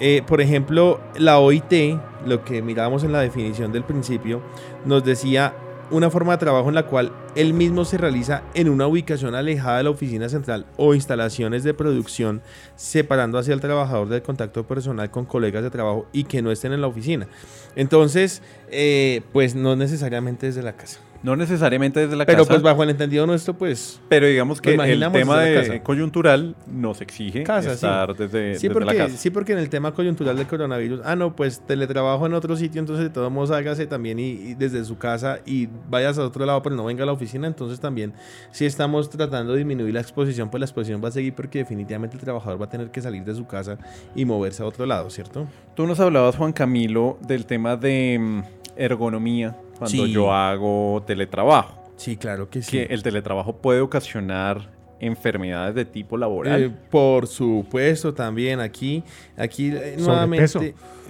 Eh, 0.00 0.22
por 0.26 0.40
ejemplo, 0.40 1.00
la 1.16 1.38
OIT, 1.38 1.96
lo 2.26 2.44
que 2.44 2.62
mirábamos 2.62 3.04
en 3.04 3.12
la 3.12 3.20
definición 3.20 3.72
del 3.72 3.84
principio, 3.84 4.42
nos 4.84 5.04
decía 5.04 5.54
una 5.90 6.10
forma 6.10 6.32
de 6.32 6.38
trabajo 6.38 6.70
en 6.70 6.74
la 6.74 6.86
cual 6.86 7.12
él 7.34 7.52
mismo 7.52 7.84
se 7.84 7.98
realiza 7.98 8.42
en 8.54 8.70
una 8.70 8.86
ubicación 8.86 9.34
alejada 9.34 9.76
de 9.78 9.84
la 9.84 9.90
oficina 9.90 10.28
central 10.28 10.64
o 10.76 10.94
instalaciones 10.94 11.64
de 11.64 11.74
producción, 11.74 12.40
separando 12.76 13.38
hacia 13.38 13.52
el 13.52 13.60
trabajador 13.60 14.08
del 14.08 14.22
contacto 14.22 14.66
personal 14.66 15.10
con 15.10 15.26
colegas 15.26 15.62
de 15.62 15.70
trabajo 15.70 16.06
y 16.12 16.24
que 16.24 16.40
no 16.40 16.50
estén 16.50 16.72
en 16.72 16.80
la 16.80 16.86
oficina. 16.86 17.28
Entonces, 17.76 18.42
eh, 18.70 19.22
pues 19.32 19.54
no 19.54 19.76
necesariamente 19.76 20.46
desde 20.46 20.62
la 20.62 20.72
casa. 20.72 20.98
No 21.22 21.36
necesariamente 21.36 22.00
desde 22.00 22.16
la 22.16 22.26
casa. 22.26 22.36
Pero 22.36 22.46
pues 22.46 22.62
bajo 22.62 22.82
el 22.82 22.90
entendido 22.90 23.26
nuestro, 23.26 23.54
pues... 23.54 24.00
Pero 24.08 24.26
digamos 24.26 24.60
que 24.60 24.74
el 24.74 25.12
tema 25.12 25.40
de 25.40 25.82
coyuntural 25.82 26.56
nos 26.66 27.00
exige 27.00 27.42
estar 27.42 28.16
desde, 28.16 28.56
sí, 28.58 28.68
porque, 28.68 28.86
la 28.86 28.94
casa. 28.94 29.16
Sí, 29.16 29.30
porque 29.30 29.52
en 29.52 29.58
el 29.58 29.68
tema 29.68 29.92
coyuntural 29.92 30.36
del 30.36 30.46
coronavirus, 30.46 31.00
ah, 31.04 31.14
no, 31.14 31.36
pues 31.36 31.60
teletrabajo 31.60 32.26
en 32.26 32.34
otro 32.34 32.56
sitio, 32.56 32.80
entonces 32.80 33.04
de 33.04 33.10
todos 33.10 33.30
modos 33.30 33.50
hágase 33.50 33.86
también 33.86 34.18
y, 34.18 34.54
desde 34.54 34.84
su 34.84 34.98
casa 34.98 35.38
y 35.46 35.68
vayas 35.88 36.18
a 36.18 36.24
otro 36.24 36.44
lado, 36.44 36.62
pero 36.62 36.74
no 36.74 36.84
venga 36.84 37.04
a 37.04 37.06
la 37.06 37.12
oficina, 37.12 37.46
entonces 37.46 37.80
también 37.80 38.12
si 38.50 38.66
estamos 38.66 39.08
tratando 39.08 39.52
de 39.52 39.58
disminuir 39.58 39.94
la 39.94 40.00
exposición, 40.00 40.50
pues 40.50 40.60
la 40.60 40.66
exposición 40.66 41.02
va 41.02 41.08
a 41.08 41.12
seguir 41.12 41.34
porque 41.34 41.58
definitivamente 41.58 42.16
el 42.16 42.22
trabajador 42.22 42.60
va 42.60 42.66
a 42.66 42.70
tener 42.70 42.90
que 42.90 43.00
salir 43.00 43.24
de 43.24 43.34
su 43.34 43.46
casa 43.46 43.78
y 44.14 44.24
moverse 44.24 44.62
a 44.62 44.66
otro 44.66 44.86
lado, 44.86 45.08
¿cierto? 45.10 45.46
Tú 45.74 45.86
nos 45.86 46.00
hablabas, 46.00 46.36
Juan 46.36 46.52
Camilo, 46.52 47.18
del 47.26 47.46
tema 47.46 47.76
de 47.76 48.18
mm, 48.18 48.42
ergonomía 48.76 49.56
cuando 49.88 50.06
yo 50.06 50.32
hago 50.32 51.02
teletrabajo. 51.06 51.82
Sí, 51.96 52.16
claro 52.16 52.48
que 52.50 52.62
sí. 52.62 52.70
Que 52.70 52.94
el 52.94 53.02
teletrabajo 53.02 53.56
puede 53.56 53.80
ocasionar 53.80 54.68
enfermedades 55.02 55.74
de 55.74 55.84
tipo 55.84 56.16
laboral. 56.16 56.62
Eh, 56.62 56.70
por 56.90 57.26
supuesto, 57.26 58.14
también 58.14 58.60
aquí, 58.60 59.02
aquí 59.36 59.72
eh, 59.74 59.96
nuevamente 59.98 60.44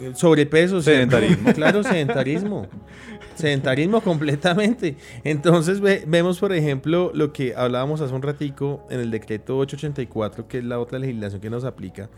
eh, 0.00 0.12
sobrepeso, 0.14 0.80
sedentarismo, 0.80 1.52
claro, 1.54 1.82
sedentarismo, 1.82 2.66
sedentarismo 3.34 4.00
completamente. 4.00 4.96
Entonces 5.24 5.80
vemos, 5.80 6.38
por 6.38 6.54
ejemplo, 6.54 7.10
lo 7.14 7.34
que 7.34 7.54
hablábamos 7.54 8.00
hace 8.00 8.14
un 8.14 8.22
ratico 8.22 8.86
en 8.90 9.00
el 9.00 9.10
decreto 9.10 9.58
884, 9.58 10.48
que 10.48 10.58
es 10.58 10.64
la 10.64 10.80
otra 10.80 10.98
legislación 10.98 11.42
que 11.42 11.50
nos 11.50 11.64
aplica. 11.64 12.08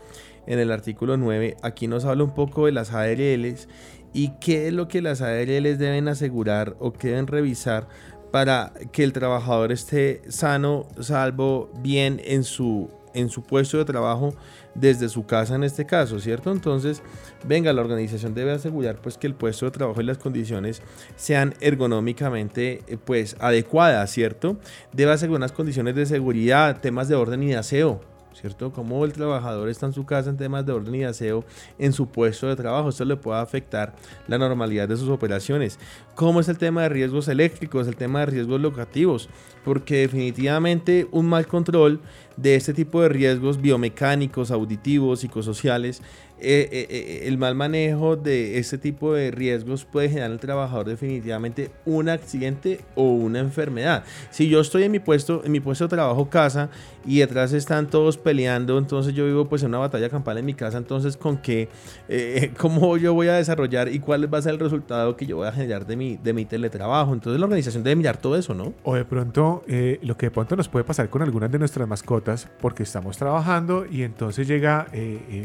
En 0.47 0.59
el 0.59 0.71
artículo 0.71 1.17
9, 1.17 1.57
aquí 1.61 1.87
nos 1.87 2.05
habla 2.05 2.23
un 2.23 2.33
poco 2.33 2.67
de 2.67 2.71
las 2.71 2.93
ARLs 2.93 3.67
y 4.15 4.29
qué 4.39 4.67
es 4.67 4.73
lo 4.73 4.87
que 4.87 5.01
las 5.01 5.21
ARLs 5.21 5.77
deben 5.77 6.07
asegurar 6.07 6.77
o 6.79 6.93
que 6.93 7.09
deben 7.09 7.27
revisar 7.27 7.89
para 8.31 8.71
que 8.93 9.03
el 9.03 9.11
trabajador 9.11 9.73
esté 9.73 10.21
sano, 10.29 10.87
salvo, 11.01 11.69
bien 11.81 12.21
en 12.23 12.45
su, 12.45 12.89
en 13.13 13.29
su 13.29 13.43
puesto 13.43 13.77
de 13.77 13.83
trabajo 13.83 14.33
desde 14.73 15.09
su 15.09 15.25
casa 15.25 15.55
en 15.55 15.65
este 15.65 15.85
caso, 15.85 16.21
¿cierto? 16.21 16.53
Entonces, 16.53 17.03
venga, 17.45 17.73
la 17.73 17.81
organización 17.81 18.33
debe 18.33 18.53
asegurar 18.53 19.01
pues 19.01 19.17
que 19.17 19.27
el 19.27 19.35
puesto 19.35 19.65
de 19.65 19.71
trabajo 19.71 19.99
y 19.99 20.05
las 20.05 20.17
condiciones 20.17 20.81
sean 21.17 21.53
ergonómicamente 21.59 22.83
eh, 22.87 22.97
pues 22.97 23.35
adecuadas, 23.39 24.11
¿cierto? 24.11 24.57
Debe 24.93 25.11
asegurar 25.11 25.39
unas 25.39 25.51
condiciones 25.51 25.93
de 25.95 26.05
seguridad, 26.05 26.79
temas 26.79 27.09
de 27.09 27.15
orden 27.15 27.43
y 27.43 27.47
de 27.47 27.57
aseo, 27.57 27.99
¿cierto? 28.35 28.71
Cómo 28.71 29.03
el 29.05 29.13
trabajador 29.13 29.69
está 29.69 29.85
en 29.85 29.93
su 29.93 30.05
casa 30.05 30.29
en 30.29 30.37
temas 30.37 30.65
de 30.65 30.73
orden 30.73 30.95
y 30.95 31.03
aseo 31.03 31.45
en 31.79 31.93
su 31.93 32.07
puesto 32.07 32.47
de 32.47 32.55
trabajo. 32.55 32.89
Esto 32.89 33.05
le 33.05 33.15
puede 33.15 33.39
afectar 33.39 33.95
la 34.27 34.37
normalidad 34.37 34.87
de 34.87 34.97
sus 34.97 35.09
operaciones. 35.09 35.79
¿Cómo 36.15 36.39
es 36.39 36.49
el 36.49 36.57
tema 36.57 36.83
de 36.83 36.89
riesgos 36.89 37.27
eléctricos, 37.27 37.87
el 37.87 37.95
tema 37.95 38.19
de 38.19 38.27
riesgos 38.27 38.61
locativos? 38.61 39.29
Porque 39.63 39.99
definitivamente 39.99 41.07
un 41.11 41.27
mal 41.27 41.47
control 41.47 42.01
de 42.37 42.55
este 42.55 42.73
tipo 42.73 43.01
de 43.01 43.09
riesgos 43.09 43.61
biomecánicos, 43.61 44.51
auditivos, 44.51 45.21
psicosociales, 45.21 46.01
eh, 46.37 46.67
eh, 46.69 46.87
eh, 46.89 47.27
el 47.27 47.37
mal 47.37 47.55
manejo 47.55 48.17
de 48.17 48.59
este 48.59 48.77
tipo 48.77 49.13
de 49.13 49.31
riesgos 49.31 49.85
puede 49.85 50.09
generar 50.09 50.31
al 50.31 50.39
trabajador 50.39 50.85
definitivamente 50.85 51.71
un 51.85 52.09
accidente 52.09 52.81
o 52.95 53.03
una 53.03 53.39
enfermedad. 53.39 54.03
Si 54.31 54.49
yo 54.49 54.59
estoy 54.59 54.83
en 54.83 54.91
mi 54.91 54.99
puesto, 54.99 55.43
en 55.45 55.53
mi 55.53 55.61
puesto 55.61 55.85
de 55.85 55.89
trabajo 55.95 56.29
casa 56.29 56.69
y 57.05 57.19
detrás 57.19 57.53
están 57.53 57.89
todos 57.89 58.17
peleando, 58.17 58.77
entonces 58.77 59.13
yo 59.13 59.25
vivo 59.25 59.45
pues 59.45 59.63
en 59.63 59.69
una 59.69 59.77
batalla 59.77 60.09
campal 60.09 60.37
en 60.37 60.45
mi 60.45 60.53
casa, 60.53 60.77
entonces 60.77 61.15
con 61.15 61.37
qué, 61.37 61.69
cómo 62.57 62.97
yo 62.97 63.13
voy 63.13 63.29
a 63.29 63.35
desarrollar 63.35 63.87
y 63.87 63.99
cuál 63.99 64.31
va 64.31 64.39
a 64.39 64.41
ser 64.41 64.55
el 64.55 64.59
resultado 64.59 65.15
que 65.15 65.25
yo 65.25 65.37
voy 65.37 65.47
a 65.47 65.53
generar 65.53 65.87
de 65.87 65.95
mi, 65.95 66.17
de 66.17 66.33
mi 66.33 66.43
teletrabajo. 66.43 67.13
Entonces 67.13 67.39
la 67.39 67.45
organización 67.45 67.81
debe 67.81 67.95
mirar 67.95 68.17
todo 68.17 68.35
eso, 68.35 68.53
¿no? 68.53 68.73
O 68.83 68.95
de 68.95 69.05
pronto, 69.05 69.63
lo 70.01 70.17
que 70.17 70.25
de 70.25 70.31
pronto 70.31 70.57
nos 70.57 70.67
puede 70.67 70.83
pasar 70.83 71.09
con 71.09 71.21
algunas 71.21 71.49
de 71.49 71.59
nuestras 71.59 71.87
mascotas, 71.87 72.24
porque 72.61 72.83
estamos 72.83 73.17
trabajando 73.17 73.85
y 73.89 74.03
entonces 74.03 74.47
llega 74.47 74.87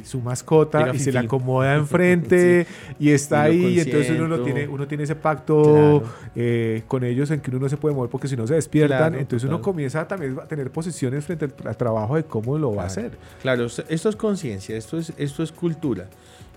su 0.05 0.21
mascota 0.21 0.93
y 0.95 0.99
se 0.99 1.13
la 1.13 1.21
acomoda 1.21 1.75
enfrente 1.77 2.67
y 2.99 3.11
está 3.11 3.43
ahí 3.43 3.77
y 3.77 3.81
entonces 3.81 4.19
uno, 4.19 4.41
tiene, 4.41 4.67
uno 4.67 4.87
tiene 4.87 5.05
ese 5.05 5.15
pacto 5.15 6.03
eh, 6.35 6.83
con 6.89 7.05
ellos 7.05 7.31
en 7.31 7.41
que 7.41 7.51
uno 7.51 7.61
no 7.61 7.69
se 7.69 7.77
puede 7.77 7.95
mover 7.95 8.11
porque 8.11 8.29
si 8.29 8.37
no 8.37 8.47
se 8.47 8.55
despiertan, 8.55 9.15
entonces 9.15 9.49
uno 9.49 9.61
comienza 9.61 10.07
también 10.07 10.39
a 10.39 10.47
tener 10.47 10.71
posiciones 10.71 11.25
frente 11.25 11.49
al, 11.65 11.77
trabajo 11.77 12.17
de 12.17 12.25
cómo 12.25 12.59
lo 12.59 12.75
va 12.75 12.85
a 12.85 12.87
hacer. 12.87 13.13
Claro, 13.43 13.67
esto 13.67 14.09
es 14.09 14.17
conciencia, 14.17 14.77
esto 14.77 14.99
es, 14.99 15.13
esto 15.17 15.43
es 15.43 15.53
cultura 15.53 16.09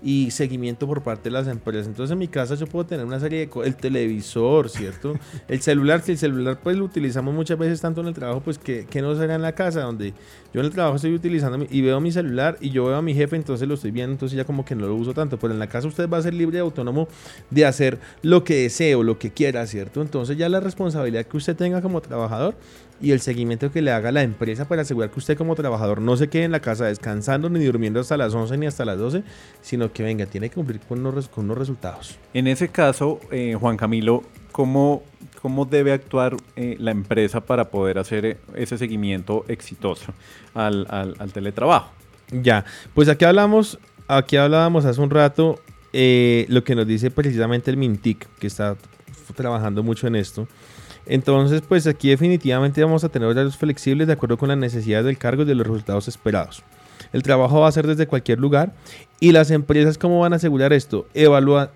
y 0.03 0.31
seguimiento 0.31 0.85
por 0.87 1.01
parte 1.01 1.23
de 1.25 1.31
las 1.31 1.47
empresas. 1.47 1.87
Entonces 1.87 2.11
en 2.11 2.19
mi 2.19 2.27
casa 2.27 2.55
yo 2.55 2.67
puedo 2.67 2.85
tener 2.85 3.05
una 3.05 3.19
serie 3.19 3.47
de 3.47 3.65
el 3.65 3.75
televisor, 3.75 4.69
¿cierto? 4.69 5.15
el 5.47 5.61
celular, 5.61 6.01
si 6.01 6.11
el 6.11 6.17
celular 6.17 6.59
pues 6.61 6.77
lo 6.77 6.85
utilizamos 6.85 7.33
muchas 7.33 7.57
veces 7.57 7.79
tanto 7.81 8.01
en 8.01 8.07
el 8.07 8.13
trabajo, 8.13 8.41
pues 8.41 8.57
que, 8.57 8.85
que 8.85 9.01
no 9.01 9.15
será 9.15 9.35
en 9.35 9.41
la 9.41 9.53
casa, 9.53 9.81
donde 9.81 10.13
yo 10.53 10.59
en 10.59 10.65
el 10.65 10.71
trabajo 10.71 10.97
estoy 10.97 11.13
utilizando 11.13 11.65
y 11.69 11.81
veo 11.81 11.99
mi 11.99 12.11
celular 12.11 12.57
y 12.59 12.69
yo 12.69 12.85
veo 12.85 12.95
a 12.95 13.01
mi 13.01 13.13
jefe, 13.13 13.35
entonces 13.35 13.67
lo 13.67 13.73
estoy 13.73 13.91
viendo, 13.91 14.11
entonces 14.13 14.37
ya 14.37 14.45
como 14.45 14.65
que 14.65 14.75
no 14.75 14.87
lo 14.87 14.95
uso 14.95 15.13
tanto, 15.13 15.39
pero 15.39 15.53
en 15.53 15.59
la 15.59 15.67
casa 15.67 15.87
usted 15.87 16.09
va 16.09 16.17
a 16.17 16.21
ser 16.21 16.33
libre 16.33 16.57
y 16.57 16.61
autónomo 16.61 17.07
de 17.49 17.65
hacer 17.65 17.99
lo 18.21 18.43
que 18.43 18.63
desee 18.63 18.95
o 18.95 19.03
lo 19.03 19.17
que 19.17 19.31
quiera, 19.31 19.65
¿cierto? 19.65 20.01
Entonces 20.01 20.37
ya 20.37 20.49
la 20.49 20.59
responsabilidad 20.59 21.25
que 21.25 21.37
usted 21.37 21.55
tenga 21.55 21.81
como 21.81 22.01
trabajador 22.01 22.55
y 23.03 23.11
el 23.11 23.19
seguimiento 23.19 23.69
que 23.69 23.81
le 23.81 23.91
haga 23.91 24.13
la 24.13 24.23
empresa 24.23 24.65
para 24.65 24.83
asegurar 24.83 25.11
que 25.11 25.19
usted 25.19 25.37
como 25.37 25.55
trabajador 25.55 25.99
no 25.99 26.15
se 26.15 26.29
quede 26.29 26.45
en 26.45 26.53
la 26.53 26.61
casa 26.61 26.85
descansando 26.85 27.49
ni 27.49 27.61
durmiendo 27.65 27.99
hasta 27.99 28.15
las 28.15 28.33
11 28.33 28.57
ni 28.57 28.65
hasta 28.65 28.85
las 28.85 28.97
12, 28.97 29.23
sino 29.61 29.91
que 29.91 30.03
venga, 30.03 30.25
tiene 30.25 30.47
que 30.47 30.55
cumplir 30.55 30.79
con 30.79 31.05
unos, 31.05 31.27
con 31.27 31.43
unos 31.43 31.57
resultados. 31.57 32.17
En 32.33 32.47
ese 32.47 32.69
caso, 32.69 33.19
eh, 33.29 33.57
Juan 33.59 33.75
Camilo, 33.75 34.23
¿cómo, 34.53 35.03
cómo 35.41 35.65
debe 35.65 35.91
actuar 35.91 36.37
eh, 36.55 36.77
la 36.79 36.91
empresa 36.91 37.41
para 37.41 37.69
poder 37.69 37.99
hacer 37.99 38.25
eh, 38.25 38.37
ese 38.55 38.77
seguimiento 38.77 39.43
exitoso 39.49 40.13
al, 40.53 40.87
al, 40.89 41.33
teletrabajo? 41.33 41.91
Ya, 42.31 42.63
pues 42.93 43.09
aquí 43.09 43.25
hablamos, 43.25 43.79
aquí 44.07 44.37
hablábamos 44.37 44.85
hace 44.85 45.01
un 45.01 45.09
rato 45.09 45.59
eh, 45.91 46.45
lo 46.47 46.63
que 46.63 46.73
nos 46.73 46.87
dice 46.87 47.11
precisamente 47.11 47.69
el 47.69 47.75
Mintic, 47.75 48.29
que 48.39 48.47
está 48.47 48.77
trabajando 49.35 49.83
mucho 49.83 50.07
en 50.07 50.15
esto. 50.15 50.47
Entonces, 51.05 51.61
pues 51.67 51.85
aquí 51.87 52.09
definitivamente 52.09 52.83
vamos 52.83 53.03
a 53.03 53.09
tener 53.09 53.27
horarios 53.27 53.57
flexibles 53.57 54.07
de 54.07 54.13
acuerdo 54.13 54.37
con 54.37 54.49
las 54.49 54.57
necesidades 54.57 55.05
del 55.05 55.17
cargo 55.17 55.43
y 55.43 55.45
de 55.45 55.55
los 55.55 55.67
resultados 55.67 56.07
esperados. 56.07 56.63
El 57.11 57.23
trabajo 57.23 57.59
va 57.59 57.67
a 57.67 57.71
ser 57.71 57.85
desde 57.85 58.07
cualquier 58.07 58.39
lugar 58.39 58.73
y 59.19 59.31
las 59.31 59.51
empresas, 59.51 59.97
¿cómo 59.97 60.19
van 60.19 60.33
a 60.33 60.37
asegurar 60.37 60.73
esto? 60.73 61.07
Evalua, 61.13 61.71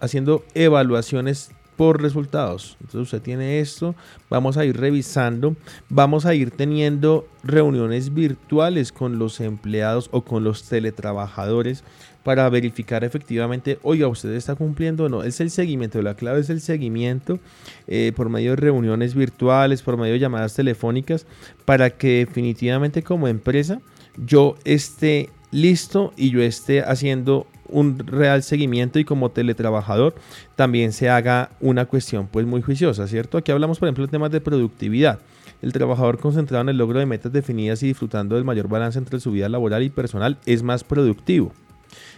haciendo 0.00 0.44
evaluaciones 0.54 1.52
por 1.76 2.02
resultados. 2.02 2.76
Entonces 2.80 3.00
usted 3.00 3.22
tiene 3.22 3.60
esto, 3.60 3.94
vamos 4.30 4.56
a 4.56 4.64
ir 4.64 4.76
revisando, 4.76 5.56
vamos 5.88 6.26
a 6.26 6.34
ir 6.34 6.50
teniendo 6.50 7.26
reuniones 7.42 8.14
virtuales 8.14 8.92
con 8.92 9.18
los 9.18 9.40
empleados 9.40 10.08
o 10.12 10.22
con 10.22 10.44
los 10.44 10.64
teletrabajadores 10.64 11.84
para 12.24 12.48
verificar 12.48 13.04
efectivamente, 13.04 13.78
oiga, 13.82 14.08
usted 14.08 14.32
está 14.32 14.54
cumpliendo 14.54 15.04
o 15.04 15.08
no. 15.08 15.22
Es 15.22 15.40
el 15.40 15.50
seguimiento, 15.50 16.00
la 16.02 16.14
clave 16.14 16.40
es 16.40 16.50
el 16.50 16.60
seguimiento 16.60 17.38
eh, 17.86 18.12
por 18.16 18.30
medio 18.30 18.50
de 18.50 18.56
reuniones 18.56 19.14
virtuales, 19.14 19.82
por 19.82 19.96
medio 19.98 20.14
de 20.14 20.18
llamadas 20.18 20.54
telefónicas, 20.54 21.26
para 21.64 21.90
que 21.90 22.24
definitivamente 22.26 23.02
como 23.02 23.28
empresa 23.28 23.80
yo 24.16 24.56
esté 24.64 25.28
listo 25.50 26.12
y 26.16 26.30
yo 26.30 26.42
esté 26.42 26.82
haciendo 26.82 27.46
un 27.68 27.98
real 27.98 28.42
seguimiento 28.42 28.98
y 28.98 29.04
como 29.04 29.30
teletrabajador 29.30 30.14
también 30.56 30.92
se 30.92 31.10
haga 31.10 31.50
una 31.60 31.86
cuestión 31.86 32.28
pues 32.28 32.46
muy 32.46 32.62
juiciosa, 32.62 33.06
¿cierto? 33.06 33.38
Aquí 33.38 33.52
hablamos 33.52 33.78
por 33.78 33.88
ejemplo 33.88 34.06
de 34.06 34.10
temas 34.10 34.30
de 34.30 34.40
productividad. 34.40 35.20
El 35.62 35.72
trabajador 35.72 36.18
concentrado 36.18 36.62
en 36.62 36.68
el 36.70 36.78
logro 36.78 36.98
de 36.98 37.06
metas 37.06 37.32
definidas 37.32 37.82
y 37.82 37.88
disfrutando 37.88 38.34
del 38.34 38.44
mayor 38.44 38.68
balance 38.68 38.98
entre 38.98 39.20
su 39.20 39.30
vida 39.30 39.48
laboral 39.48 39.82
y 39.82 39.90
personal 39.90 40.38
es 40.46 40.62
más 40.62 40.84
productivo. 40.84 41.52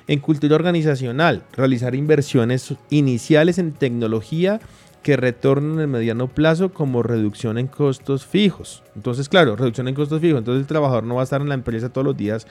En 0.09 0.21
cultura 0.21 0.55
organizacional, 0.55 1.43
realizar 1.53 1.95
inversiones 1.95 2.75
iniciales 2.91 3.59
en 3.59 3.73
tecnología 3.73 4.61
que 5.07 5.17
retornen 5.17 5.79
en 5.79 5.89
mediano 5.89 6.27
plazo 6.27 6.73
como 6.73 7.01
reducción 7.01 7.59
en 7.59 7.69
costos 7.69 8.27
fijos. 8.27 8.83
Entonces, 8.97 9.29
claro, 9.29 9.55
reducción 9.55 9.87
en 9.87 9.95
costos 9.95 10.21
fijos. 10.21 10.41
Entonces 10.41 10.63
el 10.63 10.67
trabajador 10.67 11.05
no 11.05 11.15
va 11.15 11.21
a 11.21 11.25
estar 11.25 11.41
en 11.41 11.49
la 11.49 11.55
empresa 11.55 11.91
todos 11.91 12.05
los 12.05 12.17
días 12.17 12.45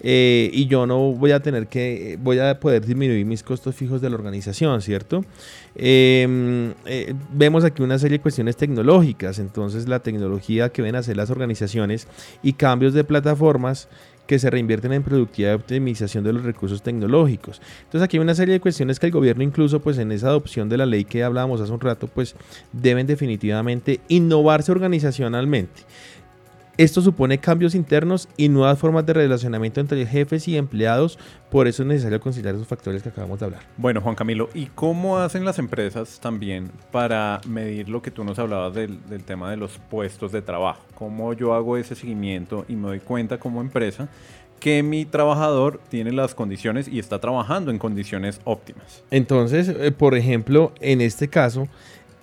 eh, 0.00 0.50
y 0.52 0.66
yo 0.66 0.88
no 0.88 1.12
voy 1.12 1.30
a 1.30 1.38
tener 1.38 1.68
que, 1.68 2.18
voy 2.20 2.40
a 2.40 2.58
poder 2.58 2.84
disminuir 2.84 3.24
mis 3.26 3.44
costos 3.44 3.76
fijos 3.76 4.00
de 4.00 4.10
la 4.10 4.16
organización, 4.16 4.82
¿cierto? 4.82 5.24
Em, 5.76 6.72
eh, 6.84 7.14
vemos 7.32 7.62
aquí 7.62 7.80
una 7.80 7.96
serie 7.96 8.18
de 8.18 8.22
cuestiones 8.22 8.56
tecnológicas. 8.56 9.38
Entonces 9.38 9.86
la 9.86 10.00
tecnología 10.00 10.70
que 10.70 10.82
ven 10.82 10.96
a 10.96 10.98
hacer 11.00 11.16
las 11.16 11.30
organizaciones 11.30 12.08
y 12.42 12.54
cambios 12.54 12.92
de 12.92 13.04
plataformas 13.04 13.88
que 14.30 14.38
se 14.38 14.48
reinvierten 14.48 14.92
en 14.92 15.02
productividad 15.02 15.50
y 15.50 15.54
optimización 15.56 16.22
de 16.22 16.32
los 16.32 16.44
recursos 16.44 16.82
tecnológicos. 16.82 17.60
Entonces 17.82 18.02
aquí 18.02 18.16
hay 18.16 18.22
una 18.22 18.36
serie 18.36 18.52
de 18.52 18.60
cuestiones 18.60 19.00
que 19.00 19.06
el 19.06 19.12
gobierno 19.12 19.42
incluso 19.42 19.80
pues 19.80 19.98
en 19.98 20.12
esa 20.12 20.28
adopción 20.28 20.68
de 20.68 20.76
la 20.76 20.86
ley 20.86 21.04
que 21.04 21.24
hablábamos 21.24 21.60
hace 21.60 21.72
un 21.72 21.80
rato 21.80 22.06
pues 22.06 22.36
deben 22.72 23.08
definitivamente 23.08 23.98
innovarse 24.06 24.70
organizacionalmente. 24.70 25.82
Esto 26.80 27.02
supone 27.02 27.36
cambios 27.36 27.74
internos 27.74 28.26
y 28.38 28.48
nuevas 28.48 28.78
formas 28.78 29.04
de 29.04 29.12
relacionamiento 29.12 29.82
entre 29.82 30.06
jefes 30.06 30.48
y 30.48 30.56
empleados, 30.56 31.18
por 31.50 31.68
eso 31.68 31.82
es 31.82 31.88
necesario 31.88 32.18
considerar 32.22 32.54
esos 32.54 32.66
factores 32.66 33.02
que 33.02 33.10
acabamos 33.10 33.38
de 33.38 33.44
hablar. 33.44 33.60
Bueno, 33.76 34.00
Juan 34.00 34.14
Camilo, 34.14 34.48
¿y 34.54 34.64
cómo 34.64 35.18
hacen 35.18 35.44
las 35.44 35.58
empresas 35.58 36.20
también 36.20 36.70
para 36.90 37.42
medir 37.46 37.90
lo 37.90 38.00
que 38.00 38.10
tú 38.10 38.24
nos 38.24 38.38
hablabas 38.38 38.72
del, 38.72 38.98
tema 39.26 39.50
de 39.50 39.58
los 39.58 39.76
puestos 39.90 40.32
de 40.32 40.40
trabajo? 40.40 40.80
¿Cómo 40.94 41.34
yo 41.34 41.52
hago 41.52 41.76
ese 41.76 41.94
seguimiento 41.94 42.64
y 42.66 42.76
me 42.76 42.88
doy 42.88 43.00
cuenta 43.00 43.38
como 43.38 43.60
empresa 43.60 44.08
que 44.58 44.82
mi 44.82 45.04
trabajador 45.04 45.82
tiene 45.90 46.12
las 46.12 46.34
condiciones 46.34 46.88
y 46.88 46.98
está 46.98 47.18
trabajando 47.18 47.70
en 47.70 47.78
condiciones 47.78 48.40
óptimas? 48.44 49.02
Entonces, 49.10 49.68
eh, 49.68 49.92
por 49.92 50.14
ejemplo, 50.14 50.72
en 50.80 51.02
este 51.02 51.28
caso, 51.28 51.68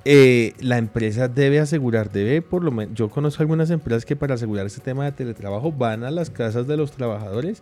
eh, 0.10 0.54
la 0.62 0.78
empresa 0.78 1.28
debe 1.28 1.60
asegurar, 1.60 2.10
debe 2.10 2.42
por 2.42 2.64
lo 2.64 2.72
menos, 2.72 2.96
yo 2.96 3.10
conozco 3.10 3.44
algunas 3.44 3.70
empresas 3.72 4.06
que 4.06 4.16
para 4.16 4.36
asegurar 4.36 4.66
este 4.66 4.80
tema 4.80 5.04
de 5.04 5.12
teletrabajo 5.12 5.74
van 5.74 6.06
a 6.06 6.12
las 6.12 6.30
casas 6.30 6.66
de 6.66 6.78
los 6.78 6.94
trabajadores 6.94 7.62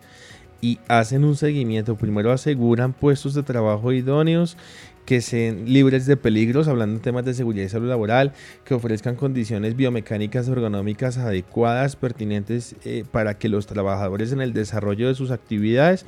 y 0.60 0.78
hacen 0.86 1.24
un 1.24 1.34
seguimiento. 1.34 1.96
Primero 1.96 2.30
aseguran 2.30 2.92
puestos 2.92 3.34
de 3.34 3.42
trabajo 3.42 3.90
idóneos 3.90 4.56
que 5.04 5.22
sean 5.22 5.64
libres 5.64 6.06
de 6.06 6.16
peligros, 6.16 6.68
hablando 6.68 6.98
de 6.98 7.02
temas 7.02 7.24
de 7.24 7.34
seguridad 7.34 7.66
y 7.66 7.68
salud 7.68 7.88
laboral, 7.88 8.32
que 8.64 8.74
ofrezcan 8.74 9.16
condiciones 9.16 9.74
biomecánicas 9.74 10.46
ergonómicas 10.46 11.18
adecuadas, 11.18 11.96
pertinentes 11.96 12.76
eh, 12.84 13.04
para 13.10 13.38
que 13.38 13.48
los 13.48 13.66
trabajadores 13.66 14.30
en 14.30 14.40
el 14.40 14.52
desarrollo 14.52 15.08
de 15.08 15.16
sus 15.16 15.32
actividades 15.32 16.06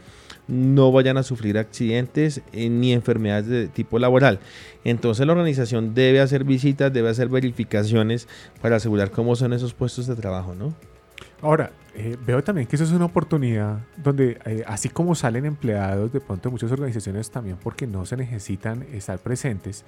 no 0.48 0.90
vayan 0.90 1.18
a 1.18 1.22
sufrir 1.22 1.58
accidentes 1.58 2.42
eh, 2.52 2.68
ni 2.68 2.92
enfermedades 2.92 3.46
de 3.46 3.68
tipo 3.68 3.98
laboral. 3.98 4.40
Entonces 4.84 5.26
la 5.26 5.32
organización 5.32 5.94
debe 5.94 6.20
hacer 6.20 6.44
visitas, 6.44 6.92
debe 6.92 7.10
hacer 7.10 7.28
verificaciones 7.28 8.26
para 8.60 8.76
asegurar 8.76 9.10
cómo 9.10 9.36
son 9.36 9.52
esos 9.52 9.74
puestos 9.74 10.06
de 10.06 10.16
trabajo, 10.16 10.54
¿no? 10.54 10.74
Ahora, 11.40 11.70
eh, 11.94 12.16
veo 12.24 12.42
también 12.42 12.66
que 12.66 12.76
eso 12.76 12.84
es 12.84 12.90
una 12.90 13.04
oportunidad 13.04 13.80
donde, 13.96 14.38
eh, 14.44 14.64
así 14.66 14.88
como 14.88 15.14
salen 15.14 15.46
empleados 15.46 16.12
de 16.12 16.20
pronto 16.20 16.50
muchas 16.50 16.70
organizaciones 16.72 17.30
también 17.30 17.56
porque 17.62 17.86
no 17.86 18.06
se 18.06 18.16
necesitan 18.16 18.84
estar 18.92 19.18
presentes, 19.18 19.84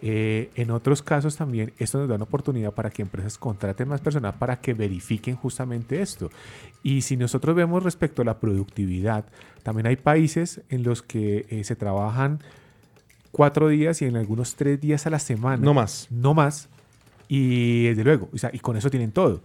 eh, 0.00 0.50
en 0.56 0.72
otros 0.72 1.02
casos 1.02 1.36
también 1.36 1.72
esto 1.78 1.98
nos 1.98 2.08
da 2.08 2.16
una 2.16 2.24
oportunidad 2.24 2.72
para 2.72 2.90
que 2.90 3.02
empresas 3.02 3.38
contraten 3.38 3.88
más 3.88 4.00
personal 4.00 4.34
para 4.38 4.60
que 4.60 4.74
verifiquen 4.74 5.36
justamente 5.36 6.02
esto. 6.02 6.30
Y 6.82 7.02
si 7.02 7.16
nosotros 7.16 7.54
vemos 7.54 7.82
respecto 7.82 8.22
a 8.22 8.24
la 8.24 8.38
productividad, 8.40 9.24
también 9.62 9.86
hay 9.86 9.96
países 9.96 10.60
en 10.68 10.82
los 10.82 11.02
que 11.02 11.62
se 11.64 11.76
trabajan 11.76 12.40
cuatro 13.30 13.68
días 13.68 14.02
y 14.02 14.06
en 14.06 14.16
algunos 14.16 14.56
tres 14.56 14.80
días 14.80 15.06
a 15.06 15.10
la 15.10 15.20
semana. 15.20 15.62
No 15.62 15.74
más. 15.74 16.08
No 16.10 16.34
más. 16.34 16.68
Y 17.28 17.84
desde 17.84 18.02
luego, 18.02 18.28
y 18.52 18.58
con 18.58 18.76
eso 18.76 18.90
tienen 18.90 19.12
todo. 19.12 19.42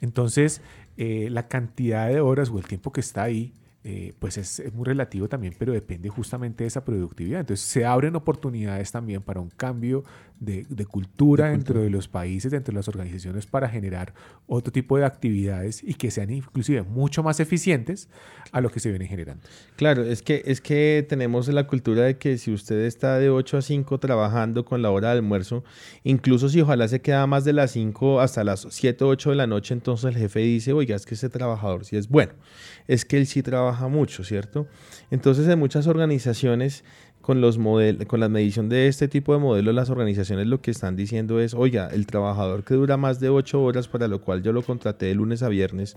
Entonces, 0.00 0.60
eh, 0.98 1.28
la 1.30 1.48
cantidad 1.48 2.08
de 2.08 2.20
horas 2.20 2.50
o 2.50 2.58
el 2.58 2.66
tiempo 2.66 2.92
que 2.92 3.00
está 3.00 3.22
ahí, 3.22 3.54
eh, 3.84 4.12
pues 4.18 4.36
es, 4.36 4.60
muy 4.74 4.84
relativo 4.84 5.28
también, 5.28 5.54
pero 5.56 5.72
depende 5.72 6.08
justamente 6.08 6.64
de 6.64 6.68
esa 6.68 6.84
productividad. 6.84 7.40
Entonces 7.40 7.64
se 7.64 7.86
abren 7.86 8.16
oportunidades 8.16 8.90
también 8.90 9.22
para 9.22 9.40
un 9.40 9.50
cambio 9.50 10.02
de, 10.40 10.66
cultura 10.86 11.50
dentro 11.50 11.80
de 11.80 11.90
los 11.90 12.08
países, 12.08 12.50
dentro 12.50 12.72
de 12.72 12.76
las 12.76 12.88
organizaciones, 12.88 13.46
para 13.46 13.68
generar 13.68 14.14
otro 14.46 14.72
tipo 14.72 14.96
de 14.98 15.04
actividades 15.04 15.82
y 15.82 15.94
que 15.94 16.10
sean 16.10 16.30
inclusive 16.30 16.82
mucho 16.82 17.22
más 17.22 17.40
eficientes 17.40 18.08
a 18.52 18.60
lo 18.60 18.70
que 18.70 18.80
se 18.80 18.90
viene 18.90 19.06
generando. 19.06 19.42
Claro, 19.76 20.02
es 20.04 20.22
que, 20.22 20.42
es 20.44 20.60
que 20.60 21.04
tenemos 21.08 21.48
la 21.48 21.66
cultura 21.66 22.02
de 22.02 22.18
que 22.18 22.38
si 22.38 22.52
usted 22.52 22.80
está 22.80 23.18
de 23.18 23.30
8 23.30 23.58
a 23.58 23.62
5 23.62 23.98
trabajando 23.98 24.64
con 24.64 24.82
la 24.82 24.90
hora 24.90 25.08
de 25.12 25.18
almuerzo, 25.18 25.64
incluso 26.04 26.48
si 26.48 26.60
ojalá 26.60 26.88
se 26.88 27.00
queda 27.00 27.26
más 27.26 27.44
de 27.44 27.52
las 27.52 27.72
5 27.72 28.20
hasta 28.20 28.44
las 28.44 28.66
7 28.70 29.04
o 29.04 29.08
8 29.08 29.30
de 29.30 29.36
la 29.36 29.46
noche, 29.46 29.74
entonces 29.74 30.14
el 30.14 30.20
jefe 30.20 30.40
dice, 30.40 30.72
oiga, 30.72 30.96
es 30.96 31.06
que 31.06 31.14
ese 31.14 31.28
trabajador 31.28 31.84
sí 31.84 31.96
es 31.96 32.08
bueno, 32.08 32.32
es 32.86 33.04
que 33.04 33.18
él 33.18 33.26
sí 33.26 33.42
trabaja 33.42 33.67
mucho, 33.72 34.24
¿cierto? 34.24 34.66
Entonces 35.10 35.46
en 35.48 35.58
muchas 35.58 35.86
organizaciones 35.86 36.84
con, 37.20 37.40
los 37.40 37.58
con 38.06 38.20
la 38.20 38.28
medición 38.28 38.68
de 38.68 38.88
este 38.88 39.08
tipo 39.08 39.32
de 39.34 39.38
modelos, 39.38 39.74
las 39.74 39.90
organizaciones 39.90 40.46
lo 40.46 40.60
que 40.60 40.70
están 40.70 40.96
diciendo 40.96 41.40
es, 41.40 41.54
oiga, 41.54 41.88
el 41.92 42.06
trabajador 42.06 42.64
que 42.64 42.74
dura 42.74 42.96
más 42.96 43.20
de 43.20 43.28
8 43.28 43.62
horas, 43.62 43.88
para 43.88 44.08
lo 44.08 44.20
cual 44.20 44.42
yo 44.42 44.52
lo 44.52 44.62
contraté 44.62 45.06
de 45.06 45.14
lunes 45.14 45.42
a 45.42 45.48
viernes, 45.48 45.96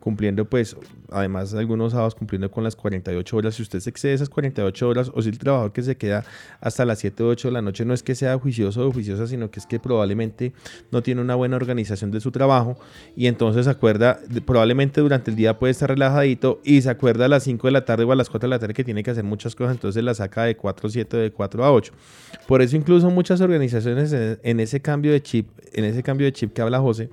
cumpliendo 0.00 0.44
pues, 0.46 0.76
además 1.10 1.54
algunos 1.54 1.92
sábados 1.92 2.14
cumpliendo 2.14 2.50
con 2.50 2.64
las 2.64 2.74
48 2.74 3.36
horas, 3.36 3.54
si 3.54 3.62
usted 3.62 3.80
se 3.80 3.90
excede 3.90 4.14
esas 4.14 4.28
48 4.28 4.88
horas 4.88 5.12
o 5.14 5.22
si 5.22 5.28
el 5.28 5.38
trabajador 5.38 5.72
que 5.72 5.82
se 5.82 5.96
queda 5.96 6.24
hasta 6.60 6.84
las 6.84 6.98
7 7.00 7.22
o 7.22 7.28
8 7.28 7.48
de 7.48 7.52
la 7.52 7.62
noche 7.62 7.84
no 7.84 7.94
es 7.94 8.02
que 8.02 8.14
sea 8.14 8.38
juicioso 8.38 8.86
o 8.86 8.92
juiciosa, 8.92 9.26
sino 9.26 9.50
que 9.50 9.60
es 9.60 9.66
que 9.66 9.78
probablemente 9.78 10.52
no 10.90 11.02
tiene 11.02 11.20
una 11.20 11.34
buena 11.34 11.56
organización 11.56 12.10
de 12.10 12.20
su 12.20 12.30
trabajo 12.32 12.78
y 13.14 13.26
entonces 13.26 13.66
se 13.66 13.70
acuerda, 13.70 14.20
probablemente 14.46 15.00
durante 15.00 15.30
el 15.30 15.36
día 15.36 15.58
puede 15.58 15.72
estar 15.72 15.90
relajadito 15.90 16.60
y 16.64 16.80
se 16.80 16.90
acuerda 16.90 17.26
a 17.26 17.28
las 17.28 17.44
5 17.44 17.66
de 17.68 17.72
la 17.72 17.84
tarde 17.84 18.04
o 18.04 18.12
a 18.12 18.16
las 18.16 18.30
4 18.30 18.48
de 18.48 18.50
la 18.50 18.58
tarde 18.58 18.74
que 18.74 18.84
tiene 18.84 19.02
que 19.02 19.10
hacer 19.10 19.24
muchas 19.24 19.54
cosas, 19.54 19.74
entonces 19.74 20.02
la 20.02 20.14
saca 20.14 20.44
de 20.44 20.56
4 20.56 20.86
a 20.86 20.90
7 20.90 21.16
de 21.16 21.30
4 21.30 21.64
a 21.64 21.72
8. 21.72 21.92
Por 22.48 22.62
eso 22.62 22.76
incluso 22.76 23.10
muchas 23.10 23.40
organizaciones 23.40 24.12
en 24.12 24.60
ese 24.60 24.80
cambio 24.80 25.12
de 25.12 25.22
chip, 25.22 25.48
en 25.72 25.84
ese 25.84 26.02
cambio 26.02 26.24
de 26.24 26.32
chip 26.32 26.52
que 26.52 26.62
habla 26.62 26.80
José, 26.80 27.10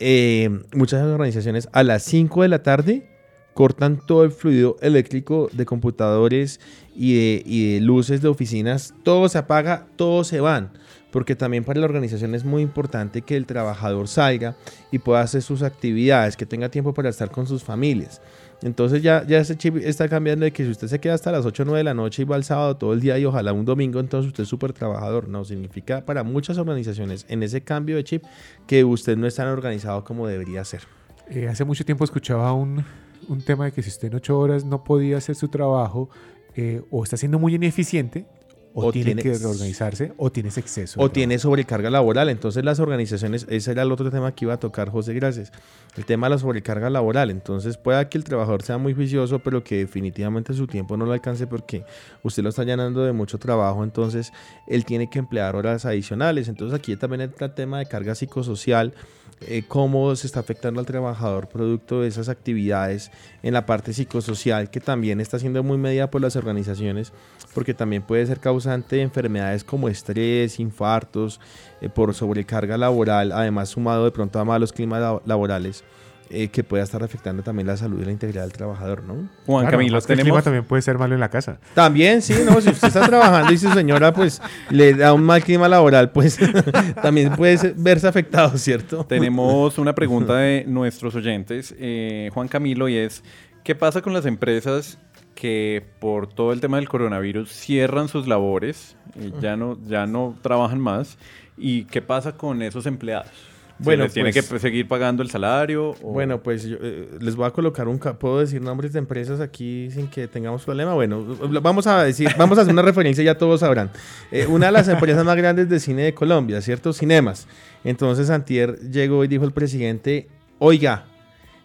eh, 0.00 0.48
muchas 0.74 1.02
organizaciones 1.04 1.68
a 1.72 1.82
las 1.82 2.02
5 2.04 2.42
de 2.42 2.48
la 2.48 2.62
tarde 2.62 3.10
cortan 3.54 3.98
todo 3.98 4.24
el 4.24 4.30
fluido 4.30 4.76
eléctrico 4.80 5.50
de 5.52 5.66
computadores 5.66 6.60
y 6.94 7.74
de, 7.74 7.80
luces 7.80 8.22
de 8.22 8.28
oficinas, 8.28 8.94
todo 9.02 9.28
se 9.28 9.38
apaga, 9.38 9.86
todos 9.96 10.28
se 10.28 10.40
van. 10.40 10.72
porque 11.10 11.34
también 11.34 11.64
para 11.64 11.80
la 11.80 11.86
organización 11.86 12.36
es 12.36 12.44
muy 12.44 12.62
importante 12.62 13.22
que 13.22 13.36
el 13.36 13.44
trabajador 13.44 14.06
salga 14.06 14.56
y 14.92 15.00
pueda 15.00 15.20
hacer 15.22 15.42
sus 15.42 15.62
actividades, 15.62 16.36
que 16.36 16.46
tenga 16.46 16.68
tiempo 16.68 16.94
para 16.94 17.08
estar 17.08 17.30
con 17.32 17.48
sus 17.48 17.64
familias. 17.64 18.22
Entonces 18.62 19.02
ya, 19.02 19.24
ya 19.26 19.38
ese 19.38 19.56
chip 19.56 19.76
está 19.76 20.08
cambiando 20.08 20.44
de 20.44 20.52
que 20.52 20.64
si 20.64 20.70
usted 20.70 20.88
se 20.88 20.98
queda 21.00 21.14
hasta 21.14 21.32
las 21.32 21.46
8 21.46 21.62
o 21.62 21.66
9 21.66 21.78
de 21.78 21.84
la 21.84 21.94
noche 21.94 22.22
y 22.22 22.24
va 22.26 22.36
al 22.36 22.44
sábado 22.44 22.76
todo 22.76 22.92
el 22.92 23.00
día 23.00 23.18
y 23.18 23.24
ojalá 23.24 23.52
un 23.52 23.64
domingo, 23.64 24.00
entonces 24.00 24.28
usted 24.28 24.42
es 24.42 24.48
súper 24.48 24.72
trabajador. 24.72 25.28
No, 25.28 25.44
significa 25.44 26.04
para 26.04 26.22
muchas 26.22 26.58
organizaciones 26.58 27.24
en 27.28 27.42
ese 27.42 27.62
cambio 27.62 27.96
de 27.96 28.04
chip 28.04 28.24
que 28.66 28.84
usted 28.84 29.16
no 29.16 29.26
es 29.26 29.34
tan 29.34 29.48
organizado 29.48 30.04
como 30.04 30.26
debería 30.26 30.64
ser. 30.64 30.82
Eh, 31.30 31.48
hace 31.48 31.64
mucho 31.64 31.84
tiempo 31.84 32.04
escuchaba 32.04 32.52
un, 32.52 32.84
un, 33.28 33.40
tema 33.40 33.64
de 33.64 33.72
que 33.72 33.82
si 33.82 33.88
usted 33.88 34.08
en 34.08 34.16
8 34.16 34.38
horas 34.38 34.64
no 34.64 34.84
podía 34.84 35.16
hacer 35.16 35.36
su 35.36 35.48
trabajo 35.48 36.10
eh, 36.56 36.82
o 36.90 37.04
está 37.04 37.16
siendo 37.16 37.38
muy 37.38 37.54
ineficiente, 37.54 38.26
o, 38.72 38.92
tiene 38.92 39.22
que 39.22 39.34
reorganizarse 39.34 40.12
o 40.16 40.30
tienes 40.30 40.56
exceso. 40.58 41.00
O 41.00 41.10
tiene 41.10 41.38
sobrecarga 41.38 41.90
laboral. 41.90 42.28
Entonces 42.28 42.64
las 42.64 42.80
organizaciones, 42.80 43.46
ese 43.48 43.72
era 43.72 43.82
el 43.82 43.92
otro 43.92 44.10
tema 44.10 44.34
que 44.34 44.44
iba 44.44 44.54
a 44.54 44.60
tocar 44.60 44.90
José, 44.90 45.14
gracias. 45.14 45.52
El 45.96 46.04
tema 46.04 46.26
de 46.26 46.30
la 46.34 46.38
sobrecarga 46.38 46.88
laboral. 46.90 47.30
Entonces 47.30 47.76
pueda 47.76 48.08
que 48.08 48.18
el 48.18 48.24
trabajador 48.24 48.62
sea 48.62 48.78
muy 48.78 48.94
juicioso, 48.94 49.40
pero 49.40 49.64
que 49.64 49.78
definitivamente 49.78 50.54
su 50.54 50.66
tiempo 50.66 50.96
no 50.96 51.04
lo 51.04 51.12
alcance 51.12 51.46
porque 51.46 51.84
usted 52.22 52.42
lo 52.42 52.50
está 52.50 52.64
llenando 52.64 53.02
de 53.02 53.12
mucho 53.12 53.38
trabajo. 53.38 53.82
Entonces 53.82 54.32
él 54.66 54.84
tiene 54.84 55.10
que 55.10 55.18
emplear 55.18 55.56
horas 55.56 55.84
adicionales. 55.84 56.48
Entonces 56.48 56.78
aquí 56.78 56.96
también 56.96 57.22
entra 57.22 57.48
el 57.48 57.54
tema 57.54 57.78
de 57.78 57.86
carga 57.86 58.14
psicosocial. 58.14 58.94
Eh, 59.42 59.64
cómo 59.66 60.14
se 60.16 60.26
está 60.26 60.40
afectando 60.40 60.80
al 60.80 60.86
trabajador 60.86 61.48
producto 61.48 62.02
de 62.02 62.08
esas 62.08 62.28
actividades 62.28 63.10
en 63.42 63.54
la 63.54 63.64
parte 63.64 63.94
psicosocial 63.94 64.70
que 64.70 64.80
también 64.80 65.18
está 65.18 65.38
siendo 65.38 65.62
muy 65.62 65.78
medida 65.78 66.10
por 66.10 66.20
las 66.20 66.36
organizaciones 66.36 67.10
porque 67.54 67.72
también 67.72 68.02
puede 68.02 68.26
ser 68.26 68.38
causante 68.38 68.96
de 68.96 69.02
enfermedades 69.02 69.64
como 69.64 69.88
estrés, 69.88 70.60
infartos, 70.60 71.40
eh, 71.80 71.88
por 71.88 72.14
sobrecarga 72.14 72.76
laboral, 72.76 73.32
además 73.32 73.70
sumado 73.70 74.04
de 74.04 74.10
pronto 74.10 74.38
a 74.38 74.44
malos 74.44 74.72
climas 74.72 75.22
laborales. 75.24 75.84
Eh, 76.32 76.46
que 76.46 76.62
pueda 76.62 76.84
estar 76.84 77.02
afectando 77.02 77.42
también 77.42 77.66
la 77.66 77.76
salud 77.76 78.00
y 78.00 78.04
la 78.04 78.12
integridad 78.12 78.42
del 78.42 78.52
trabajador, 78.52 79.02
¿no? 79.02 79.28
Juan 79.46 79.66
Camilo, 79.66 80.00
tenemos... 80.00 80.08
el 80.08 80.20
clima 80.20 80.42
también 80.42 80.64
puede 80.64 80.80
ser 80.80 80.96
malo 80.96 81.14
en 81.14 81.20
la 81.20 81.28
casa. 81.28 81.58
También, 81.74 82.22
sí, 82.22 82.34
¿no? 82.44 82.60
Si 82.60 82.68
usted 82.68 82.86
está 82.86 83.04
trabajando 83.04 83.52
y 83.52 83.58
su 83.58 83.68
señora, 83.72 84.14
pues, 84.14 84.40
le 84.70 84.94
da 84.94 85.12
un 85.12 85.24
mal 85.24 85.42
clima 85.42 85.68
laboral, 85.68 86.12
pues, 86.12 86.38
también 87.02 87.34
puede 87.34 87.74
verse 87.76 88.06
afectado, 88.06 88.56
¿cierto? 88.58 89.04
Tenemos 89.06 89.76
una 89.78 89.92
pregunta 89.92 90.36
de 90.36 90.64
nuestros 90.68 91.16
oyentes, 91.16 91.74
eh, 91.80 92.30
Juan 92.32 92.46
Camilo, 92.46 92.88
y 92.88 92.96
es, 92.96 93.24
¿qué 93.64 93.74
pasa 93.74 94.00
con 94.00 94.12
las 94.12 94.24
empresas 94.24 94.98
que 95.34 95.82
por 95.98 96.28
todo 96.28 96.52
el 96.52 96.60
tema 96.60 96.76
del 96.76 96.88
coronavirus 96.88 97.50
cierran 97.50 98.06
sus 98.06 98.28
labores, 98.28 98.94
y 99.16 99.32
ya 99.40 99.56
no, 99.56 99.78
ya 99.88 100.06
no 100.06 100.36
trabajan 100.42 100.78
más. 100.78 101.18
¿Y 101.56 101.84
qué 101.84 102.02
pasa 102.02 102.36
con 102.36 102.62
esos 102.62 102.86
empleados? 102.86 103.49
Bueno, 103.82 104.08
tiene 104.08 104.32
que 104.32 104.42
pues 104.42 104.60
seguir 104.60 104.86
pagando 104.86 105.22
el 105.22 105.30
salario? 105.30 105.94
Bueno, 106.02 106.42
pues 106.42 106.66
eh, 106.66 107.08
les 107.20 107.34
voy 107.34 107.46
a 107.46 107.50
colocar 107.50 107.88
un... 107.88 107.98
¿Puedo 107.98 108.40
decir 108.40 108.60
nombres 108.60 108.92
de 108.92 108.98
empresas 108.98 109.40
aquí 109.40 109.90
sin 109.90 110.08
que 110.08 110.28
tengamos 110.28 110.64
problema? 110.64 110.94
Bueno, 110.94 111.24
vamos 111.62 111.86
a 111.86 112.02
decir, 112.02 112.28
vamos 112.38 112.58
a 112.58 112.62
hacer 112.62 112.72
una 112.72 112.82
referencia, 112.82 113.24
ya 113.24 113.36
todos 113.36 113.60
sabrán. 113.60 113.90
Eh, 114.30 114.46
una 114.46 114.66
de 114.66 114.72
las 114.72 114.88
empresas 114.88 115.24
más 115.24 115.36
grandes 115.36 115.68
de 115.68 115.80
cine 115.80 116.02
de 116.02 116.14
Colombia, 116.14 116.60
¿cierto? 116.60 116.92
Cinemas. 116.92 117.46
Entonces 117.82 118.28
Antier 118.28 118.78
llegó 118.90 119.24
y 119.24 119.28
dijo 119.28 119.44
el 119.44 119.52
presidente, 119.52 120.28
oiga, 120.58 121.06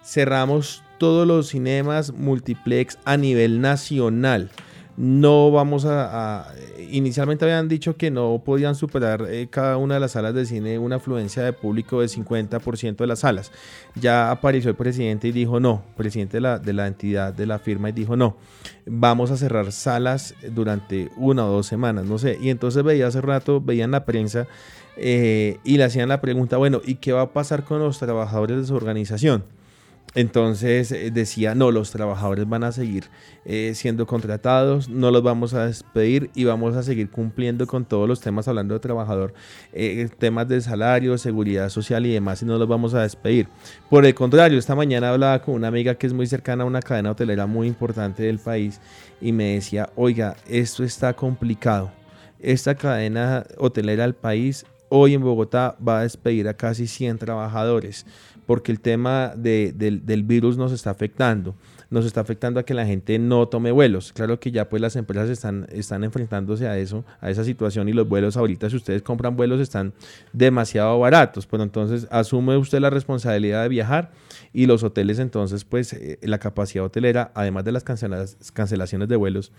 cerramos 0.04 0.84
todos 0.98 1.28
los 1.28 1.50
cinemas 1.50 2.14
multiplex 2.14 2.98
a 3.04 3.18
nivel 3.18 3.60
nacional. 3.60 4.50
No 4.98 5.52
vamos 5.52 5.84
a, 5.86 6.48
Inicialmente 6.90 7.44
habían 7.44 7.68
dicho 7.68 7.98
que 7.98 8.12
no 8.12 8.42
podían 8.46 8.76
superar 8.76 9.26
eh, 9.30 9.48
cada 9.50 9.76
una 9.76 9.96
de 9.96 10.00
las 10.00 10.12
salas 10.12 10.34
de 10.34 10.46
cine 10.46 10.80
una 10.80 10.98
afluencia 10.98 11.44
de 11.44 11.52
público 11.52 12.00
de 12.00 12.08
50% 12.08 12.96
de 12.96 13.08
las 13.08 13.20
salas. 13.20 13.52
Ya 13.96 14.32
apareció 14.32 14.70
el 14.70 14.78
presidente 14.78 15.28
y 15.28 15.32
dijo 15.32 15.60
no, 15.60 15.84
presidente 15.98 16.38
de 16.38 16.42
la, 16.42 16.60
de 16.60 16.74
la 16.74 16.88
entidad 16.88 17.34
de 17.34 17.46
la 17.46 17.60
firma 17.60 17.90
y 17.90 17.92
dijo 17.92 18.16
no, 18.16 18.38
vamos 18.86 19.32
a 19.32 19.38
cerrar 19.38 19.72
salas 19.72 20.36
durante 20.52 21.10
una 21.18 21.46
o 21.46 21.52
dos 21.52 21.68
semanas, 21.68 22.06
no 22.06 22.18
sé. 22.18 22.38
Y 22.42 22.50
entonces 22.50 22.84
veía 22.84 23.08
hace 23.08 23.20
rato, 23.20 23.60
veían 23.60 23.92
la 23.92 24.06
prensa 24.06 24.48
eh, 24.96 25.60
y 25.66 25.78
le 25.78 25.84
hacían 25.84 26.08
la 26.08 26.22
pregunta, 26.22 26.58
bueno, 26.58 26.82
¿y 26.86 26.96
qué 26.96 27.12
va 27.12 27.22
a 27.22 27.34
pasar 27.34 27.66
con 27.66 27.80
los 27.80 28.00
trabajadores 28.00 28.58
de 28.58 28.66
su 28.66 28.76
organización? 28.76 29.44
Entonces 30.16 30.94
eh, 30.94 31.12
decía, 31.12 31.56
no, 31.56 31.72
los 31.72 31.92
trabajadores 31.92 32.48
van 32.48 32.64
a 32.64 32.72
seguir 32.72 33.10
eh, 33.44 33.74
siendo 33.76 34.08
contratados, 34.08 34.88
no 34.88 35.12
los 35.12 35.22
vamos 35.22 35.54
a 35.54 35.66
despedir 35.66 36.32
y 36.34 36.46
vamos 36.46 36.74
a 36.78 36.84
seguir 36.84 37.10
cumpliendo 37.10 37.68
con 37.68 37.84
todos 37.84 38.08
los 38.08 38.22
temas 38.22 38.48
hablando 38.48 38.74
de 38.74 38.80
trabajador, 38.80 39.34
eh, 39.74 40.08
temas 40.18 40.48
de 40.48 40.62
salario, 40.62 41.18
seguridad 41.18 41.68
social 41.68 42.06
y 42.06 42.14
demás, 42.14 42.42
y 42.42 42.46
no 42.46 42.58
los 42.58 42.68
vamos 42.68 42.94
a 42.94 43.02
despedir. 43.02 43.50
Por 43.90 44.06
el 44.06 44.16
contrario, 44.16 44.58
esta 44.58 44.74
mañana 44.74 45.10
hablaba 45.10 45.42
con 45.42 45.56
una 45.56 45.68
amiga 45.68 45.96
que 45.96 46.08
es 46.08 46.14
muy 46.14 46.28
cercana 46.28 46.64
a 46.64 46.68
una 46.68 46.82
cadena 46.82 47.12
hotelera 47.12 47.46
muy 47.46 47.68
importante 47.68 48.24
del 48.24 48.40
país 48.40 48.80
y 49.20 49.34
me 49.34 49.56
decía, 49.56 49.90
oiga, 49.98 50.38
esto 50.48 50.86
está 50.86 51.14
complicado. 51.14 51.92
Esta 52.40 52.76
cadena 52.76 53.46
hotelera 53.58 54.04
del 54.04 54.16
país 54.16 54.66
hoy 54.88 55.14
en 55.14 55.22
Bogotá 55.22 55.76
va 55.86 56.00
a 56.00 56.04
despedir 56.04 56.48
a 56.48 56.54
casi 56.54 56.88
100 56.88 57.18
trabajadores 57.18 58.06
porque 58.46 58.72
el 58.72 58.80
tema 58.80 59.34
del, 59.36 60.24
virus 60.24 60.58
nos 60.58 60.72
está 60.72 60.92
afectando. 60.92 61.56
Nos 61.90 62.06
está 62.06 62.22
afectando 62.22 62.60
a 62.60 62.64
que 62.64 62.74
la 62.74 62.86
gente 62.86 63.20
no 63.20 63.48
tome 63.48 63.72
vuelos. 63.72 64.12
Claro 64.12 64.40
que 64.40 64.52
ya 64.52 64.70
pues 64.70 64.82
las 64.82 64.96
empresas 64.96 65.30
están, 65.30 65.68
están 65.72 66.04
enfrentándose 66.04 66.68
a 66.68 66.78
eso, 66.78 67.06
a 67.22 67.30
esa 67.30 67.44
situación 67.44 67.88
y 67.88 67.94
los 67.94 68.10
vuelos 68.10 68.38
ahorita, 68.38 68.70
si 68.70 68.76
ustedes 68.76 69.04
compran 69.04 69.36
vuelos, 69.36 69.62
están 69.62 69.94
demasiado 70.34 71.00
baratos. 71.00 71.46
Pero 71.46 71.64
entonces 71.64 72.08
asume 72.10 72.58
usted 72.58 72.80
la 72.80 72.90
responsabilidad 72.90 73.64
de 73.64 73.70
viajar 73.70 74.12
y 74.52 74.66
los 74.66 74.84
hoteles 74.84 75.20
entonces 75.20 75.64
pues 75.64 75.94
eh, 75.94 76.18
la 76.24 76.40
capacidad 76.40 76.86
hotelera, 76.86 77.32
además 77.36 77.64
de 77.66 77.72
las 77.72 77.84
cancelaciones 77.84 79.08
de 79.08 79.16
vuelos, 79.16 79.52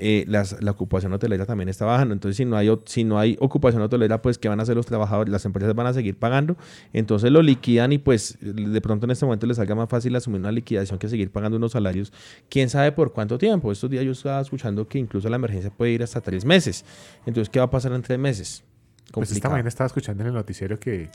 eh, 0.00 0.24
la 0.28 0.70
ocupación 0.70 1.12
hotelera 1.12 1.44
también 1.44 1.68
está 1.68 1.84
bajando. 1.84 2.14
Entonces, 2.14 2.36
si 2.36 2.44
no, 2.44 2.56
hay, 2.56 2.70
si 2.84 3.02
no 3.02 3.18
hay 3.18 3.36
ocupación 3.40 3.82
hotelera, 3.82 4.22
pues, 4.22 4.38
¿qué 4.38 4.48
van 4.48 4.60
a 4.60 4.62
hacer 4.62 4.76
los 4.76 4.86
trabajadores? 4.86 5.32
Las 5.32 5.44
empresas 5.44 5.74
van 5.74 5.88
a 5.88 5.92
seguir 5.92 6.16
pagando. 6.16 6.56
Entonces, 6.92 7.32
lo 7.32 7.42
liquidan 7.42 7.92
y, 7.92 7.98
pues, 7.98 8.38
de 8.40 8.80
pronto 8.80 9.06
en 9.06 9.10
este 9.10 9.24
momento 9.24 9.46
les 9.46 9.56
salga 9.56 9.74
más 9.74 9.88
fácil 9.88 10.14
asumir 10.14 10.40
una 10.40 10.52
liquidación 10.52 11.00
que 11.00 11.08
seguir 11.08 11.32
pagando 11.32 11.56
unos 11.56 11.72
salarios. 11.72 12.12
¿Quién 12.48 12.70
sabe 12.70 12.92
por 12.92 13.12
cuánto 13.12 13.38
tiempo? 13.38 13.72
Estos 13.72 13.90
días 13.90 14.04
yo 14.04 14.12
estaba 14.12 14.40
escuchando 14.40 14.86
que 14.86 14.98
incluso 14.98 15.28
la 15.28 15.34
emergencia 15.34 15.70
puede 15.70 15.90
ir 15.90 16.02
hasta 16.04 16.20
tres 16.20 16.44
meses. 16.44 16.84
Entonces, 17.26 17.50
¿qué 17.50 17.58
va 17.58 17.64
a 17.64 17.70
pasar 17.70 17.92
en 17.92 18.02
tres 18.02 18.20
meses? 18.20 18.62
Pues 19.12 19.32
esta 19.32 19.48
mañana 19.48 19.68
estaba 19.68 19.86
escuchando 19.86 20.22
en 20.22 20.28
el 20.28 20.34
noticiero 20.34 20.78
que 20.78 21.10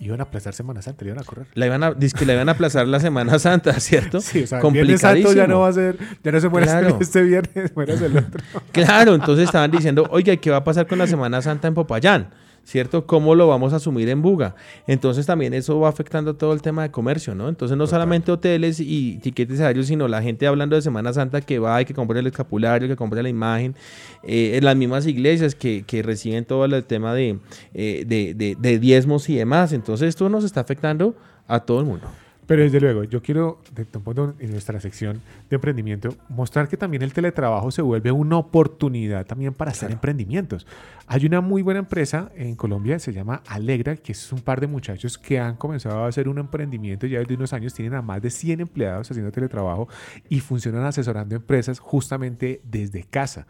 Iban 0.00 0.20
a 0.20 0.24
aplazar 0.24 0.54
Semana 0.54 0.80
Santa, 0.80 1.04
le 1.04 1.10
iban 1.10 1.22
a 1.22 1.24
correr. 1.26 1.46
La 1.54 1.66
iban 1.66 1.82
a, 1.82 1.94
que 1.94 2.24
la 2.24 2.34
iban 2.34 2.48
a 2.48 2.52
aplazar 2.52 2.86
la 2.86 3.00
Semana 3.00 3.38
Santa, 3.38 3.78
¿cierto? 3.80 4.20
Sí, 4.20 4.44
o 4.44 4.46
sea, 4.46 4.60
Complicadísimo. 4.60 5.32
ya 5.32 5.46
no 5.46 5.60
va 5.60 5.68
a 5.68 5.72
ser, 5.72 5.98
ya 6.22 6.32
no 6.32 6.40
se 6.40 6.50
puede 6.50 6.66
claro. 6.66 6.98
este 7.00 7.22
viernes, 7.22 7.74
muere 7.74 7.94
el 7.94 8.16
otro. 8.16 8.42
claro, 8.72 9.14
entonces 9.14 9.46
estaban 9.46 9.70
diciendo, 9.70 10.06
oiga, 10.10 10.36
¿qué 10.36 10.50
va 10.50 10.58
a 10.58 10.64
pasar 10.64 10.86
con 10.86 10.98
la 10.98 11.06
Semana 11.06 11.42
Santa 11.42 11.68
en 11.68 11.74
Popayán? 11.74 12.28
¿Cierto? 12.64 13.06
¿Cómo 13.06 13.34
lo 13.34 13.48
vamos 13.48 13.72
a 13.72 13.76
asumir 13.76 14.08
en 14.08 14.22
Buga? 14.22 14.54
Entonces 14.86 15.26
también 15.26 15.54
eso 15.54 15.78
va 15.80 15.88
afectando 15.88 16.34
todo 16.34 16.52
el 16.52 16.62
tema 16.62 16.82
de 16.82 16.90
comercio, 16.90 17.34
¿no? 17.34 17.48
Entonces 17.48 17.76
no 17.76 17.86
solamente 17.86 18.30
hoteles 18.32 18.80
y 18.80 19.18
tiquetes 19.18 19.60
aéreos, 19.60 19.86
sino 19.86 20.08
la 20.08 20.22
gente 20.22 20.46
hablando 20.46 20.76
de 20.76 20.82
Semana 20.82 21.12
Santa 21.12 21.40
que 21.40 21.58
va 21.58 21.80
y 21.82 21.84
que 21.84 21.94
compra 21.94 22.20
el 22.20 22.26
escapulario, 22.26 22.88
que 22.88 22.96
compra 22.96 23.22
la 23.22 23.28
imagen, 23.28 23.74
eh, 24.22 24.52
en 24.56 24.64
las 24.64 24.76
mismas 24.76 25.06
iglesias 25.06 25.54
que, 25.54 25.84
reciben 26.04 26.44
todo 26.44 26.64
el 26.64 26.84
tema 26.84 27.12
de, 27.14 27.38
eh, 27.74 28.04
de, 28.06 28.56
de 28.58 28.78
diezmos 28.78 29.28
y 29.28 29.36
demás. 29.36 29.72
Entonces 29.72 30.08
esto 30.08 30.28
nos 30.28 30.44
está 30.44 30.60
afectando 30.60 31.16
a 31.46 31.60
todo 31.60 31.80
el 31.80 31.86
mundo. 31.86 32.08
Pero 32.48 32.62
desde 32.62 32.80
luego, 32.80 33.04
yo 33.04 33.20
quiero, 33.20 33.60
en 33.76 34.50
nuestra 34.50 34.80
sección 34.80 35.20
de 35.50 35.56
emprendimiento, 35.56 36.14
mostrar 36.30 36.66
que 36.66 36.78
también 36.78 37.02
el 37.02 37.12
teletrabajo 37.12 37.70
se 37.70 37.82
vuelve 37.82 38.10
una 38.10 38.38
oportunidad 38.38 39.26
también 39.26 39.52
para 39.52 39.72
hacer 39.72 39.90
emprendimientos. 39.90 40.66
Hay 41.06 41.26
una 41.26 41.42
muy 41.42 41.60
buena 41.60 41.80
empresa 41.80 42.32
en 42.34 42.56
Colombia, 42.56 42.98
se 43.00 43.12
llama 43.12 43.42
Alegra, 43.46 43.96
que 43.96 44.12
es 44.12 44.32
un 44.32 44.40
par 44.40 44.62
de 44.62 44.66
muchachos 44.66 45.18
que 45.18 45.38
han 45.38 45.56
comenzado 45.56 46.02
a 46.04 46.08
hacer 46.08 46.26
un 46.26 46.38
emprendimiento 46.38 47.06
ya 47.06 47.18
desde 47.18 47.34
unos 47.34 47.52
años, 47.52 47.74
tienen 47.74 47.92
a 47.92 48.00
más 48.00 48.22
de 48.22 48.30
100 48.30 48.62
empleados 48.62 49.10
haciendo 49.10 49.30
teletrabajo 49.30 49.86
y 50.30 50.40
funcionan 50.40 50.86
asesorando 50.86 51.36
empresas 51.36 51.78
justamente 51.78 52.62
desde 52.64 53.04
casa. 53.04 53.46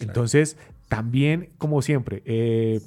Entonces, 0.00 0.56
también, 0.88 1.50
como 1.58 1.82
siempre, 1.82 2.22
eh, 2.24 2.80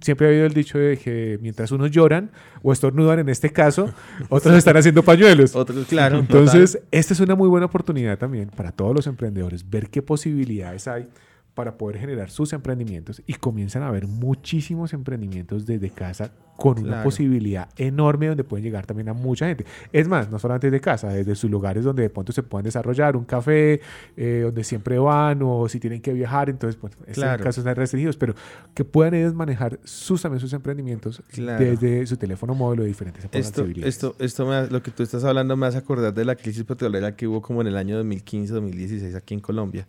siempre 0.00 0.26
ha 0.26 0.30
habido 0.30 0.46
el 0.46 0.52
dicho 0.52 0.78
de 0.78 0.96
que 0.96 1.38
mientras 1.40 1.70
unos 1.72 1.90
lloran 1.90 2.30
o 2.62 2.72
estornudan 2.72 3.18
en 3.18 3.28
este 3.28 3.50
caso, 3.50 3.92
otros 4.28 4.54
están 4.56 4.76
haciendo 4.76 5.02
pañuelos. 5.02 5.54
Otros, 5.54 5.86
claro. 5.86 6.18
Entonces, 6.18 6.80
esta 6.90 7.14
es 7.14 7.20
una 7.20 7.34
muy 7.34 7.48
buena 7.48 7.66
oportunidad 7.66 8.18
también 8.18 8.50
para 8.50 8.72
todos 8.72 8.94
los 8.94 9.06
emprendedores, 9.06 9.68
ver 9.68 9.90
qué 9.90 10.02
posibilidades 10.02 10.88
hay 10.88 11.08
para 11.54 11.78
poder 11.78 11.98
generar 11.98 12.30
sus 12.30 12.52
emprendimientos 12.52 13.22
y 13.26 13.32
comienzan 13.34 13.82
a 13.82 13.88
haber 13.88 14.06
muchísimos 14.06 14.92
emprendimientos 14.92 15.64
desde 15.64 15.88
casa 15.88 16.30
con 16.56 16.78
una 16.78 17.02
posibilidad 17.02 17.68
enorme 17.76 18.28
donde 18.28 18.44
pueden 18.44 18.64
llegar 18.64 18.86
también 18.86 19.08
a 19.08 19.12
mucha 19.12 19.46
gente. 19.46 19.66
Es 19.92 20.08
más, 20.08 20.30
no 20.30 20.38
solamente 20.38 20.70
desde 20.70 20.80
casa, 20.80 21.08
desde 21.08 21.34
sus 21.34 21.50
lugares 21.50 21.84
donde 21.84 22.02
de 22.02 22.10
pronto 22.10 22.32
se 22.32 22.42
pueden 22.42 22.64
desarrollar, 22.64 23.16
un 23.16 23.24
café, 23.24 23.80
eh, 24.16 24.40
donde 24.44 24.64
siempre 24.64 24.98
van 24.98 25.40
o 25.42 25.68
si 25.68 25.80
tienen 25.80 26.00
que 26.00 26.12
viajar, 26.12 26.50
entonces, 26.50 26.80
bueno, 26.80 26.96
en 27.06 27.14
claro. 27.14 27.42
casos 27.42 27.58
están 27.58 27.76
restringidos, 27.76 28.16
pero 28.16 28.34
que 28.74 28.84
puedan 28.84 29.14
ellos 29.14 29.34
manejar 29.34 29.78
sus 29.84 30.22
también 30.22 30.40
sus 30.40 30.52
emprendimientos 30.52 31.22
desde 31.34 32.06
su 32.06 32.16
teléfono 32.16 32.54
móvil 32.54 32.80
de 32.80 32.86
diferentes 32.86 33.26
esto, 33.32 33.66
esto, 33.82 34.16
esto 34.18 34.46
me, 34.46 34.66
lo 34.68 34.82
que 34.82 34.90
tú 34.90 35.02
estás 35.02 35.24
hablando 35.24 35.56
me 35.56 35.66
hace 35.66 35.78
acordar 35.78 36.14
de 36.14 36.24
la 36.24 36.36
crisis 36.36 36.64
petrolera 36.64 37.16
que 37.16 37.26
hubo 37.26 37.42
como 37.42 37.60
en 37.60 37.66
el 37.68 37.76
año 37.76 38.02
2015-2016 38.02 39.14
aquí 39.14 39.34
en 39.34 39.40
Colombia. 39.40 39.86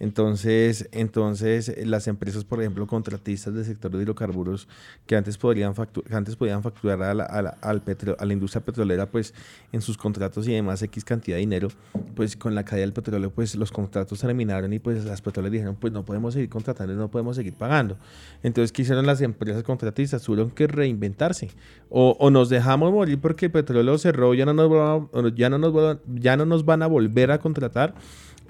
Entonces, 0.00 0.88
entonces 0.92 1.74
las 1.86 2.08
empresas, 2.08 2.44
por 2.44 2.60
ejemplo, 2.60 2.86
contratistas 2.86 3.52
del 3.54 3.66
sector 3.66 3.90
de 3.90 4.02
hidrocarburos 4.02 4.66
que 5.06 5.14
antes 5.14 5.36
podrían 5.36 5.74
antes 6.16 6.36
podían 6.36 6.62
facturar 6.62 7.02
a 7.02 7.14
la, 7.14 7.24
a, 7.24 7.42
la, 7.42 7.50
al 7.60 7.82
a 8.18 8.24
la 8.24 8.32
industria 8.32 8.64
petrolera, 8.64 9.06
pues 9.06 9.34
en 9.72 9.80
sus 9.80 9.96
contratos 9.96 10.46
y 10.48 10.52
demás 10.52 10.82
X 10.82 11.04
cantidad 11.04 11.36
de 11.36 11.40
dinero, 11.40 11.68
pues 12.14 12.36
con 12.36 12.54
la 12.54 12.64
caída 12.64 12.82
del 12.82 12.92
petróleo, 12.92 13.30
pues 13.30 13.54
los 13.54 13.70
contratos 13.70 14.20
terminaron 14.20 14.72
y 14.72 14.78
pues 14.78 15.04
las 15.04 15.20
petroleras 15.22 15.52
dijeron, 15.52 15.76
pues 15.80 15.92
no 15.92 16.04
podemos 16.04 16.34
seguir 16.34 16.48
contratando, 16.48 16.94
no 16.94 17.10
podemos 17.10 17.36
seguir 17.36 17.54
pagando. 17.54 17.96
Entonces, 18.42 18.72
¿qué 18.72 18.82
hicieron 18.82 19.06
las 19.06 19.20
empresas 19.20 19.62
contratistas? 19.62 20.22
Tuvieron 20.22 20.50
que 20.50 20.66
reinventarse. 20.66 21.50
O, 21.88 22.16
o 22.18 22.30
nos 22.30 22.48
dejamos 22.48 22.92
morir 22.92 23.20
porque 23.20 23.46
el 23.46 23.52
petróleo 23.52 23.98
cerró, 23.98 24.34
ya 24.34 24.46
no 24.46 24.54
nos, 24.54 25.34
ya 25.34 25.50
no 25.50 25.58
nos, 25.58 25.98
ya 26.14 26.36
no 26.36 26.46
nos 26.46 26.64
van 26.64 26.82
a 26.82 26.86
volver 26.86 27.30
a 27.30 27.38
contratar 27.38 27.94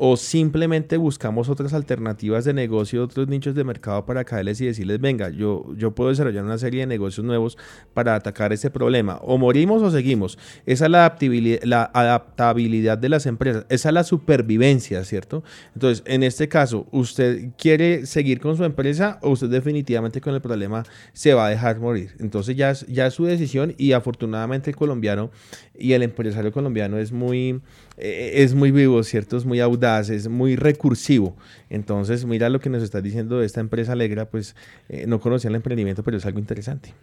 o 0.03 0.17
simplemente 0.17 0.97
buscamos 0.97 1.51
otras 1.51 1.75
alternativas 1.75 2.47
de 2.47 2.55
negocio, 2.55 3.05
otros 3.05 3.29
nichos 3.29 3.55
de 3.55 3.65
mercado 3.65 4.07
para 4.07 4.25
caerles 4.25 4.59
y 4.63 4.65
decirles, 4.65 4.99
venga, 4.99 5.29
yo, 5.29 5.67
yo 5.77 5.95
puedo 5.95 6.09
desarrollar 6.09 6.43
una 6.43 6.57
serie 6.57 6.81
de 6.81 6.87
negocios 6.87 7.27
nuevos 7.27 7.59
para 7.93 8.15
atacar 8.15 8.51
ese 8.55 8.71
problema. 8.71 9.19
O 9.23 9.37
morimos 9.37 9.83
o 9.83 9.91
seguimos. 9.91 10.39
Esa 10.65 10.87
es 10.87 10.91
la 10.91 11.01
adaptabilidad, 11.01 11.63
la 11.65 11.91
adaptabilidad 11.93 12.97
de 12.97 13.11
las 13.11 13.27
empresas, 13.27 13.67
esa 13.69 13.91
es 13.91 13.95
la 13.95 14.03
supervivencia, 14.03 15.05
¿cierto? 15.05 15.45
Entonces, 15.75 16.03
en 16.07 16.23
este 16.23 16.49
caso, 16.49 16.87
¿usted 16.93 17.51
quiere 17.59 18.07
seguir 18.07 18.41
con 18.41 18.57
su 18.57 18.65
empresa 18.65 19.19
o 19.21 19.29
usted 19.29 19.51
definitivamente 19.51 20.23
con 20.23 20.35
el 20.35 20.41
problema 20.41 20.83
se 21.13 21.35
va 21.35 21.45
a 21.45 21.51
dejar 21.51 21.79
morir? 21.79 22.15
Entonces 22.21 22.57
ya 22.57 22.71
es, 22.71 22.87
ya 22.87 23.07
es 23.07 23.13
su 23.13 23.27
decisión 23.27 23.75
y 23.77 23.93
afortunadamente 23.93 24.71
el 24.71 24.77
colombiano 24.77 25.31
y 25.79 25.93
el 25.93 26.03
empresario 26.03 26.53
colombiano 26.53 26.97
es 26.97 27.13
muy, 27.13 27.61
eh, 28.01 28.43
es 28.43 28.55
muy 28.55 28.71
vivo, 28.71 29.03
¿cierto? 29.03 29.37
Es 29.37 29.45
muy 29.45 29.61
audaz, 29.61 30.09
es 30.11 30.29
muy 30.29 30.57
recursivo. 30.57 31.37
Entonces, 31.69 32.25
mira 32.25 32.49
lo 32.49 32.59
que 32.59 32.71
nos 32.71 32.83
está 32.83 33.01
diciendo 33.01 33.43
esta 33.43 33.61
empresa 33.61 33.93
Alegra, 33.93 34.31
pues 34.31 34.57
eh, 34.89 35.05
no 35.07 35.21
conocía 35.21 35.51
el 35.51 35.57
emprendimiento, 35.57 36.03
pero 36.03 36.17
es 36.17 36.27
algo 36.27 36.39
interesante. 36.39 36.95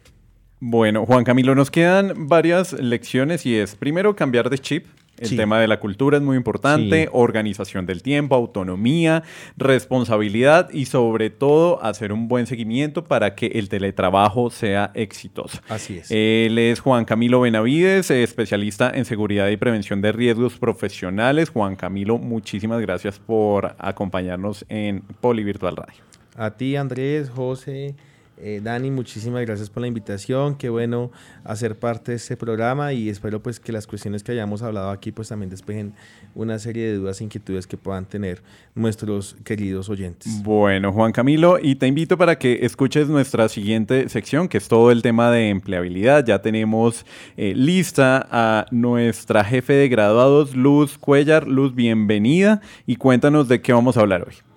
Bueno, 0.60 1.06
Juan 1.06 1.22
Camilo, 1.22 1.54
nos 1.54 1.70
quedan 1.70 2.26
varias 2.26 2.72
lecciones 2.72 3.46
y 3.46 3.54
es 3.54 3.76
primero 3.76 4.16
cambiar 4.16 4.50
de 4.50 4.58
chip, 4.58 4.86
el 5.18 5.36
tema 5.36 5.60
de 5.60 5.68
la 5.68 5.80
cultura 5.80 6.16
es 6.16 6.22
muy 6.22 6.36
importante, 6.36 7.08
organización 7.12 7.86
del 7.86 8.02
tiempo, 8.02 8.34
autonomía, 8.34 9.22
responsabilidad 9.56 10.70
y 10.72 10.86
sobre 10.86 11.30
todo 11.30 11.82
hacer 11.82 12.12
un 12.12 12.28
buen 12.28 12.46
seguimiento 12.46 13.04
para 13.04 13.34
que 13.34 13.46
el 13.46 13.68
teletrabajo 13.68 14.50
sea 14.50 14.90
exitoso. 14.94 15.60
Así 15.68 15.98
es. 15.98 16.10
Él 16.10 16.58
es 16.58 16.80
Juan 16.80 17.04
Camilo 17.04 17.40
Benavides, 17.40 18.10
especialista 18.10 18.90
en 18.94 19.04
seguridad 19.04 19.48
y 19.48 19.56
prevención 19.56 20.00
de 20.00 20.12
riesgos 20.12 20.58
profesionales. 20.58 21.50
Juan 21.50 21.76
Camilo, 21.76 22.18
muchísimas 22.18 22.80
gracias 22.80 23.18
por 23.18 23.74
acompañarnos 23.78 24.64
en 24.68 25.02
Poli 25.20 25.44
Virtual 25.44 25.76
Radio. 25.76 26.02
A 26.36 26.52
ti, 26.52 26.76
Andrés, 26.76 27.30
José. 27.30 27.96
Eh, 28.40 28.60
Dani, 28.62 28.90
muchísimas 28.90 29.42
gracias 29.44 29.70
por 29.70 29.80
la 29.80 29.86
invitación. 29.86 30.56
Qué 30.56 30.68
bueno 30.68 31.10
hacer 31.44 31.76
parte 31.76 32.12
de 32.12 32.16
este 32.16 32.36
programa 32.36 32.92
y 32.92 33.08
espero 33.08 33.42
pues 33.42 33.58
que 33.58 33.72
las 33.72 33.86
cuestiones 33.86 34.22
que 34.22 34.32
hayamos 34.32 34.62
hablado 34.62 34.90
aquí 34.90 35.12
pues 35.12 35.28
también 35.28 35.50
despejen 35.50 35.92
una 36.34 36.58
serie 36.58 36.86
de 36.86 36.94
dudas 36.96 37.20
e 37.20 37.24
inquietudes 37.24 37.66
que 37.66 37.76
puedan 37.76 38.06
tener 38.06 38.42
nuestros 38.74 39.36
queridos 39.44 39.88
oyentes. 39.88 40.42
Bueno, 40.42 40.92
Juan 40.92 41.12
Camilo, 41.12 41.58
y 41.60 41.74
te 41.74 41.86
invito 41.86 42.16
para 42.16 42.38
que 42.38 42.60
escuches 42.62 43.08
nuestra 43.08 43.48
siguiente 43.48 44.08
sección, 44.08 44.48
que 44.48 44.58
es 44.58 44.68
todo 44.68 44.90
el 44.90 45.02
tema 45.02 45.30
de 45.30 45.48
empleabilidad. 45.48 46.24
Ya 46.24 46.40
tenemos 46.40 47.04
eh, 47.36 47.54
lista 47.56 48.26
a 48.30 48.66
nuestra 48.70 49.44
jefe 49.44 49.72
de 49.72 49.88
graduados, 49.88 50.54
Luz 50.54 50.98
Cuellar. 50.98 51.48
Luz, 51.48 51.74
bienvenida 51.74 52.60
y 52.86 52.96
cuéntanos 52.96 53.48
de 53.48 53.60
qué 53.60 53.72
vamos 53.72 53.96
a 53.96 54.00
hablar 54.00 54.26
hoy. 54.28 54.47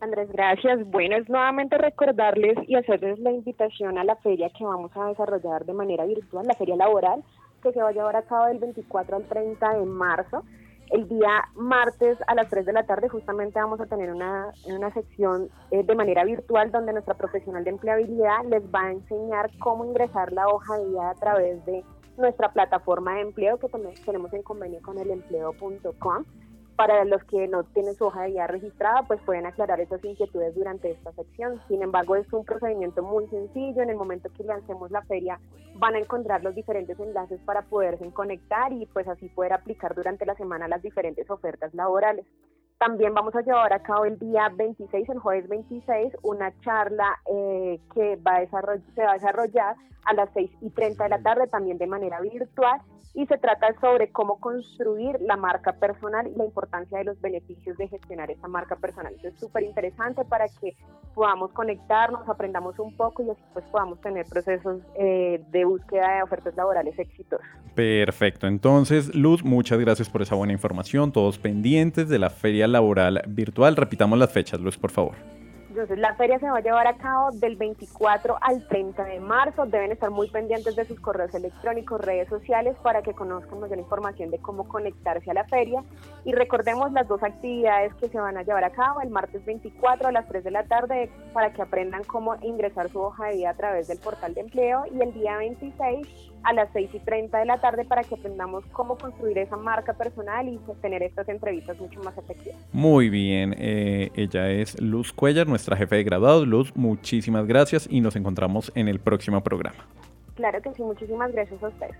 Andrés, 0.00 0.30
gracias. 0.32 0.88
Bueno, 0.90 1.16
es 1.16 1.28
nuevamente 1.28 1.76
recordarles 1.76 2.56
y 2.68 2.76
hacerles 2.76 3.18
la 3.18 3.32
invitación 3.32 3.98
a 3.98 4.04
la 4.04 4.16
feria 4.16 4.48
que 4.50 4.64
vamos 4.64 4.92
a 4.94 5.08
desarrollar 5.08 5.64
de 5.64 5.72
manera 5.72 6.04
virtual, 6.04 6.46
la 6.46 6.54
feria 6.54 6.76
laboral, 6.76 7.24
que 7.62 7.72
se 7.72 7.82
va 7.82 7.88
a 7.88 7.92
llevar 7.92 8.14
a 8.14 8.22
cabo 8.22 8.46
del 8.46 8.58
24 8.58 9.16
al 9.16 9.24
30 9.24 9.78
de 9.78 9.84
marzo. 9.86 10.44
El 10.90 11.08
día 11.08 11.48
martes 11.54 12.16
a 12.28 12.34
las 12.34 12.48
3 12.48 12.64
de 12.64 12.72
la 12.72 12.86
tarde 12.86 13.08
justamente 13.08 13.60
vamos 13.60 13.80
a 13.80 13.86
tener 13.86 14.10
una, 14.10 14.52
una 14.66 14.90
sección 14.94 15.50
eh, 15.70 15.82
de 15.82 15.94
manera 15.94 16.24
virtual 16.24 16.70
donde 16.70 16.92
nuestra 16.92 17.14
profesional 17.14 17.64
de 17.64 17.70
empleabilidad 17.70 18.44
les 18.48 18.62
va 18.72 18.84
a 18.84 18.92
enseñar 18.92 19.50
cómo 19.58 19.84
ingresar 19.84 20.32
la 20.32 20.48
hoja 20.48 20.78
de 20.78 20.86
vida 20.86 21.10
a 21.10 21.14
través 21.14 21.64
de 21.66 21.84
nuestra 22.16 22.52
plataforma 22.52 23.16
de 23.16 23.22
empleo 23.22 23.58
que 23.58 23.68
tenemos 24.04 24.32
en 24.32 24.42
convenio 24.42 24.80
con 24.80 24.98
el 24.98 25.10
empleo.com 25.10 26.24
para 26.78 27.04
los 27.04 27.24
que 27.24 27.48
no 27.48 27.64
tienen 27.64 27.96
su 27.96 28.04
hoja 28.04 28.22
de 28.22 28.28
vida 28.28 28.46
registrada, 28.46 29.02
pues 29.08 29.20
pueden 29.22 29.46
aclarar 29.46 29.80
esas 29.80 30.02
inquietudes 30.04 30.54
durante 30.54 30.92
esta 30.92 31.10
sección. 31.10 31.60
Sin 31.66 31.82
embargo, 31.82 32.14
es 32.14 32.32
un 32.32 32.44
procedimiento 32.44 33.02
muy 33.02 33.26
sencillo. 33.26 33.82
En 33.82 33.90
el 33.90 33.96
momento 33.96 34.30
que 34.32 34.44
lancemos 34.44 34.88
la 34.92 35.02
feria, 35.02 35.40
van 35.74 35.96
a 35.96 35.98
encontrar 35.98 36.44
los 36.44 36.54
diferentes 36.54 36.96
enlaces 37.00 37.40
para 37.44 37.62
poderse 37.62 38.08
conectar 38.12 38.72
y 38.72 38.86
pues 38.86 39.08
así 39.08 39.28
poder 39.28 39.54
aplicar 39.54 39.96
durante 39.96 40.24
la 40.24 40.36
semana 40.36 40.68
las 40.68 40.80
diferentes 40.80 41.28
ofertas 41.28 41.74
laborales. 41.74 42.24
También 42.78 43.12
vamos 43.12 43.34
a 43.34 43.42
llevar 43.42 43.72
a 43.72 43.82
cabo 43.82 44.04
el 44.04 44.18
día 44.18 44.48
26, 44.54 45.08
el 45.08 45.18
jueves 45.18 45.48
26, 45.48 46.12
una 46.22 46.52
charla 46.60 47.18
eh, 47.26 47.80
que 47.92 48.16
va 48.16 48.36
a 48.36 48.46
se 48.46 49.02
va 49.02 49.10
a 49.10 49.14
desarrollar 49.14 49.76
a 50.04 50.14
las 50.14 50.30
6 50.32 50.50
y 50.62 50.70
30 50.70 51.04
de 51.04 51.10
la 51.10 51.22
tarde, 51.22 51.48
también 51.48 51.76
de 51.76 51.88
manera 51.88 52.20
virtual, 52.20 52.80
y 53.14 53.26
se 53.26 53.36
trata 53.36 53.74
sobre 53.80 54.12
cómo 54.12 54.38
construir 54.38 55.16
la 55.20 55.36
marca 55.36 55.72
personal 55.72 56.28
y 56.28 56.36
la 56.36 56.44
importancia 56.44 56.98
de 56.98 57.04
los 57.04 57.20
beneficios 57.20 57.76
de 57.76 57.88
gestionar 57.88 58.30
esa 58.30 58.46
marca 58.46 58.76
personal. 58.76 59.12
Eso 59.18 59.26
es 59.26 59.40
súper 59.40 59.64
interesante 59.64 60.24
para 60.24 60.46
que 60.60 60.76
podamos 61.16 61.50
conectarnos, 61.50 62.28
aprendamos 62.28 62.78
un 62.78 62.96
poco 62.96 63.24
y 63.24 63.30
así 63.30 63.42
pues 63.52 63.64
podamos 63.72 64.00
tener 64.00 64.24
procesos 64.26 64.82
eh, 64.94 65.42
de 65.50 65.64
búsqueda 65.64 66.14
de 66.14 66.22
ofertas 66.22 66.54
laborales 66.54 66.96
exitosos. 66.96 67.44
Perfecto, 67.74 68.46
entonces 68.46 69.12
Luz, 69.16 69.44
muchas 69.44 69.80
gracias 69.80 70.08
por 70.08 70.22
esa 70.22 70.36
buena 70.36 70.52
información, 70.52 71.10
todos 71.10 71.38
pendientes 71.38 72.08
de 72.08 72.20
la 72.20 72.30
feria 72.30 72.67
laboral 72.72 73.22
virtual. 73.28 73.76
Repitamos 73.76 74.18
las 74.18 74.30
fechas, 74.30 74.60
Luz, 74.60 74.78
por 74.78 74.90
favor. 74.90 75.14
Entonces, 75.78 75.98
la 76.00 76.16
feria 76.16 76.40
se 76.40 76.50
va 76.50 76.58
a 76.58 76.60
llevar 76.60 76.88
a 76.88 76.96
cabo 76.96 77.30
del 77.30 77.54
24 77.54 78.36
al 78.40 78.66
30 78.66 79.04
de 79.04 79.20
marzo. 79.20 79.64
Deben 79.66 79.92
estar 79.92 80.10
muy 80.10 80.28
pendientes 80.28 80.74
de 80.74 80.84
sus 80.84 80.98
correos 80.98 81.32
electrónicos, 81.34 82.00
redes 82.00 82.28
sociales, 82.28 82.76
para 82.82 83.02
que 83.02 83.12
conozcan 83.12 83.60
mayor 83.60 83.78
información 83.78 84.30
de 84.32 84.38
cómo 84.38 84.66
conectarse 84.66 85.30
a 85.30 85.34
la 85.34 85.44
feria. 85.44 85.84
Y 86.24 86.32
recordemos 86.32 86.90
las 86.90 87.06
dos 87.06 87.22
actividades 87.22 87.94
que 87.94 88.08
se 88.08 88.18
van 88.18 88.36
a 88.36 88.42
llevar 88.42 88.64
a 88.64 88.70
cabo 88.70 89.02
el 89.02 89.10
martes 89.10 89.44
24 89.44 90.08
a 90.08 90.12
las 90.12 90.26
3 90.26 90.42
de 90.42 90.50
la 90.50 90.64
tarde 90.64 91.12
para 91.32 91.52
que 91.52 91.62
aprendan 91.62 92.02
cómo 92.02 92.34
ingresar 92.42 92.90
su 92.90 93.00
hoja 93.00 93.26
de 93.26 93.36
vida 93.36 93.50
a 93.50 93.54
través 93.54 93.86
del 93.86 93.98
portal 93.98 94.34
de 94.34 94.40
empleo 94.40 94.82
y 94.92 95.00
el 95.00 95.12
día 95.12 95.36
26 95.36 96.27
a 96.42 96.52
las 96.52 96.68
6 96.72 96.90
y 96.94 96.98
30 97.00 97.38
de 97.38 97.44
la 97.46 97.60
tarde 97.60 97.84
para 97.84 98.02
que 98.02 98.14
aprendamos 98.14 98.64
cómo 98.72 98.96
construir 98.96 99.38
esa 99.38 99.56
marca 99.56 99.94
personal 99.94 100.48
y 100.48 100.58
tener 100.80 101.02
estas 101.02 101.28
entrevistas 101.28 101.78
mucho 101.78 102.00
más 102.02 102.16
efectivas. 102.16 102.56
Muy 102.72 103.10
bien, 103.10 103.54
eh, 103.58 104.10
ella 104.14 104.50
es 104.50 104.80
Luz 104.80 105.12
Cuellar, 105.12 105.46
nuestra 105.46 105.76
jefe 105.76 105.96
de 105.96 106.04
graduados. 106.04 106.46
Luz, 106.46 106.74
muchísimas 106.76 107.46
gracias 107.46 107.88
y 107.90 108.00
nos 108.00 108.16
encontramos 108.16 108.72
en 108.74 108.88
el 108.88 109.00
próximo 109.00 109.42
programa. 109.42 109.86
Claro 110.34 110.62
que 110.62 110.72
sí, 110.74 110.82
muchísimas 110.82 111.32
gracias 111.32 111.62
a 111.62 111.68
ustedes. 111.68 111.96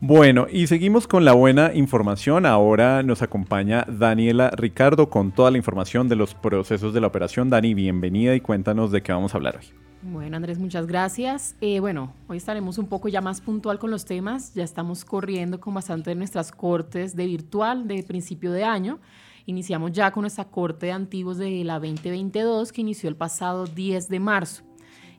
Bueno, 0.00 0.46
y 0.50 0.66
seguimos 0.66 1.06
con 1.06 1.24
la 1.24 1.32
buena 1.32 1.72
información. 1.72 2.44
Ahora 2.44 3.02
nos 3.02 3.22
acompaña 3.22 3.86
Daniela 3.88 4.50
Ricardo 4.50 5.08
con 5.08 5.32
toda 5.32 5.50
la 5.50 5.56
información 5.56 6.08
de 6.08 6.16
los 6.16 6.34
procesos 6.34 6.92
de 6.92 7.00
la 7.00 7.06
operación. 7.06 7.48
Dani, 7.48 7.72
bienvenida 7.72 8.34
y 8.34 8.40
cuéntanos 8.40 8.92
de 8.92 9.02
qué 9.02 9.12
vamos 9.12 9.32
a 9.32 9.38
hablar 9.38 9.56
hoy. 9.56 9.85
Bueno, 10.02 10.36
Andrés, 10.36 10.58
muchas 10.58 10.86
gracias. 10.86 11.56
Eh, 11.60 11.80
bueno, 11.80 12.12
hoy 12.28 12.36
estaremos 12.36 12.78
un 12.78 12.86
poco 12.86 13.08
ya 13.08 13.20
más 13.20 13.40
puntual 13.40 13.78
con 13.78 13.90
los 13.90 14.04
temas. 14.04 14.54
Ya 14.54 14.62
estamos 14.62 15.04
corriendo 15.04 15.58
con 15.58 15.74
bastante 15.74 16.10
de 16.10 16.16
nuestras 16.16 16.52
cortes 16.52 17.16
de 17.16 17.26
virtual 17.26 17.88
de 17.88 18.02
principio 18.02 18.52
de 18.52 18.62
año. 18.62 19.00
Iniciamos 19.46 19.92
ya 19.92 20.10
con 20.10 20.22
nuestra 20.22 20.44
corte 20.44 20.86
de 20.86 20.92
antiguos 20.92 21.38
de 21.38 21.64
la 21.64 21.74
2022 21.74 22.72
que 22.72 22.82
inició 22.82 23.08
el 23.08 23.16
pasado 23.16 23.66
10 23.66 24.08
de 24.08 24.20
marzo. 24.20 24.62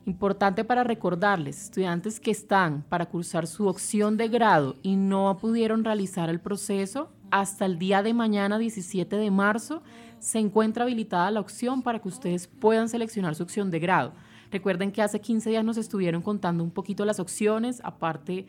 Importante 0.06 0.64
para 0.64 0.84
recordarles, 0.84 1.64
estudiantes 1.64 2.18
que 2.18 2.30
están 2.30 2.82
para 2.88 3.06
cursar 3.06 3.46
su 3.46 3.66
opción 3.66 4.16
de 4.16 4.28
grado 4.28 4.76
y 4.82 4.96
no 4.96 5.36
pudieron 5.38 5.84
realizar 5.84 6.30
el 6.30 6.40
proceso, 6.40 7.10
hasta 7.30 7.66
el 7.66 7.78
día 7.78 8.02
de 8.02 8.14
mañana 8.14 8.58
17 8.58 9.16
de 9.16 9.30
marzo 9.30 9.82
se 10.18 10.38
encuentra 10.38 10.84
habilitada 10.84 11.30
la 11.30 11.40
opción 11.40 11.82
para 11.82 11.98
que 11.98 12.08
ustedes 12.08 12.46
puedan 12.46 12.88
seleccionar 12.88 13.34
su 13.34 13.42
opción 13.42 13.70
de 13.70 13.80
grado 13.80 14.12
Recuerden 14.50 14.92
que 14.92 15.02
hace 15.02 15.20
15 15.20 15.50
días 15.50 15.64
nos 15.64 15.76
estuvieron 15.76 16.22
contando 16.22 16.64
un 16.64 16.70
poquito 16.70 17.04
las 17.04 17.20
opciones, 17.20 17.80
aparte 17.84 18.46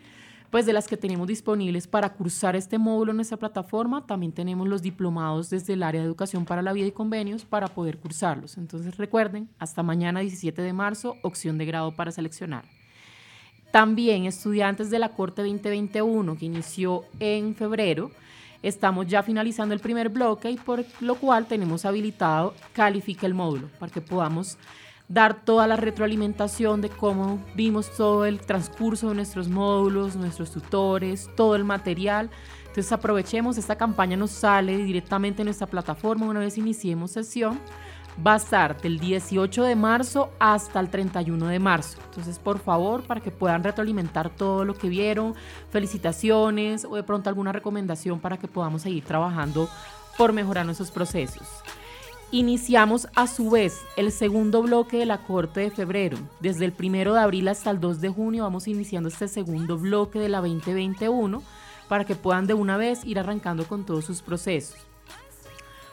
pues 0.49 0.65
de 0.65 0.73
las 0.73 0.87
que 0.87 0.97
tenemos 0.97 1.27
disponibles 1.27 1.87
para 1.87 2.13
cursar 2.13 2.55
este 2.55 2.79
módulo 2.79 3.11
en 3.11 3.17
nuestra 3.17 3.37
plataforma, 3.37 4.07
también 4.07 4.31
tenemos 4.31 4.67
los 4.67 4.81
diplomados 4.81 5.49
desde 5.49 5.73
el 5.73 5.83
área 5.83 6.01
de 6.01 6.07
educación 6.07 6.45
para 6.45 6.61
la 6.61 6.73
vida 6.73 6.87
y 6.87 6.91
convenios 6.91 7.45
para 7.45 7.67
poder 7.67 7.97
cursarlos. 7.97 8.57
Entonces 8.57 8.97
recuerden, 8.97 9.47
hasta 9.59 9.83
mañana 9.83 10.21
17 10.21 10.61
de 10.61 10.73
marzo, 10.73 11.17
opción 11.21 11.57
de 11.57 11.65
grado 11.65 11.91
para 11.91 12.11
seleccionar. 12.11 12.65
También 13.71 14.25
estudiantes 14.25 14.89
de 14.89 14.97
la 14.97 15.09
Corte 15.09 15.43
2021 15.43 16.35
que 16.35 16.45
inició 16.45 17.03
en 17.19 17.53
febrero, 17.53 18.09
estamos 18.63 19.05
ya 19.05 19.21
finalizando 19.21 19.75
el 19.75 19.79
primer 19.79 20.09
bloque 20.09 20.49
y 20.49 20.57
por 20.57 20.83
lo 20.99 21.15
cual 21.15 21.45
tenemos 21.45 21.85
habilitado 21.85 22.55
Califica 22.73 23.27
el 23.27 23.35
módulo 23.35 23.69
para 23.79 23.91
que 23.91 24.01
podamos 24.01 24.57
dar 25.09 25.43
toda 25.43 25.65
la 25.65 25.75
retroalimentación 25.75 26.81
de 26.81 26.89
cómo 26.89 27.43
vimos 27.55 27.91
todo 27.97 28.25
el 28.25 28.39
transcurso 28.39 29.09
de 29.09 29.15
nuestros 29.15 29.49
módulos, 29.49 30.15
nuestros 30.15 30.51
tutores, 30.51 31.29
todo 31.35 31.55
el 31.55 31.63
material. 31.65 32.29
Entonces 32.61 32.91
aprovechemos, 32.91 33.57
esta 33.57 33.75
campaña 33.75 34.15
nos 34.15 34.29
sale 34.29 34.77
directamente 34.77 35.41
en 35.41 35.47
nuestra 35.47 35.65
plataforma 35.65 36.27
una 36.27 36.39
vez 36.39 36.57
iniciemos 36.59 37.11
sesión. 37.11 37.59
Va 38.25 38.33
a 38.33 38.37
estar 38.37 38.79
del 38.81 38.99
18 38.99 39.63
de 39.63 39.75
marzo 39.75 40.29
hasta 40.39 40.79
el 40.79 40.89
31 40.89 41.47
de 41.47 41.59
marzo. 41.59 41.97
Entonces, 42.09 42.37
por 42.37 42.59
favor, 42.59 43.03
para 43.03 43.21
que 43.21 43.31
puedan 43.31 43.63
retroalimentar 43.63 44.29
todo 44.29 44.65
lo 44.65 44.75
que 44.75 44.89
vieron, 44.89 45.35
felicitaciones 45.71 46.85
o 46.85 46.95
de 46.95 47.03
pronto 47.03 47.29
alguna 47.29 47.53
recomendación 47.53 48.19
para 48.19 48.37
que 48.37 48.49
podamos 48.49 48.81
seguir 48.81 49.05
trabajando 49.05 49.69
por 50.17 50.33
mejorar 50.33 50.65
nuestros 50.65 50.91
procesos. 50.91 51.47
Iniciamos 52.31 53.07
a 53.15 53.25
su 53.25 53.49
vez 53.49 53.81
el 53.97 54.11
segundo 54.11 54.61
bloque 54.61 54.97
de 54.97 55.07
la 55.07 55.23
corte 55.23 55.61
de 55.61 55.71
febrero. 55.71 56.19
Desde 56.39 56.63
el 56.63 56.71
primero 56.71 57.15
de 57.15 57.21
abril 57.21 57.47
hasta 57.47 57.71
el 57.71 57.79
2 57.79 58.01
de 58.01 58.09
junio 58.09 58.43
vamos 58.43 58.67
iniciando 58.67 59.09
este 59.09 59.27
segundo 59.27 59.79
bloque 59.79 60.19
de 60.19 60.29
la 60.29 60.37
2021 60.37 61.41
para 61.87 62.05
que 62.05 62.13
puedan 62.13 62.45
de 62.45 62.53
una 62.53 62.77
vez 62.77 63.03
ir 63.03 63.17
arrancando 63.17 63.67
con 63.67 63.83
todos 63.83 64.05
sus 64.05 64.21
procesos. 64.21 64.77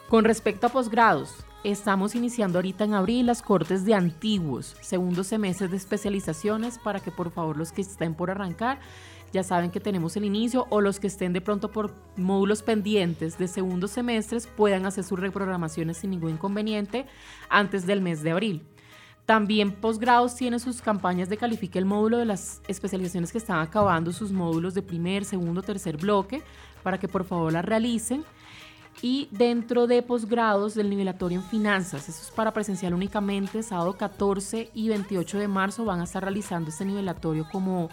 Con 0.09 0.25
respecto 0.25 0.67
a 0.67 0.69
posgrados, 0.69 1.33
estamos 1.63 2.13
iniciando 2.13 2.59
ahorita 2.59 2.83
en 2.83 2.93
abril 2.93 3.25
las 3.25 3.41
cortes 3.41 3.83
de 3.83 3.95
antiguos, 3.95 4.75
segundo 4.79 5.23
semestre 5.23 5.67
de 5.67 5.77
especializaciones 5.77 6.77
para 6.77 6.99
que 6.99 7.09
por 7.09 7.31
favor 7.31 7.57
los 7.57 7.71
que 7.71 7.81
estén 7.81 8.13
por 8.13 8.29
arrancar 8.29 8.79
ya 9.33 9.43
saben 9.43 9.71
que 9.71 9.79
tenemos 9.79 10.15
el 10.15 10.25
inicio 10.25 10.67
o 10.69 10.81
los 10.81 10.99
que 10.99 11.07
estén 11.07 11.33
de 11.33 11.41
pronto 11.41 11.71
por 11.71 11.93
módulos 12.15 12.63
pendientes 12.63 13.37
de 13.37 13.47
segundos 13.47 13.91
semestres 13.91 14.47
puedan 14.47 14.85
hacer 14.85 15.03
sus 15.03 15.19
reprogramaciones 15.19 15.97
sin 15.97 16.11
ningún 16.11 16.31
inconveniente 16.31 17.05
antes 17.49 17.85
del 17.85 18.01
mes 18.01 18.23
de 18.23 18.31
abril. 18.31 18.65
También 19.25 19.73
posgrados 19.73 20.35
tiene 20.35 20.57
sus 20.57 20.81
campañas 20.81 21.27
de 21.27 21.35
califique 21.35 21.77
el 21.77 21.85
módulo 21.85 22.17
de 22.17 22.23
las 22.23 22.61
especializaciones 22.69 23.33
que 23.33 23.37
están 23.37 23.59
acabando 23.59 24.13
sus 24.13 24.31
módulos 24.31 24.73
de 24.73 24.81
primer, 24.81 25.25
segundo, 25.25 25.61
tercer 25.61 25.97
bloque 25.97 26.41
para 26.81 26.97
que 26.97 27.09
por 27.09 27.25
favor 27.25 27.51
las 27.51 27.65
realicen. 27.65 28.23
Y 29.01 29.27
dentro 29.31 29.85
de 29.85 30.01
posgrados 30.01 30.73
del 30.75 30.89
nivelatorio 30.89 31.39
en 31.39 31.45
finanzas, 31.45 32.07
eso 32.07 32.21
es 32.23 32.31
para 32.31 32.53
presencial 32.53 32.93
únicamente, 32.93 33.61
sábado 33.61 33.97
14 33.97 34.71
y 34.73 34.87
28 34.87 35.39
de 35.39 35.47
marzo 35.49 35.83
van 35.83 35.99
a 35.99 36.05
estar 36.05 36.23
realizando 36.23 36.69
este 36.69 36.85
nivelatorio 36.85 37.47
como 37.51 37.89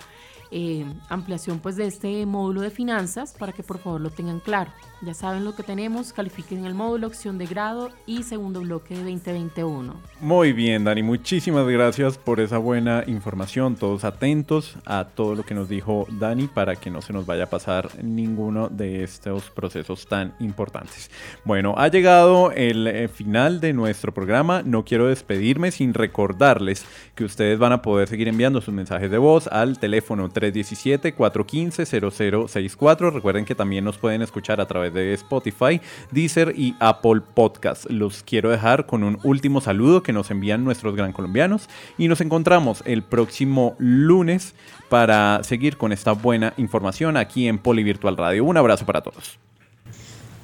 eh, 0.56 0.86
ampliación 1.08 1.58
pues 1.58 1.74
de 1.74 1.88
este 1.88 2.24
módulo 2.26 2.60
de 2.60 2.70
finanzas 2.70 3.34
para 3.36 3.50
que 3.50 3.64
por 3.64 3.78
favor 3.78 4.00
lo 4.00 4.10
tengan 4.10 4.38
claro. 4.38 4.70
Ya 5.02 5.12
saben 5.12 5.44
lo 5.44 5.56
que 5.56 5.64
tenemos, 5.64 6.12
califiquen 6.12 6.64
el 6.64 6.74
módulo, 6.74 7.08
opción 7.08 7.38
de 7.38 7.46
grado 7.46 7.90
y 8.06 8.22
segundo 8.22 8.60
bloque 8.60 8.94
de 8.94 9.00
2021. 9.00 9.92
Muy 10.20 10.52
bien, 10.52 10.84
Dani, 10.84 11.02
muchísimas 11.02 11.66
gracias 11.66 12.16
por 12.16 12.38
esa 12.38 12.58
buena 12.58 13.02
información. 13.08 13.74
Todos 13.74 14.04
atentos 14.04 14.76
a 14.86 15.06
todo 15.06 15.34
lo 15.34 15.44
que 15.44 15.54
nos 15.54 15.68
dijo 15.68 16.06
Dani 16.08 16.46
para 16.46 16.76
que 16.76 16.88
no 16.88 17.02
se 17.02 17.12
nos 17.12 17.26
vaya 17.26 17.44
a 17.44 17.50
pasar 17.50 17.90
ninguno 18.02 18.68
de 18.68 19.02
estos 19.02 19.50
procesos 19.50 20.06
tan 20.06 20.34
importantes. 20.38 21.10
Bueno, 21.44 21.74
ha 21.76 21.88
llegado 21.88 22.52
el 22.52 22.86
eh, 22.86 23.08
final 23.08 23.60
de 23.60 23.72
nuestro 23.72 24.14
programa. 24.14 24.62
No 24.62 24.84
quiero 24.84 25.08
despedirme 25.08 25.72
sin 25.72 25.94
recordarles 25.94 26.86
que 27.16 27.24
ustedes 27.24 27.58
van 27.58 27.72
a 27.72 27.82
poder 27.82 28.06
seguir 28.08 28.28
enviando 28.28 28.60
sus 28.60 28.72
mensajes 28.72 29.10
de 29.10 29.18
voz 29.18 29.48
al 29.48 29.78
teléfono 29.80 30.30
317-415-0064. 30.52 33.12
Recuerden 33.12 33.44
que 33.44 33.54
también 33.54 33.84
nos 33.84 33.98
pueden 33.98 34.22
escuchar 34.22 34.60
a 34.60 34.66
través 34.66 34.94
de 34.94 35.12
Spotify, 35.14 35.80
Deezer 36.10 36.54
y 36.56 36.74
Apple 36.80 37.20
Podcast. 37.34 37.88
Los 37.90 38.22
quiero 38.22 38.50
dejar 38.50 38.86
con 38.86 39.04
un 39.04 39.18
último 39.22 39.60
saludo 39.60 40.02
que 40.02 40.12
nos 40.12 40.30
envían 40.30 40.64
nuestros 40.64 40.96
gran 40.96 41.12
colombianos 41.12 41.68
y 41.98 42.08
nos 42.08 42.20
encontramos 42.20 42.82
el 42.86 43.02
próximo 43.02 43.74
lunes 43.78 44.54
para 44.88 45.42
seguir 45.42 45.76
con 45.76 45.92
esta 45.92 46.12
buena 46.12 46.54
información 46.56 47.16
aquí 47.16 47.48
en 47.48 47.58
Polivirtual 47.58 48.16
Radio. 48.16 48.44
Un 48.44 48.56
abrazo 48.56 48.86
para 48.86 49.02
todos. 49.02 49.38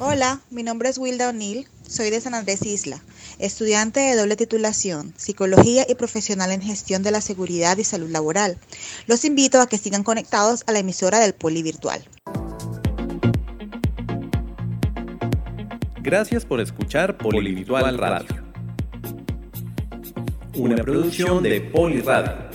Hola, 0.03 0.40
mi 0.48 0.62
nombre 0.62 0.88
es 0.88 0.96
Wilda 0.96 1.28
O'Neill, 1.28 1.68
soy 1.86 2.09
de 2.09 2.22
San 2.22 2.32
Andrés 2.32 2.64
Isla, 2.64 3.03
estudiante 3.38 4.01
de 4.01 4.16
doble 4.16 4.34
titulación, 4.34 5.12
psicología 5.18 5.84
y 5.86 5.94
profesional 5.94 6.53
en 6.53 6.62
gestión 6.62 7.03
de 7.03 7.11
la 7.11 7.20
seguridad 7.20 7.76
y 7.76 7.84
salud 7.84 8.09
laboral. 8.09 8.57
Los 9.07 9.26
invito 9.26 9.61
a 9.61 9.68
que 9.68 9.76
sigan 9.76 10.03
conectados 10.03 10.64
a 10.66 10.72
la 10.72 10.78
emisora 10.78 11.18
del 11.18 11.34
Poli 11.34 11.62
Virtual. 11.62 12.03
Gracias 16.01 16.46
por 16.46 16.62
escuchar 16.62 17.18
Polivirtual 17.18 17.98
Radio. 17.98 18.42
Una 20.55 20.76
producción 20.76 21.42
de 21.42 21.61
Poliradio. 21.61 22.48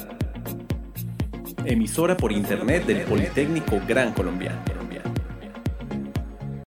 Emisora 1.63 2.17
por 2.17 2.31
internet 2.31 2.87
del 2.87 3.03
Politécnico 3.03 3.79
Gran 3.87 4.13
Colombiano. 4.13 4.84